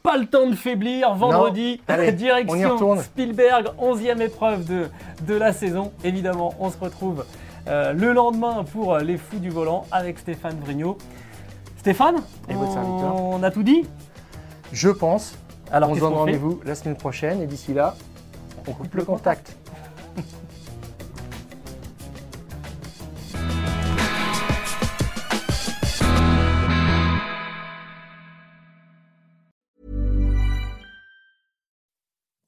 pas 0.04 0.18
le 0.18 0.26
temps 0.26 0.48
de 0.48 0.56
faiblir. 0.56 1.16
Vendredi, 1.16 1.82
direction 2.16 2.98
Spielberg, 3.02 3.70
11e 3.80 4.22
épreuve 4.22 4.66
de, 4.66 4.90
de 5.26 5.34
la 5.34 5.54
saison. 5.54 5.92
Évidemment, 6.04 6.54
on 6.60 6.70
se 6.70 6.78
retrouve 6.78 7.26
euh, 7.68 7.94
le 7.94 8.12
lendemain 8.12 8.66
pour 8.66 8.98
les 8.98 9.18
fous 9.18 9.40
du 9.40 9.50
volant 9.50 9.86
avec 9.92 10.20
Stéphane 10.20 10.60
Vrignot. 10.60 10.98
Stéphane, 11.78 12.18
et 12.50 12.54
votre 12.54 12.74
serviteur. 12.74 13.16
on 13.16 13.42
a 13.44 13.52
tout 13.52 13.64
dit? 13.64 13.86
Je 14.72 14.90
pense. 14.90 15.36
Alors, 15.72 15.90
on 15.90 15.96
se 15.96 16.00
donne 16.00 16.14
rendez-vous 16.14 16.62
la 16.66 16.76
semaine 16.76 16.96
prochaine 16.96 17.42
et 17.42 17.48
d'ici 17.48 17.74
là, 17.74 17.96
on 18.68 18.74
coupe 18.74 18.94
le 18.94 19.04
contact. 19.04 19.58